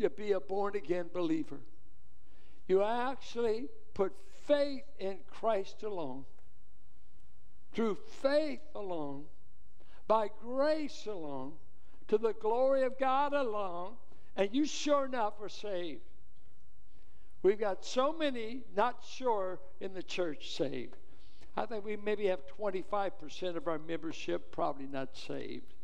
to 0.00 0.10
be 0.10 0.32
a 0.32 0.40
born 0.40 0.76
again 0.76 1.06
believer. 1.12 1.60
You 2.66 2.82
actually 2.82 3.68
put 3.94 4.12
faith 4.46 4.82
in 4.98 5.18
Christ 5.30 5.82
alone, 5.82 6.24
through 7.74 7.98
faith 8.22 8.60
alone, 8.74 9.24
by 10.06 10.30
grace 10.40 11.06
alone, 11.06 11.52
to 12.08 12.18
the 12.18 12.34
glory 12.34 12.82
of 12.82 12.98
God 12.98 13.32
alone, 13.32 13.94
and 14.36 14.50
you 14.52 14.66
sure 14.66 15.04
enough 15.04 15.34
are 15.40 15.48
saved. 15.48 16.02
We've 17.42 17.58
got 17.58 17.84
so 17.84 18.12
many 18.12 18.62
not 18.74 19.04
sure 19.06 19.60
in 19.80 19.92
the 19.92 20.02
church 20.02 20.56
saved. 20.56 20.96
I 21.56 21.66
think 21.66 21.84
we 21.84 21.96
maybe 21.96 22.26
have 22.26 22.40
25% 22.58 23.56
of 23.56 23.68
our 23.68 23.78
membership 23.78 24.50
probably 24.50 24.86
not 24.86 25.16
saved. 25.16 25.74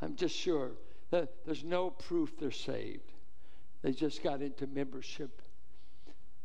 I'm 0.00 0.16
just 0.16 0.36
sure 0.36 0.72
that 1.10 1.30
there's 1.44 1.64
no 1.64 1.90
proof 1.90 2.36
they're 2.38 2.50
saved. 2.50 3.12
They 3.82 3.92
just 3.92 4.22
got 4.22 4.42
into 4.42 4.66
membership. 4.66 5.42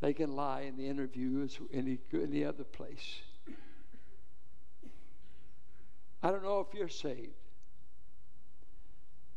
They 0.01 0.13
can 0.13 0.35
lie 0.35 0.61
in 0.61 0.77
the 0.77 0.87
interviews, 0.87 1.59
any 1.73 1.99
any 2.13 2.45
other 2.45 2.63
place. 2.63 3.21
I 6.21 6.31
don't 6.31 6.43
know 6.43 6.59
if 6.59 6.77
you're 6.77 6.89
saved. 6.89 7.33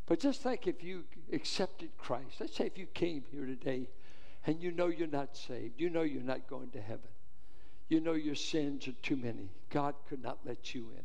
But 0.06 0.20
just 0.20 0.42
think 0.42 0.66
if 0.66 0.82
you 0.82 1.04
accepted 1.32 1.90
Christ. 1.96 2.40
Let's 2.40 2.56
say 2.56 2.66
if 2.66 2.76
you 2.76 2.86
came 2.86 3.24
here 3.30 3.46
today 3.46 3.88
and 4.46 4.60
you 4.60 4.72
know 4.72 4.88
you're 4.88 5.06
not 5.06 5.36
saved, 5.36 5.80
you 5.80 5.88
know 5.88 6.02
you're 6.02 6.22
not 6.22 6.48
going 6.48 6.70
to 6.70 6.80
heaven, 6.80 7.08
you 7.88 8.00
know 8.00 8.12
your 8.12 8.34
sins 8.34 8.88
are 8.88 8.92
too 9.02 9.16
many. 9.16 9.50
God 9.70 9.94
could 10.08 10.22
not 10.22 10.38
let 10.44 10.74
you 10.74 10.90
in. 10.96 11.04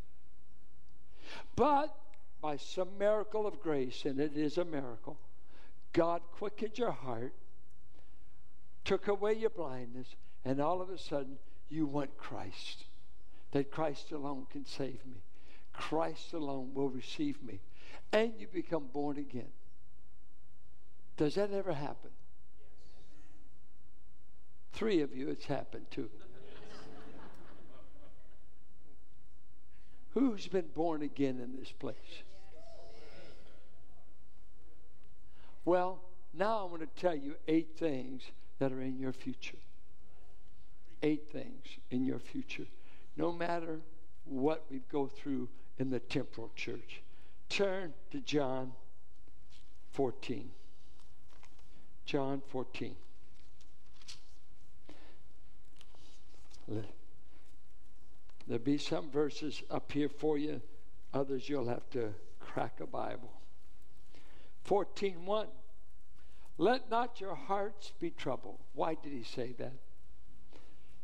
But 1.56 1.96
by 2.42 2.58
some 2.58 2.98
miracle 2.98 3.46
of 3.46 3.62
grace, 3.62 4.06
and 4.06 4.20
it 4.20 4.36
is 4.36 4.58
a 4.58 4.66
miracle, 4.66 5.18
God 5.94 6.22
quickened 6.32 6.78
your 6.78 6.92
heart, 6.92 7.34
took 8.84 9.08
away 9.08 9.34
your 9.34 9.50
blindness, 9.50 10.16
and 10.46 10.60
all 10.60 10.82
of 10.82 10.90
a 10.90 10.98
sudden 10.98 11.38
you 11.70 11.86
want 11.86 12.18
Christ. 12.18 12.86
That 13.52 13.72
Christ 13.72 14.12
alone 14.12 14.48
can 14.52 14.66
save 14.66 15.06
me. 15.06 15.22
Christ 15.78 16.34
alone 16.34 16.72
will 16.74 16.90
receive 16.90 17.42
me. 17.44 17.62
And 18.12 18.34
you 18.38 18.48
become 18.48 18.86
born 18.92 19.18
again. 19.18 19.52
Does 21.16 21.36
that 21.36 21.52
ever 21.52 21.74
happen? 21.74 22.12
Three 24.74 25.02
of 25.02 25.16
you, 25.16 25.30
it's 25.30 25.46
happened 25.46 25.90
to. 25.92 26.10
Who's 30.14 30.48
been 30.48 30.68
born 30.74 31.04
again 31.04 31.40
in 31.40 31.56
this 31.60 31.72
place? 31.72 31.96
Well, 35.64 36.00
now 36.34 36.64
I'm 36.64 36.70
going 36.70 36.82
to 36.82 37.02
tell 37.02 37.16
you 37.16 37.36
eight 37.48 37.78
things 37.78 38.24
that 38.60 38.72
are 38.72 38.82
in 38.82 38.98
your 39.00 39.14
future. 39.14 39.58
Eight 41.04 41.30
things 41.32 41.66
in 41.92 42.06
your 42.06 42.20
future. 42.20 42.66
No 43.16 43.32
matter 43.32 43.80
what 44.26 44.66
we 44.72 44.82
go 44.92 45.08
through 45.08 45.50
in 45.80 45.90
the 45.90 46.00
temporal 46.00 46.52
church. 46.56 47.02
Turn 47.50 47.94
to 48.12 48.20
John 48.22 48.72
14. 49.94 50.50
John 52.06 52.42
14. 52.48 52.96
There'll 58.48 58.64
be 58.64 58.78
some 58.78 59.10
verses 59.10 59.62
up 59.70 59.92
here 59.92 60.10
for 60.10 60.38
you, 60.38 60.62
others 61.14 61.50
you'll 61.50 61.68
have 61.68 61.90
to 61.92 62.14
crack 62.40 62.80
a 62.80 62.88
Bible. 62.88 63.32
14:1 64.66 65.48
Let 66.58 66.90
not 66.90 67.22
your 67.22 67.36
hearts 67.36 67.92
be 68.00 68.10
troubled. 68.12 68.60
Why 68.74 68.96
did 68.96 69.12
he 69.12 69.24
say 69.24 69.54
that? 69.54 69.74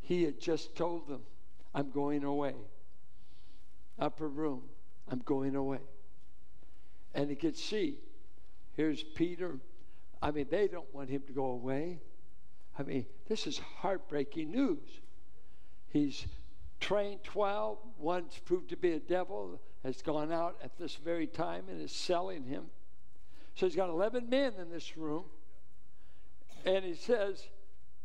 He 0.00 0.24
had 0.24 0.40
just 0.40 0.74
told 0.74 1.06
them, 1.06 1.22
I'm 1.74 1.90
going 1.90 2.24
away. 2.24 2.54
Upper 3.98 4.28
room, 4.28 4.62
I'm 5.08 5.20
going 5.20 5.56
away. 5.56 5.80
And 7.14 7.30
he 7.30 7.36
could 7.36 7.56
see, 7.56 7.98
here's 8.76 9.02
Peter. 9.02 9.58
I 10.20 10.30
mean, 10.30 10.46
they 10.50 10.68
don't 10.68 10.92
want 10.94 11.10
him 11.10 11.22
to 11.26 11.32
go 11.32 11.46
away. 11.46 12.00
I 12.78 12.82
mean, 12.82 13.06
this 13.28 13.46
is 13.46 13.58
heartbreaking 13.58 14.50
news. 14.50 15.00
He's 15.88 16.26
trained 16.80 17.22
12, 17.22 17.78
one's 17.98 18.38
proved 18.44 18.70
to 18.70 18.76
be 18.76 18.92
a 18.92 18.98
devil, 18.98 19.60
has 19.84 20.02
gone 20.02 20.32
out 20.32 20.56
at 20.62 20.76
this 20.76 20.96
very 20.96 21.26
time 21.26 21.64
and 21.68 21.80
is 21.80 21.92
selling 21.92 22.44
him. 22.44 22.64
So 23.54 23.66
he's 23.66 23.76
got 23.76 23.90
11 23.90 24.28
men 24.28 24.54
in 24.58 24.70
this 24.70 24.96
room. 24.96 25.24
And 26.66 26.84
he 26.84 26.94
says, 26.94 27.46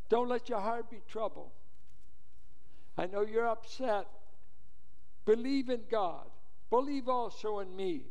Don't 0.10 0.28
let 0.28 0.49
your 0.49 0.60
heart 0.60 0.89
be 0.89 1.02
troubled. 1.08 1.52
I 2.97 3.06
know 3.08 3.21
you're 3.21 3.47
upset. 3.47 4.08
Believe 5.30 5.70
in 5.70 5.82
God. 5.92 6.26
Believe 6.72 7.08
also 7.08 7.60
in 7.60 7.76
me. 7.76 8.02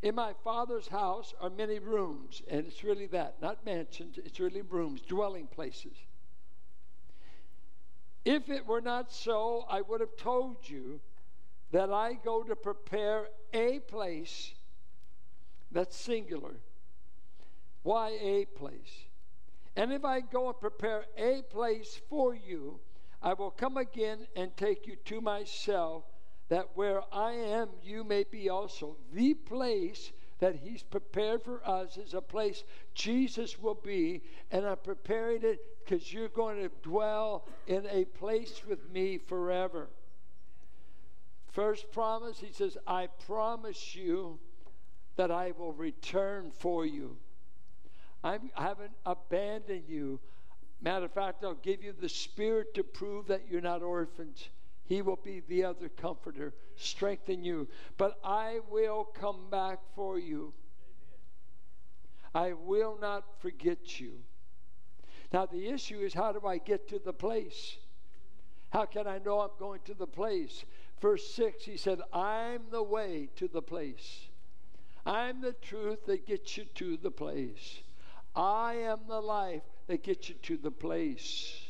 In 0.00 0.14
my 0.14 0.32
Father's 0.44 0.86
house 0.86 1.34
are 1.40 1.50
many 1.50 1.80
rooms, 1.80 2.40
and 2.48 2.68
it's 2.68 2.84
really 2.84 3.06
that, 3.08 3.42
not 3.42 3.66
mansions, 3.66 4.16
it's 4.16 4.38
really 4.38 4.62
rooms, 4.62 5.00
dwelling 5.00 5.48
places. 5.48 5.96
If 8.24 8.48
it 8.48 8.64
were 8.64 8.80
not 8.80 9.10
so, 9.10 9.64
I 9.68 9.80
would 9.80 10.00
have 10.00 10.16
told 10.16 10.58
you 10.68 11.00
that 11.72 11.92
I 11.92 12.12
go 12.12 12.44
to 12.44 12.54
prepare 12.54 13.26
a 13.52 13.80
place 13.80 14.54
that's 15.72 15.96
singular. 15.96 16.54
Why 17.82 18.10
a 18.20 18.44
place? 18.56 19.06
And 19.74 19.92
if 19.92 20.04
I 20.04 20.20
go 20.20 20.46
and 20.46 20.60
prepare 20.60 21.06
a 21.16 21.42
place 21.50 22.00
for 22.08 22.36
you, 22.36 22.78
I 23.20 23.32
will 23.32 23.50
come 23.50 23.76
again 23.76 24.28
and 24.36 24.56
take 24.56 24.86
you 24.86 24.94
to 25.06 25.20
myself 25.20 26.04
that 26.50 26.68
where 26.74 27.02
I 27.12 27.32
am, 27.32 27.68
you 27.82 28.04
may 28.04 28.24
be 28.24 28.50
also. 28.50 28.96
The 29.14 29.34
place 29.34 30.12
that 30.40 30.56
He's 30.56 30.82
prepared 30.82 31.42
for 31.42 31.66
us 31.66 31.96
is 31.96 32.12
a 32.12 32.20
place 32.20 32.64
Jesus 32.94 33.58
will 33.58 33.76
be, 33.82 34.22
and 34.50 34.66
I'm 34.66 34.78
preparing 34.78 35.42
it 35.44 35.60
because 35.84 36.12
you're 36.12 36.28
going 36.28 36.60
to 36.60 36.70
dwell 36.82 37.46
in 37.66 37.86
a 37.88 38.04
place 38.04 38.62
with 38.68 38.90
me 38.90 39.16
forever. 39.16 39.88
First 41.52 41.92
promise, 41.92 42.40
He 42.40 42.52
says, 42.52 42.76
I 42.86 43.06
promise 43.26 43.94
you 43.94 44.38
that 45.16 45.30
I 45.30 45.52
will 45.56 45.72
return 45.72 46.50
for 46.50 46.84
you. 46.84 47.16
I'm, 48.24 48.50
I 48.56 48.64
haven't 48.64 48.92
abandoned 49.06 49.84
you. 49.88 50.18
Matter 50.82 51.04
of 51.04 51.12
fact, 51.12 51.44
I'll 51.44 51.54
give 51.54 51.84
you 51.84 51.92
the 51.92 52.08
Spirit 52.08 52.74
to 52.74 52.82
prove 52.82 53.28
that 53.28 53.42
you're 53.48 53.60
not 53.60 53.82
orphans. 53.82 54.48
He 54.90 55.02
will 55.02 55.20
be 55.22 55.40
the 55.46 55.62
other 55.62 55.88
comforter, 55.88 56.52
strengthen 56.74 57.44
you. 57.44 57.68
But 57.96 58.18
I 58.24 58.58
will 58.68 59.04
come 59.04 59.48
back 59.48 59.78
for 59.94 60.18
you. 60.18 60.52
Amen. 62.34 62.50
I 62.50 62.52
will 62.54 62.98
not 63.00 63.40
forget 63.40 64.00
you. 64.00 64.14
Now, 65.32 65.46
the 65.46 65.68
issue 65.68 66.00
is 66.00 66.12
how 66.12 66.32
do 66.32 66.44
I 66.44 66.58
get 66.58 66.88
to 66.88 66.98
the 66.98 67.12
place? 67.12 67.76
How 68.70 68.84
can 68.84 69.06
I 69.06 69.20
know 69.24 69.38
I'm 69.38 69.56
going 69.60 69.78
to 69.84 69.94
the 69.94 70.08
place? 70.08 70.64
Verse 71.00 71.24
6, 71.34 71.64
he 71.64 71.76
said, 71.76 72.00
I'm 72.12 72.62
the 72.72 72.82
way 72.82 73.28
to 73.36 73.46
the 73.46 73.62
place. 73.62 74.26
I'm 75.06 75.40
the 75.40 75.52
truth 75.52 76.06
that 76.06 76.26
gets 76.26 76.56
you 76.56 76.64
to 76.64 76.96
the 76.96 77.12
place. 77.12 77.78
I 78.34 78.74
am 78.74 79.02
the 79.06 79.20
life 79.20 79.62
that 79.86 80.02
gets 80.02 80.30
you 80.30 80.34
to 80.42 80.56
the 80.56 80.72
place. 80.72 81.60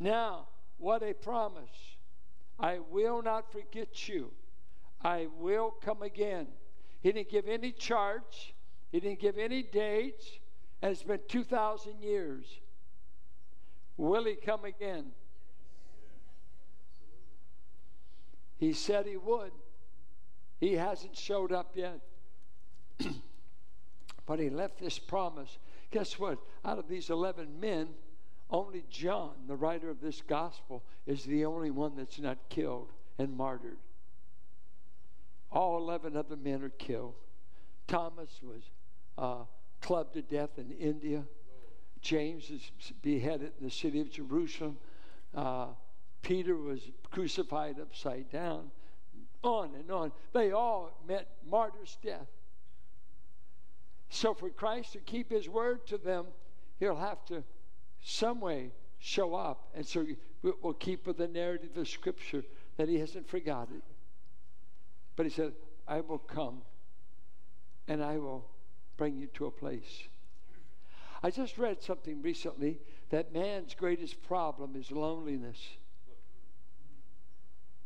Now, 0.00 0.48
what 0.78 1.04
a 1.04 1.14
promise. 1.14 1.68
I 2.60 2.78
will 2.90 3.22
not 3.22 3.50
forget 3.50 4.08
you. 4.08 4.30
I 5.02 5.28
will 5.38 5.74
come 5.82 6.02
again. 6.02 6.46
He 7.00 7.10
didn't 7.10 7.30
give 7.30 7.48
any 7.48 7.72
charge, 7.72 8.54
he 8.92 9.00
didn't 9.00 9.20
give 9.20 9.38
any 9.38 9.62
dates, 9.62 10.38
and 10.82 10.92
it's 10.92 11.02
been 11.02 11.20
2,000 11.26 12.02
years. 12.02 12.60
Will 13.96 14.24
he 14.24 14.34
come 14.34 14.64
again? 14.64 15.06
He 18.58 18.74
said 18.74 19.06
he 19.06 19.16
would. 19.16 19.52
He 20.58 20.74
hasn't 20.74 21.16
showed 21.16 21.52
up 21.52 21.72
yet. 21.74 22.00
but 24.26 24.38
he 24.38 24.50
left 24.50 24.78
this 24.78 24.98
promise. 24.98 25.56
Guess 25.90 26.18
what? 26.18 26.38
Out 26.64 26.78
of 26.78 26.86
these 26.86 27.08
11 27.08 27.58
men, 27.58 27.88
Only 28.50 28.84
John, 28.90 29.32
the 29.46 29.54
writer 29.54 29.90
of 29.90 30.00
this 30.00 30.22
gospel, 30.26 30.82
is 31.06 31.24
the 31.24 31.44
only 31.44 31.70
one 31.70 31.94
that's 31.96 32.18
not 32.18 32.36
killed 32.48 32.88
and 33.18 33.36
martyred. 33.36 33.78
All 35.52 35.78
11 35.78 36.16
other 36.16 36.36
men 36.36 36.62
are 36.62 36.70
killed. 36.70 37.14
Thomas 37.86 38.30
was 38.42 38.62
uh, 39.16 39.44
clubbed 39.80 40.14
to 40.14 40.22
death 40.22 40.58
in 40.58 40.72
India. 40.72 41.24
James 42.00 42.50
is 42.50 42.70
beheaded 43.02 43.52
in 43.58 43.66
the 43.66 43.70
city 43.70 44.00
of 44.00 44.10
Jerusalem. 44.10 44.78
Uh, 45.34 45.66
Peter 46.22 46.56
was 46.56 46.80
crucified 47.10 47.78
upside 47.80 48.30
down. 48.30 48.70
On 49.42 49.74
and 49.74 49.90
on. 49.90 50.12
They 50.32 50.52
all 50.52 50.90
met 51.06 51.28
martyr's 51.48 51.96
death. 52.02 52.26
So, 54.08 54.34
for 54.34 54.50
Christ 54.50 54.94
to 54.94 54.98
keep 54.98 55.30
his 55.30 55.48
word 55.48 55.86
to 55.86 55.98
them, 55.98 56.26
he'll 56.78 56.96
have 56.96 57.24
to 57.26 57.44
some 58.02 58.40
way 58.40 58.72
show 58.98 59.34
up. 59.34 59.68
And 59.74 59.86
so 59.86 60.06
we'll 60.42 60.74
keep 60.74 61.06
with 61.06 61.18
the 61.18 61.28
narrative 61.28 61.76
of 61.76 61.88
Scripture 61.88 62.44
that 62.76 62.88
he 62.88 62.98
hasn't 62.98 63.28
forgotten. 63.28 63.82
But 65.16 65.26
he 65.26 65.30
said, 65.30 65.52
I 65.86 66.00
will 66.00 66.18
come 66.18 66.62
and 67.88 68.02
I 68.02 68.18
will 68.18 68.46
bring 68.96 69.16
you 69.16 69.26
to 69.34 69.46
a 69.46 69.50
place. 69.50 70.04
I 71.22 71.30
just 71.30 71.58
read 71.58 71.82
something 71.82 72.22
recently 72.22 72.78
that 73.10 73.34
man's 73.34 73.74
greatest 73.74 74.22
problem 74.22 74.76
is 74.76 74.90
loneliness. 74.90 75.58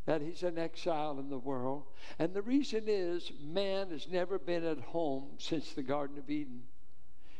That 0.07 0.20
he's 0.20 0.42
an 0.42 0.59
exile 0.59 1.18
in 1.18 1.31
the 1.31 1.38
world. 1.38 1.85
And 2.18 2.35
the 2.35 2.42
reason 2.42 2.85
is 2.87 3.33
man 3.42 3.90
has 3.90 4.07
never 4.09 4.38
been 4.38 4.64
at 4.64 4.79
home 4.79 5.31
since 5.38 5.72
the 5.72 5.83
Garden 5.83 6.18
of 6.18 6.29
Eden. 6.31 6.62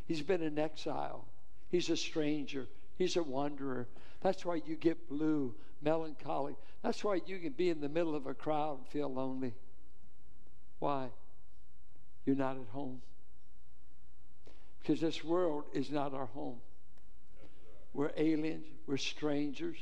He's 0.07 0.23
been 0.23 0.43
in 0.43 0.59
exile. 0.59 1.27
He's 1.75 1.91
a 1.91 1.97
stranger. 1.97 2.69
He's 2.99 3.17
a 3.17 3.23
wanderer. 3.25 3.89
That's 4.21 4.45
why 4.45 4.63
you 4.65 4.77
get 4.77 5.09
blue, 5.09 5.57
melancholy. 5.83 6.55
That's 6.85 7.03
why 7.03 7.21
you 7.27 7.41
can 7.41 7.51
be 7.51 7.69
in 7.69 7.81
the 7.81 7.89
middle 7.89 8.15
of 8.15 8.29
a 8.29 8.33
crowd 8.33 8.79
and 8.79 8.87
feel 8.87 9.13
lonely. 9.13 9.55
Why? 10.79 11.09
You're 12.25 12.37
not 12.37 12.59
at 12.59 12.69
home. 12.71 13.03
Because 14.79 15.01
this 15.01 15.25
world 15.25 15.65
is 15.73 15.91
not 15.91 16.15
our 16.15 16.27
home. 16.27 16.61
We're 17.93 18.13
aliens, 18.17 18.67
we're 18.87 18.97
strangers. 18.97 19.79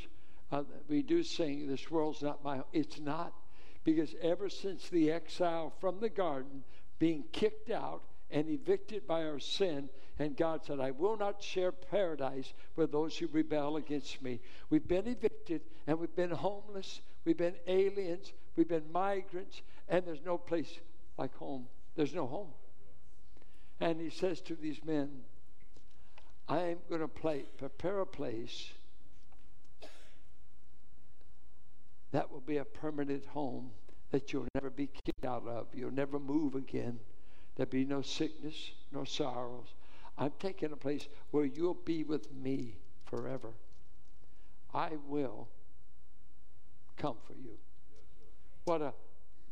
Uh, 0.50 0.62
we 0.88 1.02
do 1.02 1.22
sing, 1.22 1.68
This 1.68 1.90
world's 1.90 2.22
not 2.22 2.42
my 2.42 2.57
home. 2.57 2.64
It's 2.72 3.00
not. 3.00 3.35
Because 3.85 4.14
ever 4.22 4.48
since 4.48 4.88
the 4.88 5.11
exile 5.12 5.74
from 5.78 6.00
the 6.00 6.09
garden, 6.09 6.64
being 6.98 7.24
kicked 7.33 7.70
out 7.70 8.00
and 8.31 8.48
evicted 8.48 9.07
by 9.07 9.26
our 9.26 9.38
sin, 9.38 9.90
and 10.18 10.37
God 10.37 10.64
said, 10.64 10.79
I 10.79 10.90
will 10.90 11.16
not 11.16 11.42
share 11.42 11.72
paradise 11.72 12.53
with 12.77 12.92
those 12.92 13.16
who 13.16 13.29
rebel 13.29 13.77
against 13.77 14.22
me. 14.22 14.40
We've 14.70 14.87
been 14.87 15.07
evicted 15.07 15.62
and 15.87 15.98
we've 15.98 16.14
been 16.14 16.31
homeless. 16.31 17.01
We've 17.25 17.37
been 17.37 17.57
aliens. 17.66 18.33
We've 18.57 18.68
been 18.68 18.92
migrants. 18.92 19.62
And 19.88 20.05
there's 20.07 20.25
no 20.25 20.37
place 20.37 20.79
like 21.16 21.35
home. 21.37 21.66
There's 21.96 22.14
no 22.14 22.27
home. 22.27 22.51
And 23.81 24.01
he 24.01 24.11
says 24.11 24.40
to 24.42 24.55
these 24.55 24.85
men, 24.85 25.11
I 26.48 26.61
am 26.61 26.79
going 26.88 27.01
to 27.01 27.09
play, 27.09 27.44
prepare 27.57 28.01
a 28.01 28.07
place 28.07 28.70
that 32.12 32.31
will 32.31 32.40
be 32.40 32.59
a 32.59 32.64
permanent 32.64 33.25
home 33.27 33.70
that 34.11 34.33
you'll 34.33 34.46
never 34.55 34.68
be 34.68 34.88
kicked 35.05 35.25
out 35.25 35.46
of. 35.48 35.68
You'll 35.75 35.90
never 35.90 36.18
move 36.18 36.55
again. 36.55 37.01
There'll 37.57 37.70
be 37.70 37.87
no 37.87 38.03
sickness, 38.03 38.72
no 38.92 39.05
sorrows, 39.05 39.68
I'm 40.18 40.33
taking 40.38 40.72
a 40.72 40.77
place 40.77 41.09
where 41.31 41.44
you'll 41.44 41.75
be 41.85 42.05
with 42.05 42.33
me 42.33 42.77
forever. 43.05 43.53
I 44.75 44.90
will 45.09 45.48
come 46.96 47.16
for 47.27 47.35
you. 47.35 47.59
What 48.64 48.81
a 48.83 48.92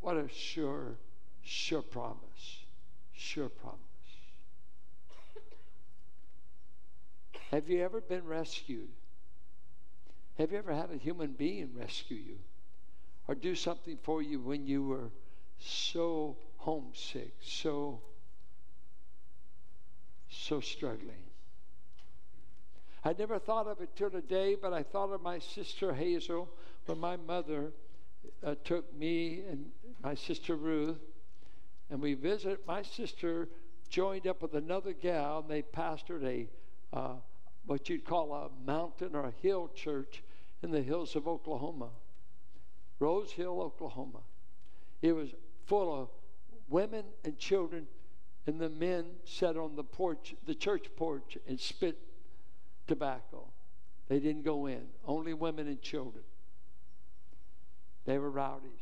what 0.01 0.17
a 0.17 0.29
sure, 0.29 0.97
sure 1.43 1.83
promise. 1.83 2.65
Sure 3.13 3.49
promise. 3.49 3.79
Have 7.51 7.69
you 7.69 7.83
ever 7.83 8.01
been 8.01 8.25
rescued? 8.25 8.89
Have 10.39 10.53
you 10.53 10.59
ever 10.59 10.73
had 10.73 10.91
a 10.91 10.97
human 10.97 11.33
being 11.33 11.71
rescue 11.77 12.17
you 12.17 12.39
or 13.29 13.35
do 13.35 13.55
something 13.55 13.99
for 14.03 14.23
you 14.23 14.41
when 14.41 14.67
you 14.67 14.85
were 14.85 15.11
so 15.59 16.37
homesick, 16.57 17.35
so 17.43 18.01
so 20.31 20.61
struggling. 20.61 21.23
I 23.05 23.15
never 23.19 23.39
thought 23.39 23.67
of 23.67 23.81
it 23.81 23.91
till 23.97 24.11
today, 24.11 24.57
but 24.61 24.73
I 24.73 24.83
thought 24.83 25.11
of 25.11 25.23
my 25.23 25.39
sister 25.39 25.95
Hazel 25.95 26.49
when 26.87 26.99
my 26.99 27.17
mother 27.17 27.73
uh, 28.45 28.55
took 28.65 28.95
me 28.95 29.43
and 29.51 29.71
my 30.03 30.15
sister 30.15 30.55
Ruth, 30.55 30.99
and 31.91 32.01
we 32.01 32.15
visited. 32.15 32.59
My 32.67 32.83
sister 32.83 33.49
joined 33.89 34.27
up 34.27 34.43
with 34.43 34.55
another 34.55 34.93
gal, 34.93 35.41
and 35.41 35.49
they 35.49 35.63
pastored 35.63 36.25
a 36.25 36.49
uh, 36.93 37.15
what 37.67 37.89
you'd 37.89 38.05
call 38.05 38.33
a 38.33 38.51
mountain 38.67 39.15
or 39.15 39.27
a 39.27 39.35
hill 39.43 39.71
church 39.75 40.23
in 40.63 40.71
the 40.71 40.83
hills 40.83 41.17
of 41.17 41.29
Oklahoma, 41.29 41.89
Rose 42.99 43.31
Hill, 43.31 43.61
Oklahoma. 43.61 44.21
It 45.01 45.13
was 45.13 45.31
full 45.67 46.03
of 46.03 46.09
women 46.69 47.05
and 47.25 47.39
children 47.39 47.87
and 48.51 48.61
the 48.61 48.69
men 48.69 49.05
sat 49.25 49.57
on 49.57 49.77
the 49.77 49.85
porch, 49.85 50.35
the 50.45 50.57
church 50.57 50.87
porch, 50.97 51.39
and 51.47 51.61
spit 51.61 51.97
tobacco. 52.89 53.47
They 54.09 54.19
didn't 54.19 54.43
go 54.43 54.67
in, 54.67 54.83
only 55.07 55.35
women 55.35 55.69
and 55.69 55.81
children. 55.81 56.25
They 58.07 58.19
were 58.19 58.29
rowdies. 58.29 58.81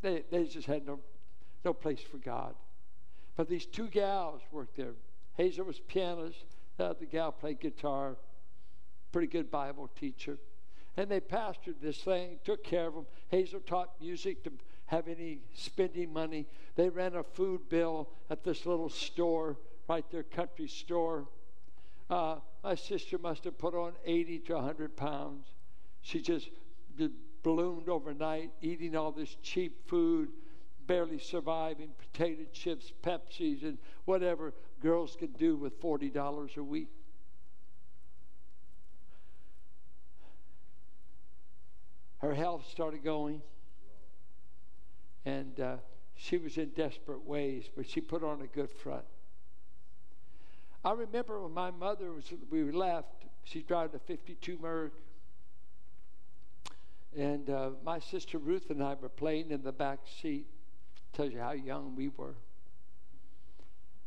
They, 0.00 0.22
they 0.30 0.44
just 0.44 0.68
had 0.68 0.86
no, 0.86 1.00
no 1.64 1.72
place 1.72 1.98
for 2.00 2.18
God. 2.18 2.54
But 3.36 3.48
these 3.48 3.66
two 3.66 3.88
gals 3.88 4.42
worked 4.52 4.76
there. 4.76 4.92
Hazel 5.36 5.64
was 5.64 5.80
pianist, 5.80 6.44
the 6.76 6.84
other 6.84 7.04
gal 7.04 7.32
played 7.32 7.58
guitar, 7.58 8.14
pretty 9.10 9.26
good 9.26 9.50
Bible 9.50 9.90
teacher. 9.98 10.38
And 10.96 11.10
they 11.10 11.18
pastored 11.18 11.80
this 11.82 11.98
thing, 11.98 12.38
took 12.44 12.62
care 12.62 12.86
of 12.86 12.94
them. 12.94 13.06
Hazel 13.28 13.58
taught 13.66 13.90
music 14.00 14.44
to 14.44 14.52
have 14.90 15.06
any 15.06 15.38
spending 15.54 16.12
money. 16.12 16.48
They 16.74 16.88
ran 16.88 17.14
a 17.14 17.22
food 17.22 17.68
bill 17.68 18.08
at 18.28 18.42
this 18.42 18.66
little 18.66 18.88
store, 18.88 19.56
right 19.88 20.04
there, 20.10 20.24
country 20.24 20.66
store. 20.66 21.28
Uh, 22.10 22.36
my 22.64 22.74
sister 22.74 23.16
must 23.16 23.44
have 23.44 23.56
put 23.56 23.72
on 23.72 23.92
80 24.04 24.40
to 24.40 24.54
100 24.54 24.96
pounds. 24.96 25.46
She 26.02 26.20
just 26.20 26.48
ballooned 27.44 27.88
overnight, 27.88 28.50
eating 28.62 28.96
all 28.96 29.12
this 29.12 29.36
cheap 29.44 29.88
food, 29.88 30.30
barely 30.88 31.20
surviving 31.20 31.90
potato 31.96 32.42
chips, 32.52 32.92
Pepsis, 33.00 33.62
and 33.62 33.78
whatever 34.06 34.52
girls 34.82 35.16
could 35.16 35.38
do 35.38 35.54
with 35.54 35.80
$40 35.80 36.56
a 36.56 36.62
week. 36.64 36.88
Her 42.18 42.34
health 42.34 42.66
started 42.68 43.04
going 43.04 43.40
and 45.24 45.60
uh, 45.60 45.76
she 46.16 46.38
was 46.38 46.58
in 46.58 46.70
desperate 46.70 47.24
ways, 47.24 47.68
but 47.76 47.88
she 47.88 48.00
put 48.00 48.22
on 48.22 48.42
a 48.42 48.46
good 48.46 48.70
front. 48.70 49.04
I 50.84 50.92
remember 50.92 51.40
when 51.42 51.52
my 51.52 51.70
mother 51.70 52.12
was, 52.12 52.32
we 52.50 52.62
left, 52.70 53.26
she 53.44 53.62
drove 53.62 53.94
a 53.94 53.98
52 53.98 54.58
Merc, 54.60 54.92
and 57.16 57.50
uh, 57.50 57.70
my 57.84 57.98
sister 57.98 58.38
Ruth 58.38 58.70
and 58.70 58.82
I 58.82 58.94
were 58.94 59.08
playing 59.08 59.50
in 59.50 59.62
the 59.62 59.72
back 59.72 60.00
seat. 60.20 60.46
Tells 61.12 61.32
you 61.32 61.40
how 61.40 61.52
young 61.52 61.96
we 61.96 62.08
were. 62.08 62.36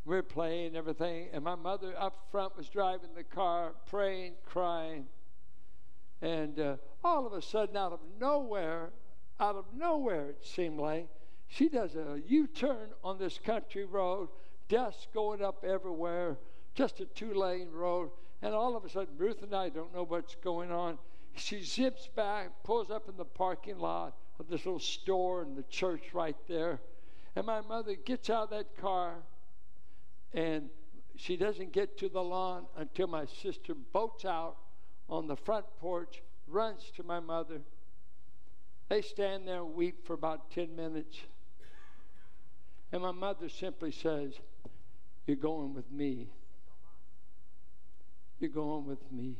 We 0.06 0.16
were 0.16 0.24
playing 0.24 0.76
everything, 0.76 1.28
and 1.34 1.44
my 1.44 1.56
mother 1.56 1.94
up 1.98 2.28
front 2.32 2.56
was 2.58 2.70
driving 2.70 3.10
the 3.16 3.24
car, 3.24 3.74
praying, 3.90 4.34
crying. 4.46 5.08
And 6.22 6.60
uh, 6.60 6.78
all 7.04 7.26
of 7.26 7.34
a 7.34 7.42
sudden, 7.42 7.76
out 7.76 7.92
of 7.92 8.00
nowhere, 8.20 8.92
out 9.40 9.56
of 9.56 9.66
nowhere, 9.76 10.30
it 10.30 10.46
seemed 10.46 10.80
like. 10.80 11.08
She 11.48 11.70
does 11.70 11.96
a 11.96 12.22
U 12.28 12.48
turn 12.48 12.90
on 13.04 13.20
this 13.20 13.38
country 13.38 13.86
road, 13.86 14.30
dust 14.70 15.08
going 15.14 15.44
up 15.44 15.64
everywhere, 15.64 16.38
just 16.74 17.00
a 17.00 17.06
two 17.06 17.34
lane 17.34 17.70
road. 17.72 18.10
And 18.42 18.54
all 18.54 18.76
of 18.76 18.84
a 18.84 18.90
sudden, 18.90 19.16
Ruth 19.18 19.44
and 19.44 19.54
I 19.54 19.70
don't 19.70 19.94
know 19.94 20.04
what's 20.04 20.36
going 20.36 20.72
on. 20.72 20.98
She 21.36 21.64
zips 21.64 22.10
back, 22.16 22.50
pulls 22.64 22.92
up 22.92 23.08
in 23.08 23.18
the 23.18 23.26
parking 23.26 23.80
lot 23.80 24.16
of 24.40 24.48
this 24.48 24.66
little 24.66 24.80
store 24.80 25.42
and 25.42 25.56
the 25.56 25.64
church 25.64 26.14
right 26.14 26.36
there. 26.48 26.80
And 27.36 27.46
my 27.46 27.62
mother 27.62 27.96
gets 27.96 28.30
out 28.30 28.46
of 28.46 28.50
that 28.52 28.78
car 28.78 29.16
and 30.34 30.70
she 31.16 31.38
doesn't 31.38 31.72
get 31.72 31.98
to 32.00 32.10
the 32.10 32.22
lawn 32.22 32.66
until 32.76 33.08
my 33.08 33.26
sister 33.26 33.74
bolts 33.76 34.26
out 34.26 34.58
on 35.10 35.28
the 35.28 35.36
front 35.36 35.66
porch, 35.80 36.24
runs 36.48 36.92
to 36.96 37.04
my 37.04 37.20
mother, 37.20 37.62
they 38.90 39.02
stand 39.02 39.48
there 39.48 39.62
and 39.64 39.74
weep 39.74 40.06
for 40.06 40.14
about 40.14 40.52
10 40.52 40.76
minutes. 40.76 41.18
And 42.92 43.02
my 43.02 43.12
mother 43.12 43.50
simply 43.50 43.92
says, 43.92 44.34
You're 45.26 45.38
going 45.38 45.74
with 45.74 45.92
me. 45.92 46.30
You're 48.40 48.52
going 48.52 48.86
with 48.86 49.12
me. 49.12 49.38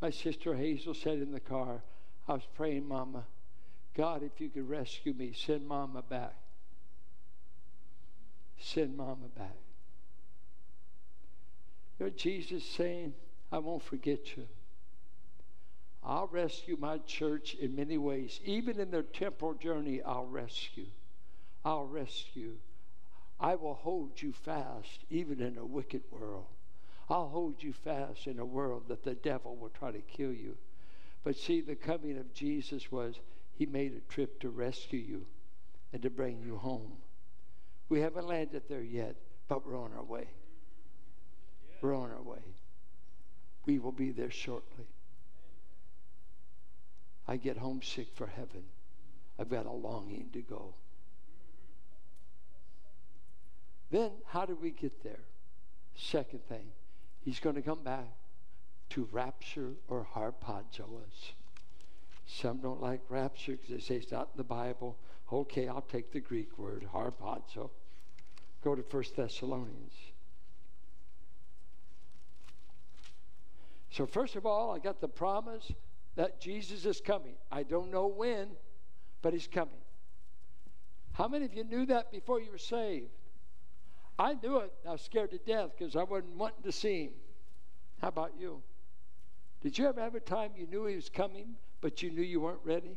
My 0.00 0.10
sister 0.10 0.54
Hazel 0.54 0.94
said 0.94 1.18
in 1.18 1.32
the 1.32 1.40
car, 1.40 1.82
I 2.28 2.34
was 2.34 2.46
praying, 2.54 2.86
Mama, 2.86 3.24
God, 3.94 4.22
if 4.22 4.40
you 4.40 4.48
could 4.48 4.68
rescue 4.68 5.12
me, 5.12 5.32
send 5.34 5.66
Mama 5.66 6.02
back. 6.02 6.34
Send 8.58 8.96
Mama 8.96 9.28
back. 9.36 9.56
You 11.98 12.06
know, 12.06 12.12
Jesus 12.16 12.64
saying, 12.64 13.14
I 13.52 13.58
won't 13.58 13.82
forget 13.82 14.36
you. 14.36 14.46
I'll 16.04 16.26
rescue 16.26 16.76
my 16.78 16.98
church 16.98 17.54
in 17.54 17.74
many 17.74 17.96
ways. 17.96 18.38
Even 18.44 18.78
in 18.78 18.90
their 18.90 19.02
temporal 19.02 19.54
journey, 19.54 20.02
I'll 20.02 20.26
rescue. 20.26 20.86
I'll 21.64 21.86
rescue. 21.86 22.56
I 23.40 23.54
will 23.54 23.74
hold 23.74 24.20
you 24.20 24.32
fast, 24.32 25.04
even 25.10 25.40
in 25.40 25.56
a 25.56 25.64
wicked 25.64 26.02
world. 26.10 26.46
I'll 27.08 27.28
hold 27.28 27.62
you 27.62 27.72
fast 27.72 28.26
in 28.26 28.38
a 28.38 28.44
world 28.44 28.84
that 28.88 29.02
the 29.02 29.14
devil 29.14 29.56
will 29.56 29.70
try 29.70 29.92
to 29.92 30.00
kill 30.00 30.32
you. 30.32 30.56
But 31.22 31.36
see, 31.36 31.62
the 31.62 31.74
coming 31.74 32.18
of 32.18 32.34
Jesus 32.34 32.92
was 32.92 33.18
he 33.54 33.66
made 33.66 33.94
a 33.94 34.12
trip 34.12 34.40
to 34.40 34.50
rescue 34.50 34.98
you 34.98 35.26
and 35.92 36.02
to 36.02 36.10
bring 36.10 36.42
you 36.44 36.56
home. 36.56 36.92
We 37.88 38.00
haven't 38.00 38.26
landed 38.26 38.62
there 38.68 38.82
yet, 38.82 39.16
but 39.48 39.66
we're 39.66 39.78
on 39.78 39.92
our 39.96 40.04
way. 40.04 40.28
We're 41.80 41.94
on 41.94 42.10
our 42.10 42.22
way. 42.22 42.42
We 43.66 43.78
will 43.78 43.92
be 43.92 44.10
there 44.10 44.30
shortly. 44.30 44.86
I 47.26 47.36
get 47.36 47.56
homesick 47.56 48.08
for 48.14 48.26
heaven. 48.26 48.64
I've 49.38 49.48
got 49.50 49.66
a 49.66 49.72
longing 49.72 50.28
to 50.32 50.42
go. 50.42 50.74
Then, 53.90 54.10
how 54.26 54.44
do 54.44 54.56
we 54.60 54.70
get 54.70 55.02
there? 55.02 55.20
Second 55.94 56.44
thing, 56.48 56.66
he's 57.20 57.40
going 57.40 57.56
to 57.56 57.62
come 57.62 57.82
back 57.82 58.08
to 58.90 59.08
rapture 59.12 59.72
or 59.88 60.06
harpazo 60.14 61.02
us. 61.02 61.32
Some 62.26 62.58
don't 62.58 62.80
like 62.80 63.00
rapture 63.08 63.52
because 63.52 63.70
they 63.70 63.80
say 63.80 63.96
it's 63.96 64.12
not 64.12 64.30
in 64.34 64.38
the 64.38 64.44
Bible. 64.44 64.96
Okay, 65.32 65.68
I'll 65.68 65.82
take 65.82 66.12
the 66.12 66.20
Greek 66.20 66.58
word, 66.58 66.86
harpazo. 66.92 67.70
Go 68.62 68.74
to 68.74 68.82
First 68.82 69.16
Thessalonians. 69.16 69.94
So, 73.90 74.06
first 74.06 74.34
of 74.34 74.44
all, 74.44 74.74
I 74.74 74.80
got 74.80 75.00
the 75.00 75.08
promise 75.08 75.70
that 76.16 76.40
Jesus 76.40 76.84
is 76.84 77.00
coming. 77.00 77.34
I 77.50 77.62
don't 77.62 77.90
know 77.90 78.06
when, 78.06 78.48
but 79.22 79.32
he's 79.32 79.48
coming. 79.48 79.80
How 81.12 81.28
many 81.28 81.44
of 81.44 81.54
you 81.54 81.64
knew 81.64 81.86
that 81.86 82.10
before 82.10 82.40
you 82.40 82.50
were 82.50 82.58
saved? 82.58 83.10
I 84.18 84.34
knew 84.34 84.58
it. 84.58 84.72
I 84.86 84.92
was 84.92 85.00
scared 85.00 85.30
to 85.30 85.38
death 85.38 85.70
because 85.76 85.96
I 85.96 86.04
wasn't 86.04 86.36
wanting 86.36 86.62
to 86.64 86.72
see 86.72 87.04
him. 87.04 87.12
How 88.00 88.08
about 88.08 88.32
you? 88.38 88.62
Did 89.62 89.78
you 89.78 89.86
ever 89.88 90.00
have 90.00 90.14
a 90.14 90.20
time 90.20 90.50
you 90.56 90.66
knew 90.66 90.86
he 90.86 90.94
was 90.94 91.08
coming, 91.08 91.54
but 91.80 92.02
you 92.02 92.10
knew 92.10 92.22
you 92.22 92.40
weren't 92.40 92.60
ready? 92.64 92.96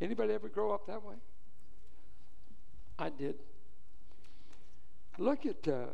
Anybody 0.00 0.32
ever 0.32 0.48
grow 0.48 0.72
up 0.72 0.86
that 0.86 1.02
way? 1.02 1.16
I 2.98 3.10
did. 3.10 3.36
Look 5.18 5.46
at 5.46 5.68
uh, 5.68 5.86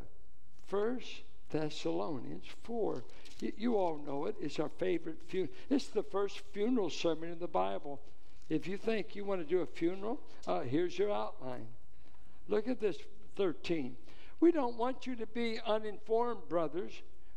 First 0.66 1.08
Thessalonians 1.50 2.44
4. 2.62 3.04
You, 3.40 3.76
all 3.76 3.98
know 3.98 4.26
it. 4.26 4.36
It's 4.40 4.58
our 4.58 4.68
favorite 4.68 5.18
funeral. 5.28 5.54
It's 5.68 5.88
the 5.88 6.02
first 6.02 6.42
funeral 6.52 6.90
sermon 6.90 7.30
in 7.30 7.38
the 7.38 7.48
Bible. 7.48 8.00
If 8.48 8.66
you 8.66 8.76
think 8.76 9.14
you 9.14 9.24
want 9.24 9.40
to 9.40 9.46
do 9.46 9.60
a 9.60 9.66
funeral, 9.66 10.20
uh, 10.46 10.60
here's 10.60 10.98
your 10.98 11.12
outline. 11.12 11.66
Look 12.48 12.68
at 12.68 12.80
this 12.80 12.98
13. 13.36 13.96
We 14.40 14.52
don't 14.52 14.76
want 14.76 15.06
you 15.06 15.14
to 15.16 15.26
be 15.26 15.60
uninformed, 15.64 16.48
brothers. 16.48 16.92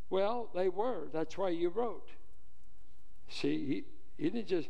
Well, 0.10 0.50
they 0.54 0.70
were. 0.70 1.08
That's 1.14 1.38
why 1.38 1.50
you 1.50 1.70
wrote. 1.70 2.10
See, 3.30 3.66
he, 3.66 3.84
he 4.18 4.30
didn't 4.30 4.48
just, 4.48 4.70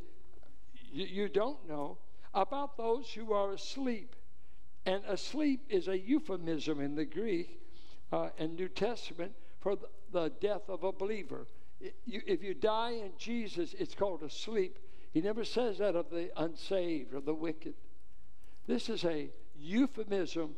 you, 0.91 1.05
you 1.05 1.29
don't 1.29 1.67
know 1.67 1.97
about 2.33 2.77
those 2.77 3.09
who 3.09 3.33
are 3.33 3.53
asleep. 3.53 4.15
And 4.85 5.03
asleep 5.05 5.61
is 5.69 5.87
a 5.87 5.97
euphemism 5.97 6.81
in 6.81 6.95
the 6.95 7.05
Greek 7.05 7.61
uh, 8.11 8.29
and 8.37 8.55
New 8.55 8.67
Testament 8.67 9.33
for 9.63 9.77
the, 10.11 10.31
death 10.41 10.67
of 10.67 10.83
a 10.83 10.91
believer. 10.91 11.47
if 11.79 12.43
you 12.43 12.53
die 12.53 12.91
in 12.91 13.13
Jesus, 13.17 13.73
it's 13.79 13.95
called 13.95 14.21
a 14.21 14.29
sleep. 14.29 14.77
He 15.13 15.21
never 15.21 15.45
says 15.45 15.77
that 15.77 15.95
of 15.95 16.09
the 16.09 16.29
unsaved 16.35 17.13
or 17.13 17.21
the 17.21 17.33
wicked. 17.33 17.73
This 18.67 18.89
is 18.89 19.05
a 19.05 19.29
euphemism 19.55 20.55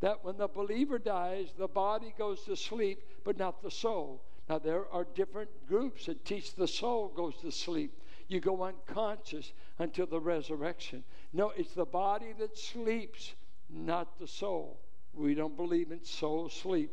that 0.00 0.24
when 0.24 0.36
the 0.36 0.48
believer 0.48 0.98
dies, 0.98 1.52
the 1.56 1.68
body 1.68 2.12
goes 2.18 2.42
to 2.42 2.56
sleep, 2.56 3.02
but 3.24 3.38
not 3.38 3.62
the 3.62 3.70
soul. 3.70 4.24
Now, 4.48 4.58
there 4.58 4.90
are 4.92 5.06
different 5.14 5.50
groups 5.68 6.06
that 6.06 6.24
teach 6.24 6.54
the 6.54 6.68
soul 6.68 7.08
goes 7.08 7.36
to 7.42 7.52
sleep. 7.52 7.92
You 8.26 8.40
go 8.40 8.62
unconscious 8.62 9.52
until 9.78 10.06
the 10.06 10.20
resurrection. 10.20 11.04
No, 11.32 11.52
it's 11.56 11.74
the 11.74 11.84
body 11.84 12.34
that 12.38 12.58
sleeps, 12.58 13.34
not 13.70 14.18
the 14.18 14.26
soul. 14.26 14.80
We 15.14 15.34
don't 15.34 15.56
believe 15.56 15.92
in 15.92 16.04
soul 16.04 16.48
sleep, 16.48 16.90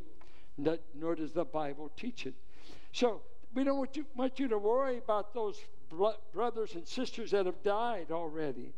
nor 0.58 1.16
does 1.16 1.34
the 1.34 1.46
Bible 1.46 1.92
teach 1.98 2.26
it. 2.26 2.34
So 2.92 3.22
we 3.54 3.64
don't 3.64 3.78
want 3.78 3.96
you, 3.96 4.06
want 4.16 4.40
you 4.40 4.48
to 4.48 4.58
worry 4.58 4.98
about 4.98 5.34
those 5.34 5.60
brothers 6.34 6.76
and 6.76 6.88
sisters 6.88 7.32
that 7.32 7.46
have 7.46 7.62
died 7.64 8.12
already. 8.12 8.74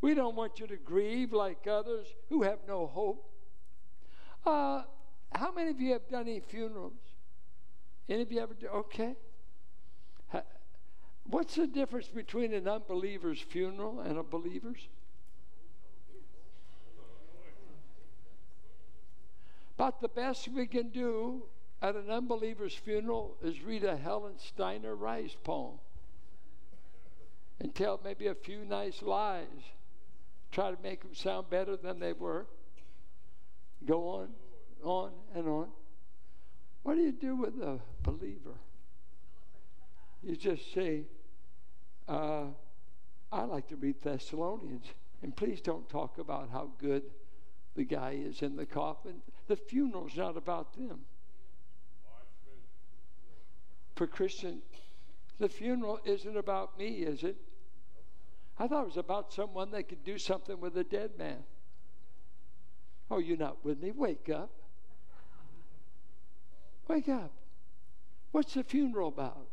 We 0.00 0.14
don't 0.14 0.34
want 0.34 0.60
you 0.60 0.66
to 0.66 0.76
grieve 0.76 1.32
like 1.32 1.66
others 1.66 2.06
who 2.28 2.42
have 2.42 2.58
no 2.68 2.86
hope. 2.86 3.30
Uh, 4.44 4.82
how 5.34 5.52
many 5.52 5.70
of 5.70 5.80
you 5.80 5.92
have 5.92 6.08
done 6.08 6.28
any 6.28 6.40
funerals? 6.40 6.92
Any 8.08 8.22
of 8.22 8.30
you 8.30 8.40
ever 8.40 8.54
do? 8.54 8.66
Okay. 8.68 9.16
What's 11.26 11.54
the 11.54 11.66
difference 11.66 12.08
between 12.08 12.52
an 12.52 12.68
unbeliever's 12.68 13.40
funeral 13.40 14.00
and 14.00 14.18
a 14.18 14.22
believer's? 14.22 14.88
But 19.76 20.00
the 20.00 20.08
best 20.08 20.48
we 20.48 20.66
can 20.66 20.90
do 20.90 21.44
at 21.82 21.96
an 21.96 22.10
unbeliever's 22.10 22.74
funeral 22.74 23.36
is 23.42 23.62
read 23.62 23.84
a 23.84 23.96
Helen 23.96 24.34
Steiner 24.38 24.94
Rice 24.94 25.36
poem 25.42 25.78
and 27.60 27.74
tell 27.74 28.00
maybe 28.02 28.26
a 28.26 28.34
few 28.34 28.64
nice 28.64 29.02
lies. 29.02 29.46
Try 30.52 30.70
to 30.70 30.82
make 30.82 31.02
them 31.02 31.14
sound 31.14 31.50
better 31.50 31.76
than 31.76 31.98
they 31.98 32.12
were. 32.12 32.46
Go 33.84 34.08
on, 34.08 34.28
on, 34.82 35.10
and 35.34 35.48
on. 35.48 35.68
What 36.84 36.94
do 36.94 37.02
you 37.02 37.12
do 37.12 37.36
with 37.36 37.54
a 37.60 37.80
believer? 38.02 38.54
You 40.22 40.36
just 40.36 40.72
say, 40.72 41.02
uh, 42.08 42.44
I 43.32 43.44
like 43.44 43.68
to 43.68 43.76
read 43.76 43.96
Thessalonians. 44.02 44.86
And 45.22 45.34
please 45.34 45.60
don't 45.60 45.88
talk 45.88 46.18
about 46.18 46.50
how 46.50 46.70
good 46.78 47.02
the 47.74 47.84
guy 47.84 48.18
is 48.22 48.42
in 48.42 48.56
the 48.56 48.66
coffin. 48.66 49.22
The 49.46 49.56
funeral's 49.56 50.16
not 50.16 50.36
about 50.36 50.74
them. 50.74 51.00
For 53.96 54.06
Christian, 54.06 54.62
the 55.38 55.48
funeral 55.48 56.00
isn't 56.04 56.36
about 56.36 56.78
me, 56.78 56.88
is 56.88 57.22
it? 57.22 57.36
I 58.58 58.68
thought 58.68 58.82
it 58.82 58.86
was 58.86 58.96
about 58.96 59.32
someone 59.32 59.70
that 59.72 59.88
could 59.88 60.04
do 60.04 60.18
something 60.18 60.60
with 60.60 60.76
a 60.76 60.84
dead 60.84 61.10
man. 61.18 61.42
Oh, 63.10 63.18
you're 63.18 63.36
not 63.36 63.64
with 63.64 63.80
me? 63.80 63.90
Wake 63.90 64.28
up. 64.30 64.50
Wake 66.88 67.08
up. 67.08 67.32
What's 68.32 68.54
the 68.54 68.64
funeral 68.64 69.08
about? 69.08 69.48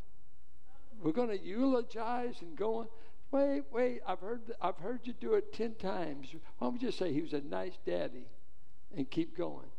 We're 1.01 1.11
going 1.11 1.29
to 1.29 1.39
eulogize 1.39 2.41
and 2.41 2.55
go 2.55 2.77
on. 2.77 2.87
Wait, 3.31 3.63
wait. 3.71 4.01
I've 4.05 4.19
heard, 4.19 4.41
I've 4.61 4.77
heard 4.77 5.01
you 5.03 5.13
do 5.13 5.33
it 5.33 5.53
10 5.53 5.75
times. 5.75 6.27
Why 6.57 6.67
don't 6.67 6.73
we 6.73 6.79
just 6.79 6.97
say 6.97 7.11
he 7.11 7.21
was 7.21 7.33
a 7.33 7.41
nice 7.41 7.77
daddy 7.85 8.27
and 8.95 9.09
keep 9.09 9.35
going? 9.37 9.70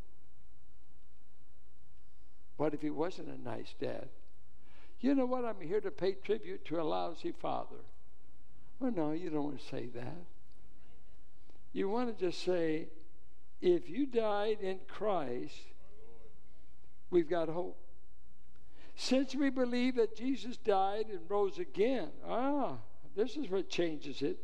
What 2.63 2.75
if 2.75 2.81
he 2.81 2.91
wasn't 2.91 3.27
a 3.27 3.43
nice 3.43 3.75
dad? 3.81 4.09
You 5.01 5.17
know 5.17 5.27
what? 5.27 5.45
I'm 5.45 5.61
here 5.61 5.81
to 5.81 5.91
pay 5.91 6.13
tribute 6.13 6.65
to 6.67 6.81
a 6.81 6.85
lousy 6.85 7.33
father. 7.33 7.83
Well, 8.79 8.93
no, 8.93 9.11
you 9.11 9.31
don't 9.31 9.43
want 9.43 9.59
to 9.59 9.67
say 9.67 9.87
that. 9.97 10.23
You 11.73 11.89
want 11.89 12.17
to 12.17 12.25
just 12.25 12.45
say, 12.45 12.87
if 13.61 13.91
you 13.91 14.07
died 14.07 14.59
in 14.61 14.79
Christ, 14.87 15.57
we've 17.11 17.29
got 17.29 17.49
hope. 17.49 17.81
Since 18.95 19.35
we 19.35 19.51
believe 19.51 19.97
that 19.97 20.17
Jesus 20.17 20.57
died 20.57 21.07
and 21.09 21.29
rose 21.29 21.59
again, 21.59 22.11
ah, 22.25 22.77
this 23.17 23.37
is 23.37 23.51
what 23.51 23.71
changes 23.71 24.23
it. 24.23 24.39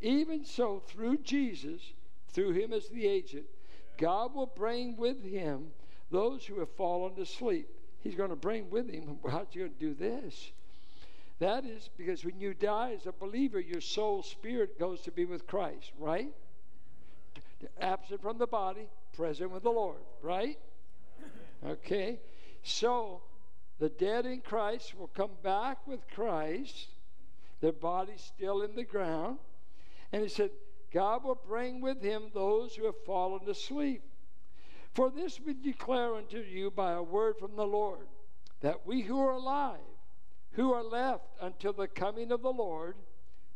Even 0.00 0.46
so, 0.46 0.82
through 0.86 1.18
Jesus, 1.18 1.92
through 2.32 2.52
him 2.52 2.72
as 2.72 2.88
the 2.88 3.06
agent, 3.06 3.44
God 3.98 4.34
will 4.34 4.46
bring 4.46 4.96
with 4.96 5.22
him 5.22 5.72
those 6.10 6.44
who 6.44 6.58
have 6.60 6.70
fallen 6.76 7.12
asleep. 7.20 7.68
He's 8.00 8.14
going 8.14 8.30
to 8.30 8.36
bring 8.36 8.70
with 8.70 8.90
him. 8.90 9.18
How's 9.28 9.46
he 9.50 9.60
going 9.60 9.72
to 9.72 9.78
do 9.78 9.94
this? 9.94 10.52
That 11.38 11.64
is 11.64 11.88
because 11.96 12.24
when 12.24 12.38
you 12.38 12.54
die 12.54 12.94
as 12.98 13.06
a 13.06 13.12
believer, 13.12 13.60
your 13.60 13.80
soul 13.80 14.22
spirit 14.22 14.78
goes 14.78 15.00
to 15.02 15.10
be 15.10 15.24
with 15.24 15.46
Christ, 15.46 15.92
right? 15.98 16.28
Absent 17.80 18.22
from 18.22 18.38
the 18.38 18.46
body, 18.46 18.88
present 19.14 19.50
with 19.50 19.62
the 19.62 19.70
Lord, 19.70 20.00
right? 20.22 20.58
Okay. 21.66 22.20
So 22.62 23.22
the 23.78 23.88
dead 23.88 24.26
in 24.26 24.42
Christ 24.42 24.96
will 24.98 25.08
come 25.08 25.30
back 25.42 25.86
with 25.86 26.00
Christ, 26.14 26.88
their 27.60 27.72
bodies 27.72 28.32
still 28.36 28.62
in 28.62 28.76
the 28.76 28.84
ground. 28.84 29.38
And 30.12 30.22
he 30.22 30.28
said, 30.28 30.50
God 30.92 31.24
will 31.24 31.40
bring 31.46 31.80
with 31.80 32.02
him 32.02 32.24
those 32.34 32.74
who 32.74 32.84
have 32.86 33.04
fallen 33.06 33.48
asleep. 33.48 34.02
For 34.94 35.10
this 35.10 35.40
we 35.40 35.54
declare 35.54 36.14
unto 36.14 36.38
you 36.38 36.70
by 36.70 36.92
a 36.92 37.02
word 37.02 37.36
from 37.38 37.56
the 37.56 37.66
Lord, 37.66 38.06
that 38.60 38.86
we 38.86 39.02
who 39.02 39.20
are 39.20 39.32
alive, 39.32 39.78
who 40.52 40.72
are 40.72 40.82
left 40.82 41.24
until 41.40 41.72
the 41.72 41.88
coming 41.88 42.32
of 42.32 42.42
the 42.42 42.52
Lord, 42.52 42.96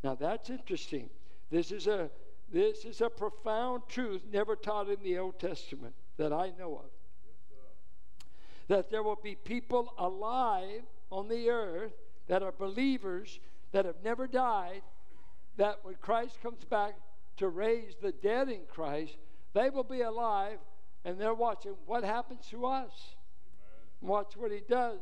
now 0.03 0.15
that's 0.15 0.49
interesting. 0.49 1.09
This 1.51 1.71
is 1.71 1.87
a 1.87 2.09
this 2.51 2.85
is 2.85 3.01
a 3.01 3.09
profound 3.09 3.83
truth 3.89 4.21
never 4.31 4.55
taught 4.55 4.87
in 4.87 5.01
the 5.01 5.17
Old 5.17 5.39
Testament 5.39 5.95
that 6.17 6.31
I 6.31 6.53
know 6.57 6.75
of. 6.75 6.91
that 8.67 8.89
there 8.89 9.03
will 9.03 9.19
be 9.21 9.35
people 9.35 9.93
alive 9.97 10.83
on 11.11 11.27
the 11.27 11.49
earth 11.49 11.93
that 12.27 12.43
are 12.43 12.51
believers 12.51 13.39
that 13.71 13.85
have 13.85 14.03
never 14.03 14.27
died, 14.27 14.81
that 15.57 15.79
when 15.83 15.95
Christ 15.95 16.41
comes 16.41 16.63
back 16.63 16.95
to 17.37 17.49
raise 17.49 17.95
the 18.01 18.11
dead 18.11 18.49
in 18.49 18.61
Christ, 18.69 19.17
they 19.53 19.69
will 19.69 19.83
be 19.83 20.01
alive 20.01 20.59
and 21.05 21.19
they're 21.19 21.33
watching 21.33 21.75
what 21.85 22.03
happens 22.03 22.47
to 22.49 22.65
us. 22.65 23.15
Amen. 24.01 24.09
Watch 24.09 24.35
what 24.35 24.51
he 24.51 24.61
does. 24.67 24.99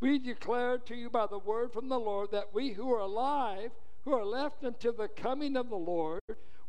We 0.00 0.18
declare 0.18 0.78
to 0.78 0.94
you 0.94 1.08
by 1.08 1.26
the 1.26 1.38
word 1.38 1.72
from 1.72 1.88
the 1.88 1.98
Lord 1.98 2.32
that 2.32 2.52
we 2.52 2.72
who 2.72 2.92
are 2.92 3.00
alive, 3.00 3.70
who 4.04 4.12
are 4.12 4.24
left 4.24 4.64
until 4.64 4.92
the 4.92 5.08
coming 5.08 5.56
of 5.56 5.70
the 5.70 5.76
Lord, 5.76 6.20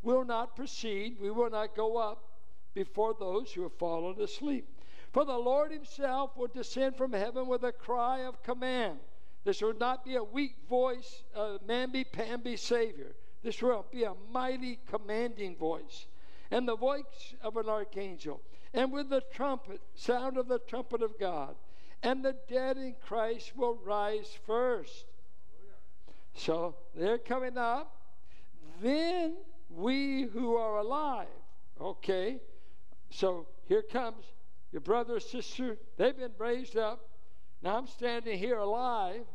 will 0.01 0.23
not 0.23 0.55
proceed, 0.55 1.17
we 1.19 1.31
will 1.31 1.49
not 1.49 1.75
go 1.75 1.97
up 1.97 2.23
before 2.73 3.15
those 3.19 3.51
who 3.51 3.63
have 3.63 3.77
fallen 3.77 4.21
asleep. 4.21 4.67
For 5.11 5.25
the 5.25 5.37
Lord 5.37 5.71
himself 5.71 6.37
will 6.37 6.47
descend 6.47 6.95
from 6.95 7.13
heaven 7.13 7.47
with 7.47 7.63
a 7.63 7.71
cry 7.71 8.19
of 8.19 8.41
command. 8.43 8.99
This 9.43 9.61
will 9.61 9.73
not 9.73 10.05
be 10.05 10.15
a 10.15 10.23
weak 10.23 10.55
voice, 10.69 11.23
uh, 11.35 11.41
a 11.41 11.59
mamby 11.59 12.05
pamby 12.11 12.55
Savior. 12.55 13.15
This 13.41 13.61
will 13.61 13.85
be 13.91 14.03
a 14.03 14.13
mighty 14.31 14.79
commanding 14.89 15.55
voice. 15.55 16.07
And 16.51 16.67
the 16.67 16.75
voice 16.75 17.35
of 17.41 17.57
an 17.57 17.69
archangel. 17.69 18.41
And 18.73 18.91
with 18.91 19.09
the 19.09 19.21
trumpet, 19.33 19.81
sound 19.95 20.37
of 20.37 20.47
the 20.47 20.59
trumpet 20.59 21.01
of 21.01 21.19
God. 21.19 21.55
And 22.01 22.23
the 22.23 22.35
dead 22.47 22.77
in 22.77 22.95
Christ 23.05 23.55
will 23.55 23.75
rise 23.83 24.37
first. 24.45 25.05
So 26.33 26.75
they're 26.95 27.17
coming 27.17 27.57
up. 27.57 27.95
Then 28.81 29.35
we 29.69 30.23
who 30.23 30.55
are 30.55 30.77
alive, 30.77 31.27
okay? 31.79 32.39
So 33.09 33.47
here 33.65 33.81
comes 33.81 34.23
your 34.71 34.81
brother 34.81 35.15
or 35.15 35.19
sister. 35.19 35.77
They've 35.97 36.17
been 36.17 36.31
raised 36.37 36.77
up. 36.77 37.09
Now 37.61 37.77
I'm 37.77 37.87
standing 37.87 38.37
here 38.37 38.57
alive. 38.57 39.25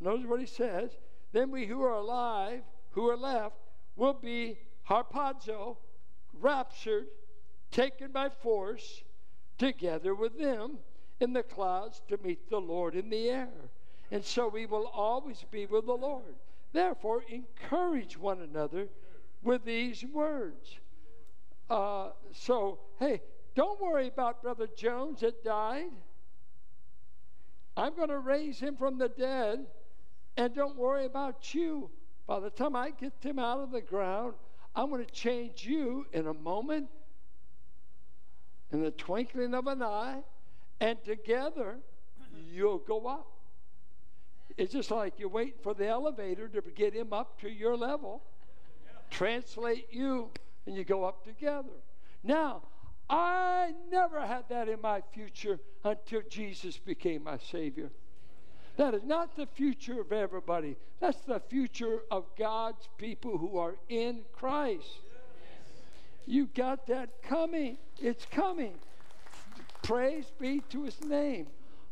Notice 0.00 0.26
what 0.26 0.40
he 0.40 0.46
says. 0.46 0.90
Then 1.32 1.50
we 1.50 1.66
who 1.66 1.82
are 1.82 1.94
alive, 1.94 2.62
who 2.92 3.08
are 3.08 3.16
left, 3.16 3.56
will 3.96 4.14
be 4.14 4.58
harpazo, 4.88 5.76
raptured, 6.40 7.06
taken 7.70 8.10
by 8.12 8.28
force, 8.28 9.02
together 9.58 10.14
with 10.14 10.38
them 10.38 10.78
in 11.20 11.32
the 11.32 11.42
clouds 11.42 12.02
to 12.08 12.18
meet 12.24 12.48
the 12.48 12.60
Lord 12.60 12.94
in 12.94 13.10
the 13.10 13.28
air. 13.28 13.70
And 14.10 14.24
so 14.24 14.48
we 14.48 14.66
will 14.66 14.86
always 14.86 15.44
be 15.50 15.66
with 15.66 15.86
the 15.86 15.92
Lord. 15.92 16.34
Therefore, 16.72 17.22
encourage 17.28 18.16
one 18.16 18.40
another 18.40 18.88
with 19.42 19.64
these 19.64 20.04
words. 20.04 20.78
Uh, 21.68 22.10
so, 22.32 22.78
hey, 22.98 23.20
don't 23.54 23.80
worry 23.80 24.08
about 24.08 24.42
Brother 24.42 24.68
Jones 24.76 25.20
that 25.20 25.44
died. 25.44 25.90
I'm 27.76 27.94
going 27.94 28.08
to 28.08 28.18
raise 28.18 28.58
him 28.58 28.76
from 28.76 28.98
the 28.98 29.08
dead. 29.08 29.66
And 30.36 30.54
don't 30.54 30.76
worry 30.76 31.06
about 31.06 31.54
you. 31.54 31.90
By 32.26 32.40
the 32.40 32.50
time 32.50 32.76
I 32.76 32.90
get 32.90 33.12
him 33.20 33.38
out 33.38 33.60
of 33.60 33.72
the 33.72 33.80
ground, 33.80 34.34
I'm 34.74 34.90
going 34.90 35.04
to 35.04 35.12
change 35.12 35.64
you 35.64 36.06
in 36.12 36.26
a 36.26 36.34
moment, 36.34 36.88
in 38.72 38.82
the 38.82 38.90
twinkling 38.92 39.54
of 39.54 39.66
an 39.66 39.82
eye, 39.82 40.22
and 40.80 41.02
together 41.04 41.78
you'll 42.52 42.78
go 42.78 43.06
up. 43.06 43.26
It's 44.56 44.72
just 44.72 44.90
like 44.90 45.14
you're 45.18 45.28
waiting 45.28 45.58
for 45.62 45.74
the 45.74 45.86
elevator 45.86 46.48
to 46.48 46.62
get 46.74 46.94
him 46.94 47.12
up 47.12 47.40
to 47.40 47.50
your 47.50 47.76
level, 47.76 48.22
translate 49.10 49.88
you, 49.90 50.30
and 50.66 50.76
you 50.76 50.84
go 50.84 51.04
up 51.04 51.24
together. 51.24 51.68
Now, 52.22 52.62
I 53.08 53.72
never 53.90 54.20
had 54.20 54.44
that 54.50 54.68
in 54.68 54.80
my 54.80 55.02
future 55.12 55.58
until 55.84 56.22
Jesus 56.28 56.78
became 56.78 57.24
my 57.24 57.38
Savior. 57.38 57.90
That 58.76 58.94
is 58.94 59.02
not 59.04 59.36
the 59.36 59.46
future 59.46 60.00
of 60.00 60.12
everybody. 60.12 60.76
That's 61.00 61.20
the 61.20 61.40
future 61.40 62.00
of 62.10 62.24
God's 62.38 62.88
people 62.98 63.38
who 63.38 63.58
are 63.58 63.76
in 63.88 64.22
Christ. 64.32 65.00
You 66.26 66.46
got 66.54 66.86
that 66.86 67.22
coming. 67.22 67.78
It's 68.00 68.24
coming. 68.26 68.74
Praise 69.82 70.26
be 70.38 70.60
to 70.70 70.84
his 70.84 71.00
name. 71.02 71.46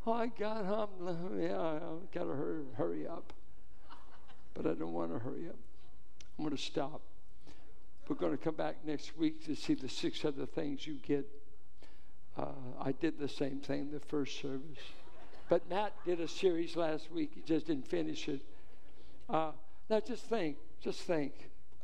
Oh, 0.06 0.12
I 0.12 0.28
got 0.28 0.64
I'm, 0.64 1.40
yeah, 1.40 1.58
I 1.58 1.80
got 2.14 2.24
to 2.24 2.34
hurry, 2.34 2.64
hurry 2.76 3.06
up. 3.06 3.32
But 4.54 4.66
I 4.66 4.74
don't 4.74 4.92
want 4.92 5.12
to 5.12 5.18
hurry 5.18 5.48
up. 5.48 5.56
I'm 6.38 6.44
going 6.44 6.56
to 6.56 6.62
stop. 6.62 7.00
We're 8.08 8.16
going 8.16 8.32
to 8.32 8.42
come 8.42 8.54
back 8.54 8.76
next 8.84 9.18
week 9.18 9.44
to 9.46 9.54
see 9.54 9.74
the 9.74 9.88
six 9.88 10.24
other 10.24 10.46
things 10.46 10.86
you 10.86 10.94
get. 10.94 11.26
Uh, 12.38 12.46
I 12.80 12.92
did 12.92 13.18
the 13.18 13.28
same 13.28 13.58
thing 13.58 13.90
the 13.90 14.00
first 14.00 14.40
service. 14.40 14.78
But 15.48 15.68
Matt 15.70 15.92
did 16.04 16.20
a 16.20 16.28
series 16.28 16.76
last 16.76 17.10
week. 17.10 17.32
He 17.34 17.40
just 17.40 17.66
didn't 17.66 17.88
finish 17.88 18.28
it. 18.28 18.40
Uh, 19.28 19.52
now, 19.88 20.00
just 20.00 20.24
think, 20.24 20.56
just 20.80 21.00
think. 21.00 21.32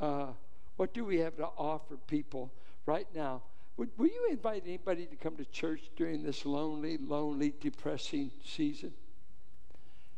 Uh, 0.01 0.29
what 0.77 0.93
do 0.93 1.05
we 1.05 1.19
have 1.21 1.37
to 1.37 1.47
offer 1.57 1.97
people 2.07 2.53
right 2.85 3.07
now? 3.15 3.43
Would, 3.77 3.91
will 3.97 4.07
you 4.07 4.29
invite 4.31 4.65
anybody 4.67 5.07
to 5.07 5.17
come 5.17 5.37
to 5.37 5.45
church 5.47 5.81
during 5.97 6.23
this 6.23 6.45
lonely, 6.45 6.99
lonely, 6.99 7.55
depressing 7.61 8.31
season? 8.45 8.93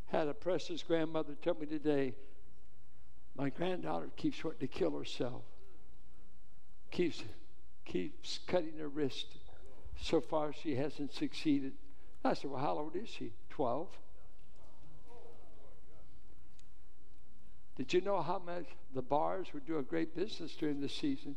Had 0.06 0.28
a 0.28 0.34
precious 0.34 0.82
grandmother 0.82 1.34
tell 1.40 1.54
me 1.54 1.66
today, 1.66 2.14
my 3.36 3.50
granddaughter 3.50 4.10
keeps 4.16 4.42
wanting 4.42 4.60
to 4.60 4.66
kill 4.66 4.96
herself. 4.98 5.42
Keeps, 6.90 7.22
keeps 7.84 8.40
cutting 8.46 8.78
her 8.78 8.88
wrist. 8.88 9.26
So 10.00 10.20
far, 10.20 10.52
she 10.52 10.74
hasn't 10.74 11.12
succeeded. 11.12 11.72
I 12.26 12.34
said, 12.34 12.50
Well, 12.50 12.60
how 12.60 12.78
old 12.78 12.96
is 12.96 13.08
she? 13.08 13.32
12. 13.50 13.88
Did 17.76 17.92
you 17.92 18.00
know 18.00 18.22
how 18.22 18.38
much 18.38 18.64
the 18.94 19.02
bars 19.02 19.48
would 19.52 19.66
do 19.66 19.78
a 19.78 19.82
great 19.82 20.16
business 20.16 20.54
during 20.56 20.80
the 20.80 20.88
season? 20.88 21.36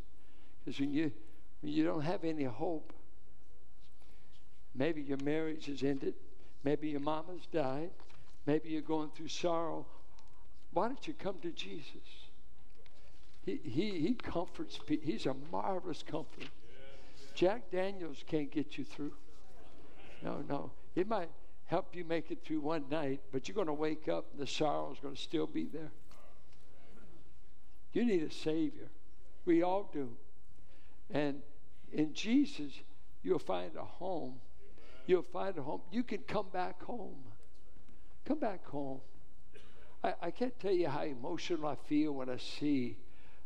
Because 0.64 0.80
when 0.80 0.94
you, 0.94 1.12
when 1.62 1.74
you 1.74 1.84
don't 1.84 2.02
have 2.02 2.24
any 2.24 2.46
hope, 2.46 2.94
maybe 4.74 5.02
your 5.02 5.18
marriage 5.24 5.66
has 5.66 5.84
ended, 5.84 6.14
maybe 6.64 6.90
your 6.90 7.02
mama's 7.02 7.46
died, 7.52 7.92
maybe 8.46 8.70
you're 8.70 8.82
going 8.82 9.10
through 9.10 9.28
sorrow. 9.28 9.86
Why 10.72 10.88
don't 10.88 11.06
you 11.06 11.14
come 11.14 11.36
to 11.42 11.52
Jesus? 11.52 12.30
He, 13.46 13.60
he, 13.64 14.00
he 14.00 14.14
comforts 14.14 14.80
people. 14.86 15.12
He's 15.12 15.26
a 15.26 15.36
marvelous 15.52 16.04
comforter. 16.04 16.48
Jack 17.36 17.70
Daniels 17.72 18.24
can't 18.28 18.52
get 18.52 18.78
you 18.78 18.86
through. 18.86 19.14
No, 20.24 20.44
no. 20.48 20.72
It 21.00 21.08
might 21.08 21.30
help 21.68 21.96
you 21.96 22.04
make 22.04 22.30
it 22.30 22.44
through 22.44 22.60
one 22.60 22.84
night, 22.92 23.22
but 23.32 23.48
you're 23.48 23.56
going 23.56 23.68
to 23.68 23.74
wake 23.74 24.10
up 24.10 24.26
and 24.34 24.42
the 24.42 24.46
sorrow 24.46 24.92
is 24.92 25.00
going 25.00 25.16
to 25.16 25.22
still 25.22 25.48
be 25.48 25.64
there. 25.64 25.92
You 27.94 28.04
need 28.04 28.22
a 28.22 28.30
Savior. 28.30 28.90
We 29.46 29.64
all 29.64 29.90
do. 29.94 30.10
And 31.10 31.42
in 31.94 32.14
Jesus, 32.14 32.74
you'll 33.24 33.40
find 33.40 33.78
a 33.78 33.86
home. 33.86 34.42
You'll 35.08 35.24
find 35.24 35.58
a 35.58 35.62
home. 35.62 35.80
You 35.90 36.04
can 36.04 36.18
come 36.28 36.48
back 36.52 36.84
home. 36.84 37.24
Come 38.26 38.40
back 38.40 38.66
home. 38.68 39.00
I, 40.04 40.16
I 40.22 40.32
can't 40.32 40.60
tell 40.60 40.74
you 40.74 40.90
how 40.90 41.04
emotional 41.04 41.68
I 41.68 41.76
feel 41.88 42.12
when 42.12 42.30
I 42.30 42.38
see 42.60 42.98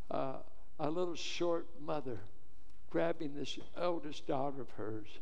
uh, 0.09 0.37
a 0.79 0.89
little 0.89 1.13
short 1.13 1.67
mother 1.85 2.17
grabbing 2.89 3.35
this 3.35 3.59
eldest 3.77 4.25
daughter 4.25 4.59
of 4.59 4.71
hers 4.71 5.19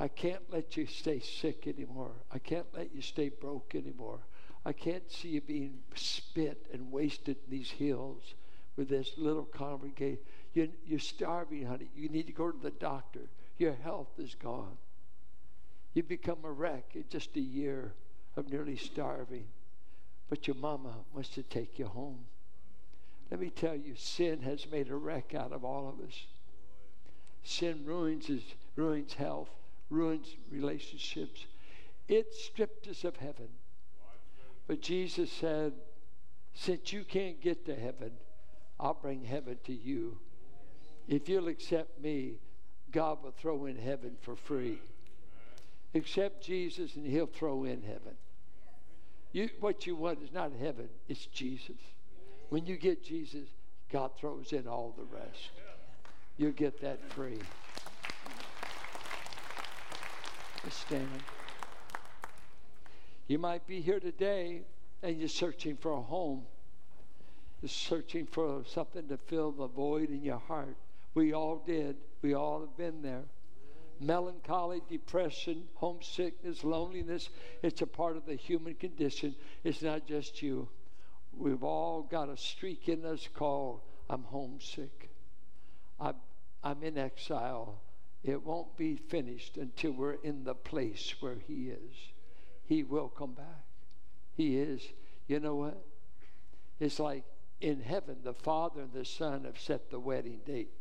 I 0.00 0.08
can't 0.08 0.42
let 0.50 0.78
you 0.78 0.86
stay 0.86 1.20
sick 1.20 1.66
anymore. 1.66 2.12
I 2.32 2.38
can't 2.38 2.66
let 2.74 2.94
you 2.94 3.02
stay 3.02 3.28
broke 3.28 3.74
anymore. 3.74 4.20
I 4.64 4.72
can't 4.72 5.10
see 5.12 5.28
you 5.28 5.42
being 5.42 5.80
spit 5.94 6.66
and 6.72 6.90
wasted 6.90 7.36
in 7.44 7.50
these 7.50 7.70
hills 7.70 8.34
with 8.76 8.88
this 8.88 9.12
little 9.18 9.44
congregation. 9.44 10.18
You're, 10.54 10.68
you're 10.86 10.98
starving, 10.98 11.66
honey. 11.66 11.90
You 11.94 12.08
need 12.08 12.26
to 12.28 12.32
go 12.32 12.50
to 12.50 12.58
the 12.58 12.70
doctor. 12.70 13.28
Your 13.58 13.74
health 13.74 14.18
is 14.18 14.34
gone. 14.34 14.78
You 15.92 16.02
become 16.02 16.38
a 16.44 16.50
wreck 16.50 16.92
in 16.94 17.04
just 17.10 17.36
a 17.36 17.40
year 17.40 17.92
of 18.36 18.50
nearly 18.50 18.76
starving. 18.76 19.44
But 20.30 20.46
your 20.46 20.56
mama 20.56 20.94
wants 21.12 21.28
to 21.30 21.42
take 21.42 21.78
you 21.78 21.86
home. 21.86 22.24
Let 23.30 23.38
me 23.38 23.50
tell 23.50 23.76
you, 23.76 23.96
sin 23.96 24.40
has 24.42 24.66
made 24.72 24.88
a 24.88 24.96
wreck 24.96 25.34
out 25.34 25.52
of 25.52 25.62
all 25.62 25.90
of 25.90 26.06
us. 26.06 26.24
Sin 27.42 27.82
ruins, 27.84 28.26
his, 28.26 28.42
ruins 28.76 29.12
health 29.14 29.50
ruins 29.90 30.36
relationships. 30.50 31.46
It 32.08 32.32
stripped 32.34 32.88
us 32.88 33.04
of 33.04 33.16
heaven. 33.16 33.48
But 34.66 34.80
Jesus 34.80 35.30
said, 35.30 35.72
Since 36.54 36.92
you 36.92 37.04
can't 37.04 37.40
get 37.40 37.66
to 37.66 37.74
heaven, 37.74 38.12
I'll 38.78 38.94
bring 38.94 39.24
heaven 39.24 39.58
to 39.64 39.72
you. 39.72 40.18
If 41.08 41.28
you'll 41.28 41.48
accept 41.48 42.00
me, 42.00 42.38
God 42.92 43.22
will 43.22 43.32
throw 43.32 43.66
in 43.66 43.76
heaven 43.76 44.16
for 44.22 44.36
free. 44.36 44.78
Accept 45.94 46.42
Jesus, 46.42 46.94
and 46.94 47.06
He'll 47.06 47.26
throw 47.26 47.64
in 47.64 47.82
heaven. 47.82 48.14
You, 49.32 49.48
what 49.60 49.86
you 49.86 49.96
want 49.96 50.22
is 50.22 50.32
not 50.32 50.52
heaven, 50.60 50.88
it's 51.08 51.26
Jesus. 51.26 51.76
When 52.48 52.66
you 52.66 52.76
get 52.76 53.04
Jesus, 53.04 53.48
God 53.92 54.12
throws 54.18 54.52
in 54.52 54.66
all 54.66 54.94
the 54.96 55.04
rest. 55.04 55.50
You'll 56.36 56.52
get 56.52 56.80
that 56.80 57.00
free. 57.10 57.38
Stand. 60.68 61.08
You 63.26 63.38
might 63.38 63.66
be 63.66 63.80
here 63.80 64.00
today 64.00 64.62
and 65.02 65.18
you're 65.18 65.28
searching 65.28 65.76
for 65.76 65.92
a 65.92 66.00
home. 66.00 66.42
You're 67.62 67.68
searching 67.68 68.26
for 68.26 68.62
something 68.66 69.08
to 69.08 69.16
fill 69.16 69.52
the 69.52 69.68
void 69.68 70.10
in 70.10 70.22
your 70.22 70.38
heart. 70.38 70.76
We 71.14 71.32
all 71.32 71.62
did. 71.64 71.96
We 72.22 72.34
all 72.34 72.60
have 72.60 72.76
been 72.76 73.02
there. 73.02 73.22
Melancholy, 74.00 74.82
depression, 74.88 75.64
homesickness, 75.74 76.64
loneliness, 76.64 77.28
it's 77.62 77.82
a 77.82 77.86
part 77.86 78.16
of 78.16 78.24
the 78.24 78.34
human 78.34 78.74
condition. 78.74 79.34
It's 79.62 79.82
not 79.82 80.06
just 80.06 80.40
you. 80.42 80.68
We've 81.36 81.62
all 81.62 82.02
got 82.02 82.28
a 82.28 82.36
streak 82.36 82.88
in 82.88 83.04
us 83.04 83.28
called 83.34 83.80
I'm 84.08 84.24
homesick. 84.24 85.10
I'm, 86.00 86.16
I'm 86.64 86.82
in 86.82 86.98
exile. 86.98 87.80
It 88.22 88.44
won't 88.44 88.76
be 88.76 88.96
finished 88.96 89.56
until 89.56 89.92
we're 89.92 90.14
in 90.22 90.44
the 90.44 90.54
place 90.54 91.14
where 91.20 91.38
He 91.46 91.70
is. 91.70 91.96
He 92.64 92.82
will 92.82 93.08
come 93.08 93.32
back. 93.32 93.64
He 94.36 94.58
is. 94.58 94.82
You 95.26 95.40
know 95.40 95.56
what? 95.56 95.82
It's 96.78 96.98
like 96.98 97.24
in 97.60 97.80
heaven, 97.80 98.16
the 98.22 98.34
Father 98.34 98.82
and 98.82 98.92
the 98.92 99.04
Son 99.04 99.44
have 99.44 99.58
set 99.58 99.90
the 99.90 100.00
wedding 100.00 100.40
date. 100.44 100.72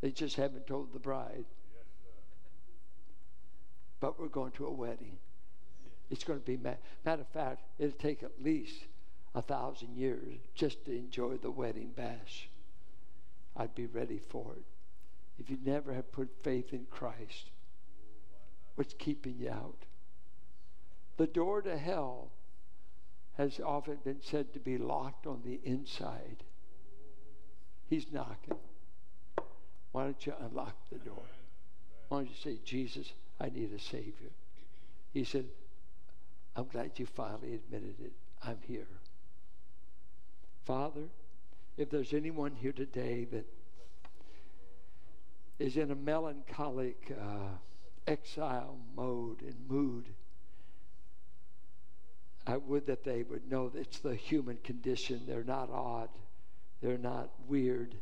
They 0.00 0.10
just 0.10 0.36
haven't 0.36 0.66
told 0.66 0.92
the 0.92 0.98
bride. 0.98 1.44
But 4.00 4.18
we're 4.18 4.28
going 4.28 4.52
to 4.52 4.66
a 4.66 4.72
wedding. 4.72 5.18
It's 6.10 6.24
going 6.24 6.40
to 6.40 6.44
be, 6.44 6.56
matter 6.56 6.78
of 7.20 7.28
fact, 7.28 7.62
it'll 7.78 7.98
take 7.98 8.22
at 8.22 8.42
least 8.42 8.86
a 9.34 9.42
thousand 9.42 9.96
years 9.96 10.38
just 10.54 10.84
to 10.86 10.96
enjoy 10.96 11.36
the 11.36 11.50
wedding 11.50 11.92
bash. 11.94 12.48
I'd 13.56 13.74
be 13.74 13.86
ready 13.86 14.20
for 14.28 14.54
it. 14.56 14.64
If 15.38 15.50
you 15.50 15.58
never 15.64 15.92
have 15.94 16.10
put 16.10 16.30
faith 16.42 16.72
in 16.72 16.86
Christ, 16.90 17.50
what's 18.74 18.94
keeping 18.94 19.36
you 19.38 19.50
out? 19.50 19.84
The 21.16 21.26
door 21.26 21.62
to 21.62 21.76
hell 21.76 22.30
has 23.36 23.60
often 23.60 23.98
been 24.04 24.20
said 24.20 24.52
to 24.52 24.58
be 24.58 24.78
locked 24.78 25.26
on 25.26 25.42
the 25.44 25.60
inside. 25.64 26.42
He's 27.88 28.06
knocking. 28.12 28.58
Why 29.92 30.04
don't 30.04 30.26
you 30.26 30.34
unlock 30.40 30.76
the 30.90 30.98
door? 30.98 31.22
Why 32.08 32.18
don't 32.18 32.28
you 32.28 32.36
say, 32.42 32.58
Jesus, 32.64 33.12
I 33.40 33.48
need 33.48 33.72
a 33.72 33.80
Savior? 33.80 34.30
He 35.12 35.24
said, 35.24 35.46
I'm 36.56 36.66
glad 36.66 36.92
you 36.96 37.06
finally 37.06 37.54
admitted 37.54 37.94
it. 38.00 38.12
I'm 38.44 38.58
here. 38.66 38.88
Father, 40.64 41.04
if 41.76 41.90
there's 41.90 42.12
anyone 42.12 42.52
here 42.60 42.72
today 42.72 43.26
that 43.32 43.46
is 45.58 45.76
in 45.76 45.90
a 45.90 45.94
melancholic 45.94 47.12
uh, 47.20 47.56
exile 48.06 48.78
mode 48.96 49.42
and 49.42 49.56
mood, 49.68 50.08
I 52.46 52.56
would 52.56 52.86
that 52.86 53.04
they 53.04 53.22
would 53.24 53.50
know 53.50 53.68
that 53.68 53.80
it's 53.80 53.98
the 53.98 54.14
human 54.14 54.58
condition. 54.64 55.22
They're 55.26 55.44
not 55.44 55.70
odd, 55.70 56.08
they're 56.80 56.96
not 56.96 57.30
weird. 57.46 57.94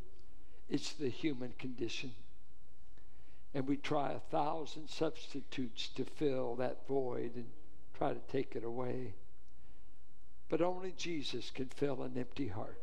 It's 0.68 0.92
the 0.92 1.08
human 1.08 1.52
condition. 1.58 2.12
And 3.54 3.66
we 3.66 3.76
try 3.76 4.12
a 4.12 4.18
thousand 4.30 4.88
substitutes 4.88 5.88
to 5.96 6.04
fill 6.04 6.56
that 6.56 6.86
void 6.86 7.32
and 7.36 7.46
try 7.94 8.12
to 8.12 8.20
take 8.30 8.54
it 8.54 8.64
away. 8.64 9.14
But 10.48 10.60
only 10.60 10.92
Jesus 10.96 11.50
can 11.50 11.66
fill 11.68 12.02
an 12.02 12.16
empty 12.16 12.48
heart. 12.48 12.78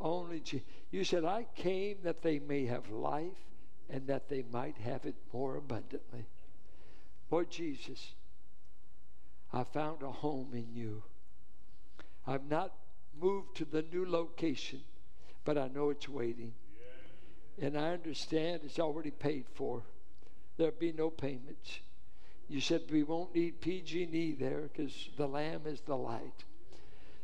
Only 0.00 0.40
Je- 0.40 0.64
you 0.90 1.04
said, 1.04 1.24
I 1.24 1.46
came 1.56 1.98
that 2.02 2.22
they 2.22 2.38
may 2.38 2.66
have 2.66 2.90
life 2.90 3.38
and 3.92 4.06
that 4.06 4.30
they 4.30 4.42
might 4.50 4.78
have 4.78 5.04
it 5.04 5.14
more 5.32 5.56
abundantly. 5.56 6.24
Lord 7.30 7.50
Jesus, 7.50 8.14
I 9.52 9.64
found 9.64 10.02
a 10.02 10.10
home 10.10 10.48
in 10.54 10.74
you. 10.74 11.02
I've 12.26 12.48
not 12.48 12.72
moved 13.20 13.56
to 13.56 13.66
the 13.66 13.82
new 13.82 14.08
location, 14.08 14.80
but 15.44 15.58
I 15.58 15.68
know 15.68 15.90
it's 15.90 16.08
waiting. 16.08 16.54
And 17.60 17.76
I 17.76 17.90
understand 17.90 18.62
it's 18.64 18.78
already 18.78 19.10
paid 19.10 19.44
for. 19.54 19.82
There'll 20.56 20.72
be 20.72 20.92
no 20.92 21.10
payments. 21.10 21.80
You 22.48 22.62
said 22.62 22.82
we 22.90 23.02
won't 23.02 23.34
need 23.34 23.60
PG&E 23.60 24.36
there 24.40 24.70
because 24.72 25.10
the 25.18 25.28
Lamb 25.28 25.62
is 25.66 25.80
the 25.82 25.96
light. 25.96 26.44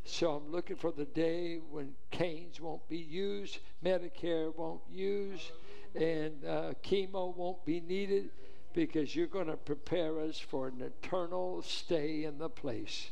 So 0.04 0.32
I'm 0.32 0.52
looking 0.52 0.76
for 0.76 0.92
the 0.92 1.04
day 1.06 1.60
when 1.70 1.94
canes 2.10 2.60
won't 2.60 2.86
be 2.88 2.98
used, 2.98 3.58
Medicare 3.84 4.54
won't 4.54 4.80
use, 4.90 5.50
and 5.94 6.44
uh, 6.44 6.72
chemo 6.82 7.34
won't 7.34 7.64
be 7.64 7.80
needed 7.80 8.30
because 8.72 9.14
you're 9.14 9.26
going 9.26 9.46
to 9.46 9.56
prepare 9.56 10.20
us 10.20 10.38
for 10.38 10.68
an 10.68 10.80
eternal 10.80 11.62
stay 11.62 12.24
in 12.24 12.38
the 12.38 12.48
place. 12.48 13.10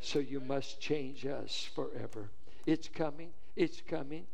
So 0.00 0.18
you 0.18 0.40
must 0.40 0.80
change 0.80 1.24
us 1.24 1.68
forever. 1.74 2.30
It's 2.66 2.88
coming. 2.88 3.30
It's 3.54 3.80
coming. 3.80 4.26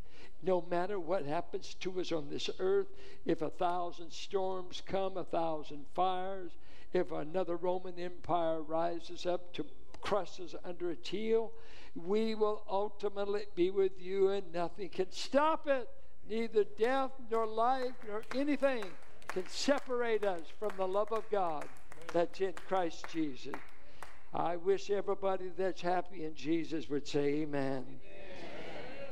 No 0.42 0.66
matter 0.68 0.98
what 0.98 1.24
happens 1.24 1.74
to 1.80 2.00
us 2.00 2.10
on 2.10 2.28
this 2.28 2.50
earth, 2.58 2.88
if 3.24 3.42
a 3.42 3.50
thousand 3.50 4.10
storms 4.12 4.82
come, 4.84 5.16
a 5.16 5.24
thousand 5.24 5.84
fires, 5.94 6.50
if 6.92 7.12
another 7.12 7.56
Roman 7.56 7.98
Empire 7.98 8.60
rises 8.60 9.24
up 9.24 9.52
to 9.54 9.64
crush 10.00 10.40
us 10.40 10.54
under 10.64 10.90
its 10.90 11.08
heel, 11.08 11.52
we 11.94 12.34
will 12.34 12.64
ultimately 12.68 13.44
be 13.54 13.70
with 13.70 13.92
you, 14.00 14.30
and 14.30 14.52
nothing 14.52 14.88
can 14.88 15.12
stop 15.12 15.68
it. 15.68 15.88
Neither 16.32 16.64
death, 16.78 17.10
nor 17.30 17.46
life, 17.46 17.92
nor 18.08 18.22
anything 18.34 18.84
can 19.28 19.46
separate 19.48 20.24
us 20.24 20.40
from 20.58 20.70
the 20.78 20.88
love 20.88 21.12
of 21.12 21.28
God 21.30 21.66
that's 22.10 22.40
in 22.40 22.54
Christ 22.66 23.04
Jesus. 23.12 23.52
I 24.32 24.56
wish 24.56 24.88
everybody 24.88 25.50
that's 25.54 25.82
happy 25.82 26.24
in 26.24 26.34
Jesus 26.34 26.88
would 26.88 27.06
say, 27.06 27.42
Amen. 27.42 27.84
amen. 27.84 27.96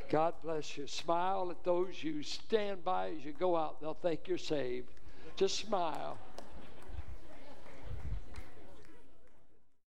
God 0.08 0.32
bless 0.42 0.78
you. 0.78 0.86
Smile 0.86 1.50
at 1.50 1.62
those 1.62 2.02
you 2.02 2.22
stand 2.22 2.82
by 2.82 3.10
as 3.10 3.22
you 3.22 3.34
go 3.38 3.54
out. 3.54 3.82
They'll 3.82 3.92
think 3.92 4.20
you're 4.26 4.38
saved. 4.38 4.88
Just 5.36 5.58
smile. 5.58 6.16